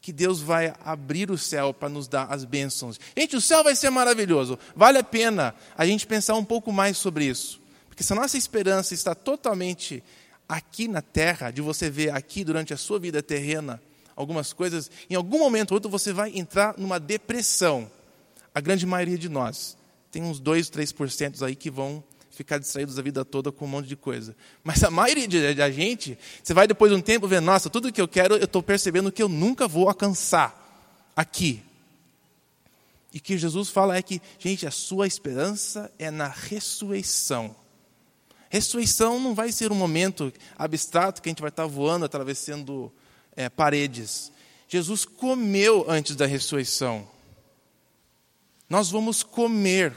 que 0.00 0.12
Deus 0.12 0.40
vai 0.40 0.72
abrir 0.84 1.32
o 1.32 1.36
céu 1.36 1.74
para 1.74 1.88
nos 1.88 2.06
dar 2.06 2.32
as 2.32 2.44
bênçãos. 2.44 3.00
Gente, 3.16 3.34
o 3.34 3.40
céu 3.40 3.64
vai 3.64 3.74
ser 3.74 3.90
maravilhoso. 3.90 4.56
Vale 4.76 4.98
a 4.98 5.02
pena 5.02 5.52
a 5.76 5.84
gente 5.84 6.06
pensar 6.06 6.36
um 6.36 6.44
pouco 6.44 6.72
mais 6.72 6.96
sobre 6.96 7.24
isso. 7.24 7.60
Porque 7.88 8.04
se 8.04 8.12
a 8.12 8.16
nossa 8.16 8.38
esperança 8.38 8.94
está 8.94 9.16
totalmente 9.16 10.04
aqui 10.48 10.86
na 10.86 11.02
terra, 11.02 11.50
de 11.50 11.60
você 11.60 11.90
ver 11.90 12.10
aqui 12.14 12.44
durante 12.44 12.72
a 12.72 12.76
sua 12.76 13.00
vida 13.00 13.20
terrena 13.20 13.82
algumas 14.14 14.52
coisas, 14.52 14.88
em 15.10 15.16
algum 15.16 15.40
momento 15.40 15.72
ou 15.72 15.76
outro 15.76 15.90
você 15.90 16.12
vai 16.12 16.30
entrar 16.36 16.76
numa 16.78 17.00
depressão. 17.00 17.90
A 18.54 18.60
grande 18.60 18.86
maioria 18.86 19.18
de 19.18 19.28
nós. 19.28 19.76
Tem 20.12 20.22
uns 20.22 20.38
2, 20.38 20.70
3% 20.70 21.42
aí 21.42 21.56
que 21.56 21.68
vão 21.68 22.04
ficar 22.34 22.58
distraídos 22.58 22.98
a 22.98 23.02
vida 23.02 23.24
toda 23.24 23.52
com 23.52 23.64
um 23.64 23.68
monte 23.68 23.86
de 23.86 23.96
coisa. 23.96 24.36
Mas 24.62 24.82
a 24.82 24.90
maioria 24.90 25.54
da 25.54 25.70
gente, 25.70 26.18
você 26.42 26.52
vai 26.52 26.66
depois 26.66 26.90
de 26.90 26.98
um 26.98 27.00
tempo 27.00 27.26
ver, 27.26 27.40
nossa, 27.40 27.70
tudo 27.70 27.92
que 27.92 28.00
eu 28.00 28.08
quero, 28.08 28.36
eu 28.36 28.44
estou 28.44 28.62
percebendo 28.62 29.12
que 29.12 29.22
eu 29.22 29.28
nunca 29.28 29.68
vou 29.68 29.88
alcançar 29.88 31.12
aqui. 31.16 31.62
E 33.12 33.20
que 33.20 33.38
Jesus 33.38 33.68
fala 33.68 33.96
é 33.96 34.02
que, 34.02 34.20
gente, 34.38 34.66
a 34.66 34.70
sua 34.70 35.06
esperança 35.06 35.92
é 35.98 36.10
na 36.10 36.26
ressurreição. 36.26 37.54
Ressurreição 38.50 39.20
não 39.20 39.34
vai 39.34 39.52
ser 39.52 39.70
um 39.70 39.76
momento 39.76 40.32
abstrato 40.58 41.22
que 41.22 41.28
a 41.28 41.30
gente 41.30 41.40
vai 41.40 41.48
estar 41.48 41.66
voando, 41.66 42.04
atravessando 42.04 42.92
é, 43.36 43.48
paredes. 43.48 44.32
Jesus 44.68 45.04
comeu 45.04 45.84
antes 45.88 46.16
da 46.16 46.26
ressurreição. 46.26 47.08
Nós 48.68 48.90
vamos 48.90 49.22
comer 49.22 49.94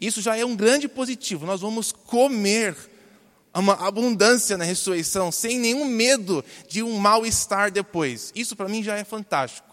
isso 0.00 0.20
já 0.20 0.36
é 0.36 0.44
um 0.44 0.56
grande 0.56 0.88
positivo. 0.88 1.46
Nós 1.46 1.60
vamos 1.60 1.92
comer 1.92 2.76
uma 3.54 3.74
abundância 3.86 4.56
na 4.56 4.64
ressurreição, 4.64 5.32
sem 5.32 5.58
nenhum 5.58 5.86
medo 5.86 6.44
de 6.68 6.82
um 6.82 6.96
mal-estar 6.98 7.70
depois. 7.70 8.32
Isso 8.34 8.54
para 8.54 8.68
mim 8.68 8.82
já 8.82 8.96
é 8.96 9.04
fantástico. 9.04 9.66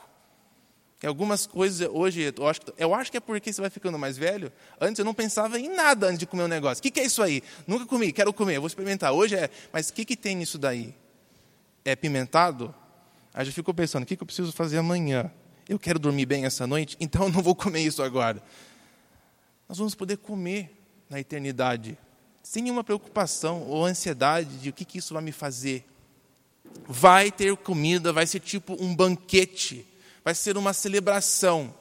Tem 1.00 1.10
algumas 1.10 1.46
coisas 1.46 1.86
hoje, 1.92 2.34
eu 2.38 2.48
acho, 2.48 2.62
eu 2.78 2.96
acho 2.96 3.12
que 3.12 3.18
é 3.18 3.20
porque 3.20 3.52
você 3.52 3.60
vai 3.60 3.70
ficando 3.70 4.00
mais 4.00 4.18
velho. 4.18 4.50
Antes 4.80 5.00
eu 5.00 5.06
não 5.06 5.14
pensava 5.14 5.60
em 5.60 5.68
nada 5.68 6.08
antes 6.08 6.20
de 6.20 6.26
comer 6.26 6.44
um 6.44 6.48
negócio. 6.48 6.80
O 6.80 6.82
que, 6.82 6.92
que 6.92 7.02
é 7.02 7.04
isso 7.04 7.22
aí? 7.22 7.44
Nunca 7.68 7.86
comi, 7.86 8.14
quero 8.14 8.32
comer, 8.32 8.58
vou 8.58 8.68
experimentar. 8.68 9.12
Hoje 9.12 9.36
é, 9.36 9.50
mas 9.74 9.90
o 9.90 9.94
que, 9.94 10.06
que 10.06 10.16
tem 10.16 10.34
nisso 10.34 10.58
daí? 10.58 10.96
É 11.84 11.94
pimentado? 11.94 12.74
Aí 13.34 13.46
já 13.46 13.52
ficou 13.52 13.74
pensando, 13.74 14.04
o 14.04 14.06
que, 14.06 14.16
que 14.16 14.24
eu 14.24 14.26
preciso 14.26 14.54
fazer 14.54 14.78
amanhã? 14.78 15.30
Eu 15.68 15.78
quero 15.78 16.00
dormir 16.00 16.26
bem 16.26 16.46
essa 16.46 16.66
noite, 16.66 16.96
então 17.02 17.24
eu 17.24 17.30
não 17.34 17.42
vou 17.42 17.54
comer 17.54 17.82
isso 17.82 18.02
agora 18.02 18.42
nós 19.68 19.78
vamos 19.78 19.96
poder 19.96 20.18
comer 20.18 20.72
na 21.10 21.20
eternidade, 21.20 21.98
sem 22.42 22.64
nenhuma 22.64 22.84
preocupação 22.84 23.64
ou 23.64 23.86
ansiedade 23.86 24.58
de 24.58 24.70
o 24.70 24.74
que, 24.74 24.86
que 24.86 24.98
isso 24.98 25.14
vai 25.14 25.24
me 25.24 25.32
fazer. 25.32 25.86
Vai 26.88 27.32
ter 27.32 27.56
comida, 27.58 28.12
vai 28.12 28.26
ser 28.26 28.40
tipo 28.40 28.76
um 28.80 28.96
banquete, 28.96 29.88
vai 30.24 30.36
ser 30.36 30.58
uma 30.58 30.74
celebração. 30.74 31.74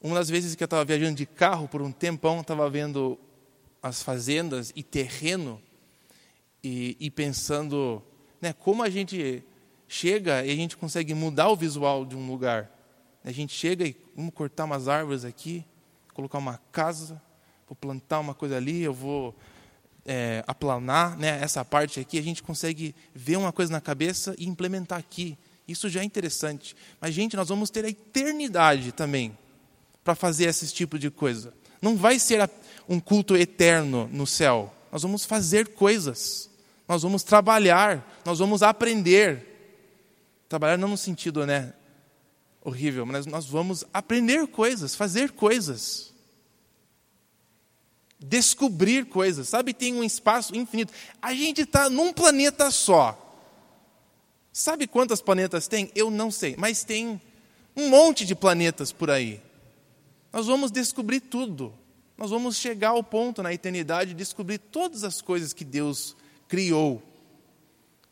Uma 0.00 0.16
das 0.16 0.28
vezes 0.28 0.54
que 0.54 0.62
eu 0.62 0.66
estava 0.66 0.84
viajando 0.84 1.16
de 1.16 1.26
carro 1.26 1.66
por 1.66 1.80
um 1.80 1.90
tempão, 1.90 2.40
estava 2.40 2.68
vendo 2.68 3.18
as 3.82 4.02
fazendas 4.02 4.72
e 4.76 4.82
terreno 4.82 5.60
e, 6.62 6.96
e 7.00 7.10
pensando 7.10 8.02
né, 8.40 8.52
como 8.52 8.82
a 8.82 8.90
gente 8.90 9.42
chega 9.88 10.44
e 10.44 10.50
a 10.50 10.54
gente 10.54 10.76
consegue 10.76 11.14
mudar 11.14 11.48
o 11.48 11.56
visual 11.56 12.04
de 12.04 12.16
um 12.16 12.26
lugar. 12.26 12.70
A 13.24 13.32
gente 13.32 13.54
chega 13.54 13.86
e 13.86 13.96
vamos 14.14 14.34
cortar 14.34 14.64
umas 14.64 14.86
árvores 14.86 15.24
aqui, 15.24 15.64
colocar 16.12 16.38
uma 16.38 16.60
casa, 16.70 17.20
vou 17.66 17.74
plantar 17.74 18.20
uma 18.20 18.34
coisa 18.34 18.56
ali, 18.56 18.82
eu 18.82 18.92
vou 18.92 19.34
é, 20.04 20.44
aplanar 20.46 21.16
né, 21.16 21.40
essa 21.42 21.64
parte 21.64 21.98
aqui, 21.98 22.18
a 22.18 22.22
gente 22.22 22.42
consegue 22.42 22.94
ver 23.14 23.36
uma 23.36 23.50
coisa 23.52 23.72
na 23.72 23.80
cabeça 23.80 24.34
e 24.38 24.46
implementar 24.46 24.98
aqui. 24.98 25.38
Isso 25.66 25.88
já 25.88 26.00
é 26.00 26.04
interessante. 26.04 26.76
Mas, 27.00 27.14
gente, 27.14 27.36
nós 27.36 27.48
vamos 27.48 27.70
ter 27.70 27.84
a 27.84 27.88
eternidade 27.88 28.92
também 28.92 29.36
para 30.02 30.14
fazer 30.14 30.44
esse 30.44 30.70
tipo 30.72 30.98
de 30.98 31.10
coisa. 31.10 31.54
Não 31.80 31.96
vai 31.96 32.18
ser 32.18 32.48
um 32.86 33.00
culto 33.00 33.36
eterno 33.36 34.08
no 34.12 34.26
céu. 34.26 34.72
Nós 34.92 35.02
vamos 35.02 35.24
fazer 35.24 35.68
coisas. 35.68 36.50
Nós 36.86 37.02
vamos 37.02 37.22
trabalhar. 37.22 38.20
Nós 38.24 38.38
vamos 38.38 38.62
aprender. 38.62 39.50
Trabalhar 40.48 40.76
não 40.76 40.88
no 40.88 40.96
sentido, 40.98 41.46
né? 41.46 41.72
Horrível, 42.64 43.04
mas 43.04 43.26
nós 43.26 43.44
vamos 43.44 43.84
aprender 43.92 44.46
coisas, 44.48 44.94
fazer 44.94 45.32
coisas. 45.32 46.12
Descobrir 48.18 49.04
coisas, 49.04 49.50
sabe? 49.50 49.74
Tem 49.74 49.94
um 49.94 50.02
espaço 50.02 50.56
infinito. 50.56 50.92
A 51.20 51.34
gente 51.34 51.60
está 51.60 51.90
num 51.90 52.10
planeta 52.10 52.70
só. 52.70 53.20
Sabe 54.50 54.86
quantas 54.86 55.20
planetas 55.20 55.68
tem? 55.68 55.92
Eu 55.94 56.10
não 56.10 56.30
sei, 56.30 56.56
mas 56.56 56.84
tem 56.84 57.20
um 57.76 57.88
monte 57.90 58.24
de 58.24 58.34
planetas 58.34 58.90
por 58.90 59.10
aí. 59.10 59.42
Nós 60.32 60.46
vamos 60.46 60.70
descobrir 60.70 61.20
tudo. 61.20 61.74
Nós 62.16 62.30
vamos 62.30 62.56
chegar 62.56 62.90
ao 62.90 63.02
ponto 63.02 63.42
na 63.42 63.52
eternidade 63.52 64.10
de 64.10 64.16
descobrir 64.16 64.58
todas 64.58 65.04
as 65.04 65.20
coisas 65.20 65.52
que 65.52 65.64
Deus 65.64 66.16
criou. 66.48 67.02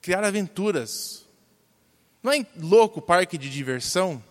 Criar 0.03 0.25
aventuras. 0.25 1.25
Não 2.23 2.33
é 2.33 2.45
louco 2.59 2.99
o 2.99 3.03
parque 3.03 3.39
de 3.39 3.49
diversão? 3.49 4.23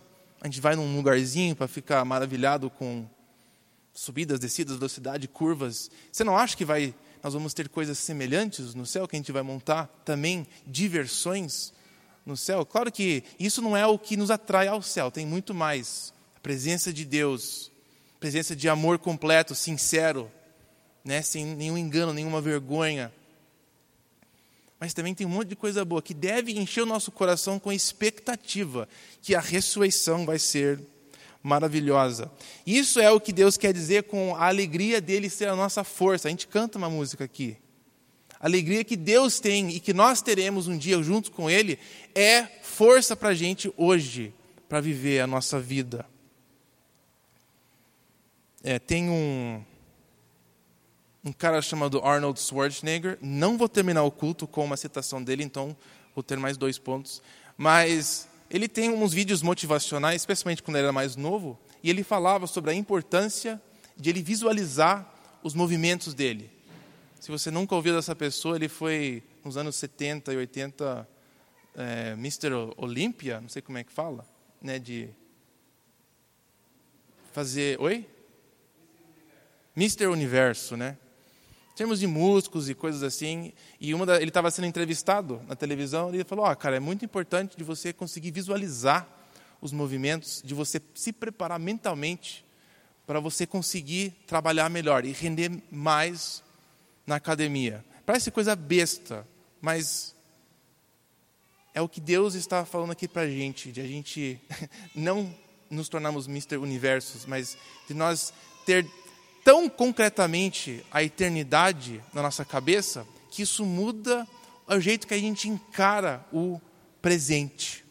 A 0.42 0.46
gente 0.46 0.60
vai 0.60 0.74
num 0.74 0.96
lugarzinho 0.96 1.54
para 1.54 1.68
ficar 1.68 2.04
maravilhado 2.04 2.68
com 2.68 3.06
subidas, 3.94 4.40
descidas, 4.40 4.74
velocidade, 4.74 5.28
curvas. 5.28 5.88
Você 6.10 6.24
não 6.24 6.36
acha 6.36 6.56
que 6.56 6.64
vai, 6.64 6.92
nós 7.22 7.32
vamos 7.32 7.54
ter 7.54 7.68
coisas 7.68 7.96
semelhantes 7.96 8.74
no 8.74 8.84
céu, 8.84 9.06
que 9.06 9.14
a 9.14 9.20
gente 9.20 9.30
vai 9.30 9.42
montar 9.42 9.86
também 10.04 10.44
diversões 10.66 11.72
no 12.26 12.36
céu? 12.36 12.66
Claro 12.66 12.90
que 12.90 13.22
isso 13.38 13.62
não 13.62 13.76
é 13.76 13.86
o 13.86 13.96
que 13.96 14.16
nos 14.16 14.32
atrai 14.32 14.66
ao 14.66 14.82
céu, 14.82 15.12
tem 15.12 15.24
muito 15.24 15.54
mais. 15.54 16.12
A 16.36 16.40
presença 16.40 16.92
de 16.92 17.04
Deus, 17.04 17.70
presença 18.18 18.56
de 18.56 18.68
amor 18.68 18.98
completo, 18.98 19.54
sincero, 19.54 20.28
né, 21.04 21.22
sem 21.22 21.46
nenhum 21.46 21.78
engano, 21.78 22.12
nenhuma 22.12 22.40
vergonha. 22.40 23.12
Mas 24.82 24.92
também 24.92 25.14
tem 25.14 25.24
um 25.24 25.30
monte 25.30 25.50
de 25.50 25.54
coisa 25.54 25.84
boa 25.84 26.02
que 26.02 26.12
deve 26.12 26.58
encher 26.58 26.82
o 26.82 26.86
nosso 26.86 27.12
coração 27.12 27.56
com 27.56 27.72
expectativa 27.72 28.88
que 29.22 29.32
a 29.32 29.40
ressurreição 29.40 30.26
vai 30.26 30.40
ser 30.40 30.80
maravilhosa. 31.40 32.28
Isso 32.66 32.98
é 32.98 33.08
o 33.08 33.20
que 33.20 33.32
Deus 33.32 33.56
quer 33.56 33.72
dizer 33.72 34.02
com 34.02 34.34
a 34.34 34.48
alegria 34.48 35.00
dele 35.00 35.30
ser 35.30 35.46
a 35.48 35.54
nossa 35.54 35.84
força. 35.84 36.26
A 36.26 36.32
gente 36.32 36.48
canta 36.48 36.78
uma 36.78 36.90
música 36.90 37.22
aqui. 37.22 37.56
A 38.40 38.46
alegria 38.46 38.82
que 38.82 38.96
Deus 38.96 39.38
tem 39.38 39.70
e 39.70 39.78
que 39.78 39.94
nós 39.94 40.20
teremos 40.20 40.66
um 40.66 40.76
dia 40.76 41.00
juntos 41.00 41.30
com 41.30 41.48
Ele 41.48 41.78
é 42.12 42.42
força 42.62 43.14
para 43.14 43.28
a 43.28 43.34
gente 43.34 43.72
hoje, 43.76 44.34
para 44.68 44.80
viver 44.80 45.20
a 45.20 45.28
nossa 45.28 45.60
vida. 45.60 46.04
É, 48.64 48.80
tem 48.80 49.08
um, 49.08 49.62
um 51.24 51.32
cara 51.32 51.62
chamado 51.62 52.00
Arnold 52.04 52.40
Schwarzenegger. 52.40 53.18
Não 53.20 53.56
vou 53.56 53.68
terminar 53.68 54.02
o 54.02 54.10
culto 54.10 54.46
com 54.46 54.64
uma 54.64 54.76
citação 54.76 55.22
dele, 55.22 55.44
então 55.44 55.76
vou 56.14 56.22
ter 56.22 56.36
mais 56.36 56.56
dois 56.56 56.78
pontos. 56.78 57.22
Mas 57.56 58.28
ele 58.50 58.68
tem 58.68 58.90
uns 58.90 59.12
vídeos 59.12 59.40
motivacionais, 59.40 60.22
especialmente 60.22 60.62
quando 60.62 60.76
ele 60.76 60.84
era 60.84 60.92
mais 60.92 61.16
novo, 61.16 61.58
e 61.82 61.90
ele 61.90 62.02
falava 62.02 62.46
sobre 62.46 62.70
a 62.70 62.74
importância 62.74 63.60
de 63.96 64.10
ele 64.10 64.22
visualizar 64.22 65.10
os 65.42 65.54
movimentos 65.54 66.12
dele. 66.14 66.50
Se 67.20 67.30
você 67.30 67.50
nunca 67.50 67.74
ouviu 67.74 67.94
dessa 67.94 68.16
pessoa, 68.16 68.56
ele 68.56 68.68
foi 68.68 69.22
nos 69.44 69.56
anos 69.56 69.76
70 69.76 70.32
e 70.32 70.36
80 70.36 71.08
é, 71.76 72.12
Mr. 72.12 72.52
Olympia, 72.76 73.40
não 73.40 73.48
sei 73.48 73.62
como 73.62 73.78
é 73.78 73.84
que 73.84 73.92
fala, 73.92 74.26
né, 74.60 74.78
de 74.78 75.08
fazer, 77.32 77.80
oi? 77.80 78.06
Mr. 79.76 80.06
Universo, 80.06 80.76
né? 80.76 80.98
Em 81.72 81.74
termos 81.74 82.00
de 82.00 82.06
músicos 82.06 82.68
e 82.68 82.74
coisas 82.74 83.02
assim, 83.02 83.52
e 83.80 83.94
uma 83.94 84.04
da, 84.04 84.16
ele 84.16 84.28
estava 84.28 84.50
sendo 84.50 84.66
entrevistado 84.66 85.40
na 85.48 85.56
televisão, 85.56 86.10
e 86.10 86.16
ele 86.16 86.24
falou: 86.24 86.44
"Ah, 86.44 86.54
cara, 86.54 86.76
é 86.76 86.80
muito 86.80 87.02
importante 87.02 87.56
de 87.56 87.64
você 87.64 87.94
conseguir 87.94 88.30
visualizar 88.30 89.08
os 89.60 89.72
movimentos, 89.72 90.42
de 90.44 90.52
você 90.54 90.80
se 90.94 91.12
preparar 91.12 91.58
mentalmente 91.58 92.44
para 93.06 93.20
você 93.20 93.46
conseguir 93.46 94.10
trabalhar 94.26 94.68
melhor 94.68 95.04
e 95.06 95.12
render 95.12 95.50
mais 95.70 96.42
na 97.06 97.16
academia". 97.16 97.82
Parece 98.04 98.30
coisa 98.30 98.54
besta, 98.54 99.26
mas 99.58 100.14
é 101.72 101.80
o 101.80 101.88
que 101.88 102.02
Deus 102.02 102.34
está 102.34 102.66
falando 102.66 102.90
aqui 102.90 103.08
para 103.08 103.22
a 103.22 103.28
gente, 103.28 103.72
de 103.72 103.80
a 103.80 103.86
gente 103.86 104.38
não 104.94 105.34
nos 105.70 105.88
tornarmos 105.88 106.26
Mr. 106.26 106.58
Universos, 106.58 107.24
mas 107.24 107.56
de 107.88 107.94
nós 107.94 108.32
ter 108.66 108.86
tão 109.44 109.68
concretamente 109.68 110.84
a 110.90 111.02
eternidade 111.02 112.02
na 112.12 112.22
nossa 112.22 112.44
cabeça 112.44 113.06
que 113.30 113.42
isso 113.42 113.64
muda 113.64 114.26
o 114.66 114.80
jeito 114.80 115.06
que 115.06 115.14
a 115.14 115.18
gente 115.18 115.48
encara 115.48 116.24
o 116.32 116.60
presente. 117.00 117.84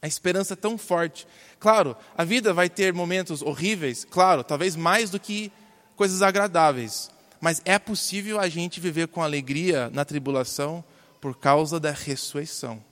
A 0.00 0.06
esperança 0.06 0.54
é 0.54 0.56
tão 0.56 0.76
forte. 0.76 1.26
Claro, 1.58 1.96
a 2.16 2.24
vida 2.24 2.52
vai 2.52 2.68
ter 2.68 2.92
momentos 2.92 3.40
horríveis, 3.40 4.04
claro, 4.04 4.42
talvez 4.42 4.74
mais 4.74 5.10
do 5.10 5.20
que 5.20 5.52
coisas 5.94 6.22
agradáveis, 6.22 7.10
mas 7.40 7.62
é 7.64 7.78
possível 7.78 8.40
a 8.40 8.48
gente 8.48 8.80
viver 8.80 9.08
com 9.08 9.22
alegria 9.22 9.88
na 9.90 10.04
tribulação 10.04 10.84
por 11.20 11.36
causa 11.36 11.78
da 11.78 11.92
ressurreição. 11.92 12.82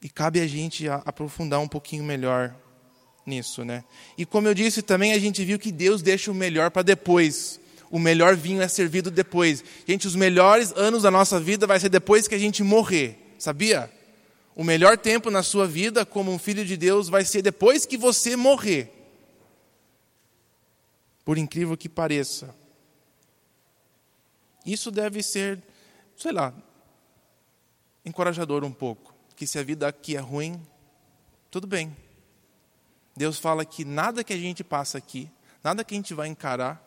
E 0.00 0.08
cabe 0.08 0.40
a 0.40 0.46
gente 0.46 0.88
aprofundar 0.88 1.58
um 1.58 1.66
pouquinho 1.66 2.04
melhor 2.04 2.54
nisso, 3.26 3.64
né? 3.64 3.84
E 4.16 4.24
como 4.24 4.46
eu 4.46 4.54
disse 4.54 4.80
também, 4.80 5.12
a 5.12 5.18
gente 5.18 5.44
viu 5.44 5.58
que 5.58 5.72
Deus 5.72 6.00
deixa 6.00 6.30
o 6.30 6.34
melhor 6.34 6.70
para 6.70 6.82
depois. 6.82 7.60
O 7.90 7.98
melhor 7.98 8.36
vinho 8.36 8.62
é 8.62 8.68
servido 8.68 9.10
depois. 9.10 9.62
Gente, 9.86 10.06
os 10.06 10.14
melhores 10.14 10.72
anos 10.76 11.02
da 11.02 11.10
nossa 11.10 11.40
vida 11.40 11.66
vai 11.66 11.80
ser 11.80 11.88
depois 11.88 12.28
que 12.28 12.34
a 12.34 12.38
gente 12.38 12.62
morrer. 12.62 13.18
Sabia? 13.38 13.92
O 14.54 14.64
melhor 14.64 14.96
tempo 14.96 15.30
na 15.30 15.42
sua 15.42 15.66
vida 15.66 16.06
como 16.06 16.32
um 16.32 16.38
filho 16.38 16.64
de 16.64 16.76
Deus 16.76 17.08
vai 17.08 17.24
ser 17.24 17.42
depois 17.42 17.84
que 17.84 17.96
você 17.96 18.36
morrer. 18.36 18.92
Por 21.24 21.36
incrível 21.36 21.76
que 21.76 21.88
pareça. 21.88 22.54
Isso 24.64 24.90
deve 24.90 25.22
ser, 25.22 25.62
sei 26.16 26.32
lá, 26.32 26.54
encorajador 28.04 28.64
um 28.64 28.72
pouco. 28.72 29.14
Que 29.36 29.46
se 29.46 29.58
a 29.58 29.62
vida 29.62 29.86
aqui 29.86 30.16
é 30.16 30.20
ruim, 30.20 30.60
tudo 31.50 31.66
bem 31.66 31.94
Deus 33.16 33.38
fala 33.38 33.64
que 33.64 33.84
nada 33.84 34.22
que 34.22 34.32
a 34.32 34.36
gente 34.36 34.62
passa 34.62 34.98
aqui, 34.98 35.30
nada 35.64 35.82
que 35.82 35.94
a 35.94 35.96
gente 35.96 36.12
vai 36.12 36.28
encarar, 36.28 36.84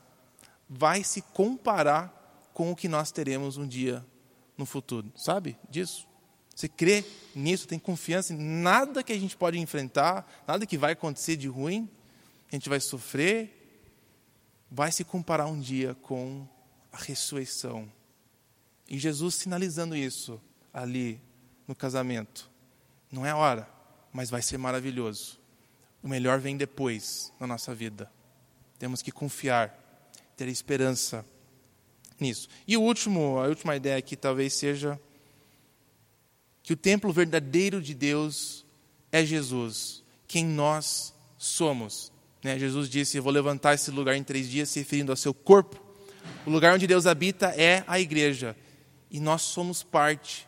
vai 0.70 1.04
se 1.04 1.22
comparar 1.22 2.16
com 2.54 2.72
o 2.72 2.76
que 2.76 2.88
nós 2.88 3.12
teremos 3.12 3.58
um 3.58 3.68
dia 3.68 4.06
no 4.58 4.66
futuro. 4.66 5.12
Sabe 5.16 5.58
disso? 5.70 6.08
Você 6.56 6.68
crê 6.68 7.04
nisso, 7.34 7.68
tem 7.68 7.80
confiança 7.80 8.34
em 8.34 8.38
nada 8.38 9.02
que 9.02 9.14
a 9.14 9.18
gente 9.18 9.36
pode 9.36 9.58
enfrentar, 9.58 10.30
nada 10.46 10.66
que 10.66 10.78
vai 10.78 10.92
acontecer 10.92 11.38
de 11.38 11.48
ruim, 11.48 11.90
a 12.52 12.56
gente 12.56 12.68
vai 12.68 12.80
sofrer, 12.80 13.56
vai 14.70 14.92
se 14.92 15.04
comparar 15.04 15.48
um 15.48 15.60
dia 15.60 15.96
com 15.96 16.46
a 16.92 16.98
ressurreição. 16.98 17.90
E 18.88 19.00
Jesus 19.00 19.36
sinalizando 19.36 19.96
isso 19.96 20.40
ali 20.74 21.22
no 21.68 21.74
casamento. 21.74 22.52
Não 23.12 23.26
é 23.26 23.34
hora, 23.34 23.68
mas 24.12 24.30
vai 24.30 24.42
ser 24.42 24.58
maravilhoso. 24.58 25.39
O 26.02 26.08
melhor 26.08 26.40
vem 26.40 26.56
depois 26.56 27.32
na 27.40 27.46
nossa 27.46 27.76
vida. 27.76 28.10
Temos 28.78 29.02
que 29.02 29.12
confiar, 29.12 29.78
ter 30.38 30.48
esperança 30.48 31.26
nisso. 32.20 32.48
E 32.68 32.78
o 32.78 32.82
último, 32.82 33.38
a 33.40 33.48
última 33.48 33.76
ideia 33.76 33.98
aqui 33.98 34.16
talvez 34.16 34.54
seja 34.54 35.00
que 36.64 36.74
o 36.74 36.78
templo 36.78 37.12
verdadeiro 37.12 37.82
de 37.82 37.94
Deus 37.94 38.66
é 39.12 39.26
Jesus, 39.26 40.04
quem 40.28 40.46
nós 40.46 41.14
somos. 41.38 42.12
Né? 42.44 42.58
Jesus 42.58 42.90
disse: 42.90 43.18
Eu 43.18 43.24
vou 43.24 43.34
levantar 43.34 43.74
esse 43.74 43.92
lugar 43.92 44.16
em 44.16 44.24
três 44.24 44.50
dias, 44.50 44.70
se 44.70 44.80
referindo 44.80 45.12
ao 45.12 45.18
seu 45.18 45.34
corpo. 45.34 45.84
O 46.46 46.50
lugar 46.50 46.74
onde 46.74 46.88
Deus 46.88 47.06
habita 47.06 47.48
é 47.48 47.84
a 47.88 48.00
igreja. 48.00 48.56
E 49.12 49.20
nós 49.20 49.42
somos 49.42 49.84
parte 49.84 50.48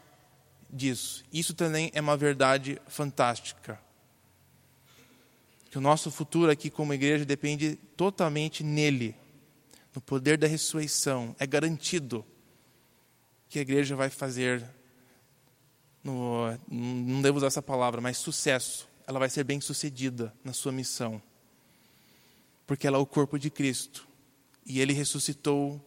disso. 0.70 1.24
Isso 1.34 1.54
também 1.54 1.91
é 1.93 1.99
uma 1.99 2.16
verdade 2.16 2.80
fantástica 2.88 3.80
que 5.72 5.78
o 5.78 5.82
nosso 5.82 6.11
futuro 6.11 6.51
aqui 6.51 6.69
como 6.69 6.93
igreja 6.93 7.24
depende 7.24 7.78
totalmente 7.95 8.61
nele, 8.61 9.15
no 9.95 10.01
poder 10.01 10.38
da 10.38 10.45
ressurreição. 10.45 11.34
É 11.39 11.47
garantido 11.47 12.26
que 13.47 13.57
a 13.57 13.61
igreja 13.61 13.95
vai 13.95 14.09
fazer, 14.09 14.61
no, 16.03 16.51
não 16.69 17.22
devo 17.22 17.38
usar 17.38 17.47
essa 17.47 17.61
palavra, 17.61 18.01
mas 18.01 18.17
sucesso. 18.17 18.86
Ela 19.07 19.17
vai 19.17 19.30
ser 19.30 19.45
bem 19.45 19.61
sucedida 19.61 20.36
na 20.43 20.51
sua 20.51 20.74
missão, 20.74 21.22
porque 22.67 22.86
ela 22.86 22.97
é 22.97 22.99
o 22.99 23.05
corpo 23.05 23.39
de 23.39 23.49
Cristo 23.49 24.05
e 24.65 24.82
ele 24.82 24.91
ressuscitou 24.91 25.82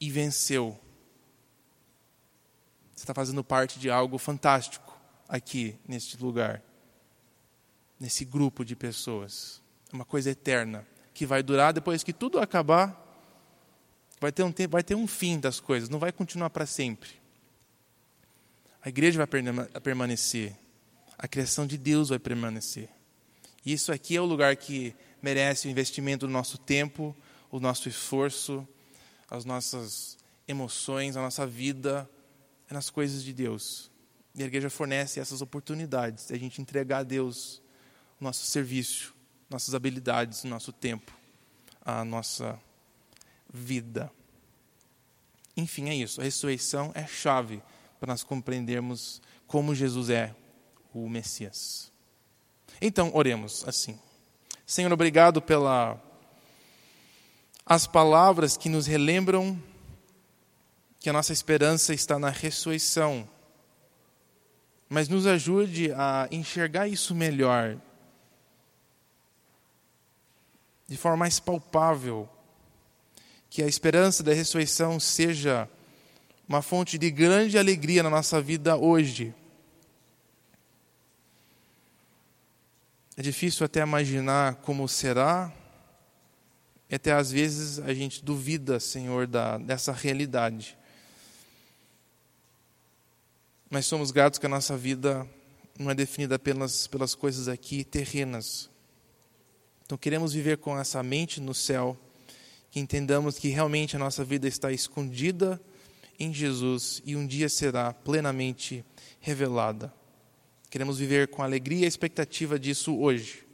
e 0.00 0.10
venceu. 0.10 0.76
Você 2.92 3.04
está 3.04 3.14
fazendo 3.14 3.44
parte 3.44 3.78
de 3.78 3.88
algo 3.88 4.18
fantástico 4.18 4.98
aqui 5.28 5.78
neste 5.86 6.16
lugar 6.20 6.60
nesse 7.98 8.24
grupo 8.24 8.64
de 8.64 8.76
pessoas. 8.76 9.60
É 9.92 9.94
uma 9.94 10.04
coisa 10.04 10.30
eterna, 10.30 10.86
que 11.14 11.26
vai 11.26 11.42
durar 11.42 11.72
depois 11.72 12.02
que 12.02 12.12
tudo 12.12 12.38
acabar, 12.38 13.04
vai 14.20 14.30
ter 14.32 14.42
um 14.42 14.52
tempo, 14.52 14.72
vai 14.72 14.82
ter 14.82 14.94
um 14.94 15.06
fim 15.06 15.38
das 15.38 15.60
coisas, 15.60 15.88
não 15.88 15.98
vai 15.98 16.12
continuar 16.12 16.50
para 16.50 16.66
sempre. 16.66 17.10
A 18.82 18.88
igreja 18.88 19.18
vai 19.18 19.26
permanecer, 19.80 20.56
a 21.16 21.26
criação 21.26 21.66
de 21.66 21.76
Deus 21.76 22.10
vai 22.10 22.18
permanecer. 22.18 22.88
E 23.64 23.72
isso 23.72 23.92
aqui 23.92 24.16
é 24.16 24.20
o 24.20 24.24
lugar 24.24 24.56
que 24.56 24.94
merece 25.20 25.66
o 25.66 25.70
investimento 25.70 26.26
do 26.26 26.32
nosso 26.32 26.56
tempo, 26.58 27.16
o 27.50 27.58
nosso 27.58 27.88
esforço, 27.88 28.66
as 29.30 29.44
nossas 29.44 30.16
emoções, 30.46 31.16
a 31.16 31.22
nossa 31.22 31.46
vida, 31.46 32.08
é 32.70 32.74
nas 32.74 32.90
coisas 32.90 33.22
de 33.22 33.32
Deus. 33.32 33.90
E 34.34 34.42
a 34.42 34.46
igreja 34.46 34.70
fornece 34.70 35.18
essas 35.18 35.42
oportunidades 35.42 36.28
de 36.28 36.34
a 36.34 36.38
gente 36.38 36.62
entregar 36.62 36.98
a 36.98 37.02
Deus 37.02 37.60
nosso 38.20 38.46
serviço, 38.46 39.14
nossas 39.48 39.74
habilidades, 39.74 40.44
nosso 40.44 40.72
tempo, 40.72 41.12
a 41.84 42.04
nossa 42.04 42.58
vida. 43.52 44.10
Enfim, 45.56 45.88
é 45.88 45.94
isso. 45.94 46.20
A 46.20 46.24
ressurreição 46.24 46.92
é 46.94 47.06
chave 47.06 47.62
para 47.98 48.12
nós 48.12 48.22
compreendermos 48.22 49.20
como 49.46 49.74
Jesus 49.74 50.10
é 50.10 50.34
o 50.92 51.08
Messias. 51.08 51.90
Então, 52.80 53.10
oremos 53.14 53.66
assim. 53.66 53.98
Senhor, 54.66 54.92
obrigado 54.92 55.42
pela 55.42 56.00
as 57.64 57.86
palavras 57.86 58.56
que 58.56 58.68
nos 58.68 58.86
relembram 58.86 59.60
que 61.00 61.10
a 61.10 61.12
nossa 61.12 61.32
esperança 61.32 61.92
está 61.92 62.18
na 62.18 62.30
ressurreição. 62.30 63.28
Mas 64.88 65.08
nos 65.08 65.26
ajude 65.26 65.92
a 65.92 66.28
enxergar 66.30 66.88
isso 66.88 67.14
melhor, 67.14 67.78
de 70.88 70.96
forma 70.96 71.18
mais 71.18 71.38
palpável, 71.38 72.26
que 73.50 73.62
a 73.62 73.66
esperança 73.66 74.22
da 74.22 74.32
ressurreição 74.32 74.98
seja 74.98 75.68
uma 76.48 76.62
fonte 76.62 76.96
de 76.96 77.10
grande 77.10 77.58
alegria 77.58 78.02
na 78.02 78.08
nossa 78.08 78.40
vida 78.40 78.74
hoje. 78.74 79.34
É 83.16 83.22
difícil 83.22 83.66
até 83.66 83.80
imaginar 83.80 84.56
como 84.56 84.88
será, 84.88 85.52
e 86.88 86.94
até 86.94 87.12
às 87.12 87.30
vezes 87.30 87.78
a 87.80 87.92
gente 87.92 88.24
duvida, 88.24 88.80
Senhor, 88.80 89.26
da, 89.26 89.58
dessa 89.58 89.92
realidade. 89.92 90.78
Mas 93.68 93.84
somos 93.84 94.10
gratos 94.10 94.38
que 94.38 94.46
a 94.46 94.48
nossa 94.48 94.74
vida 94.74 95.28
não 95.78 95.90
é 95.90 95.94
definida 95.94 96.36
apenas 96.36 96.86
pelas 96.86 97.14
coisas 97.14 97.46
aqui 97.46 97.84
terrenas. 97.84 98.70
Então 99.88 99.96
queremos 99.96 100.34
viver 100.34 100.58
com 100.58 100.78
essa 100.78 101.02
mente 101.02 101.40
no 101.40 101.54
céu, 101.54 101.96
que 102.70 102.78
entendamos 102.78 103.38
que 103.38 103.48
realmente 103.48 103.96
a 103.96 103.98
nossa 103.98 104.22
vida 104.22 104.46
está 104.46 104.70
escondida 104.70 105.58
em 106.20 106.30
Jesus 106.30 107.00
e 107.06 107.16
um 107.16 107.26
dia 107.26 107.48
será 107.48 107.94
plenamente 107.94 108.84
revelada. 109.18 109.90
Queremos 110.68 110.98
viver 110.98 111.28
com 111.28 111.42
alegria 111.42 111.86
e 111.86 111.88
expectativa 111.88 112.58
disso 112.58 112.98
hoje. 112.98 113.46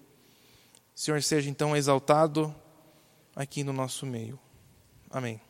O 0.93 0.99
Senhor 0.99 1.23
seja 1.23 1.49
então 1.49 1.77
exaltado 1.77 2.53
aqui 3.37 3.63
no 3.63 3.73
nosso 3.73 4.05
meio. 4.05 4.37
Amém. 5.11 5.41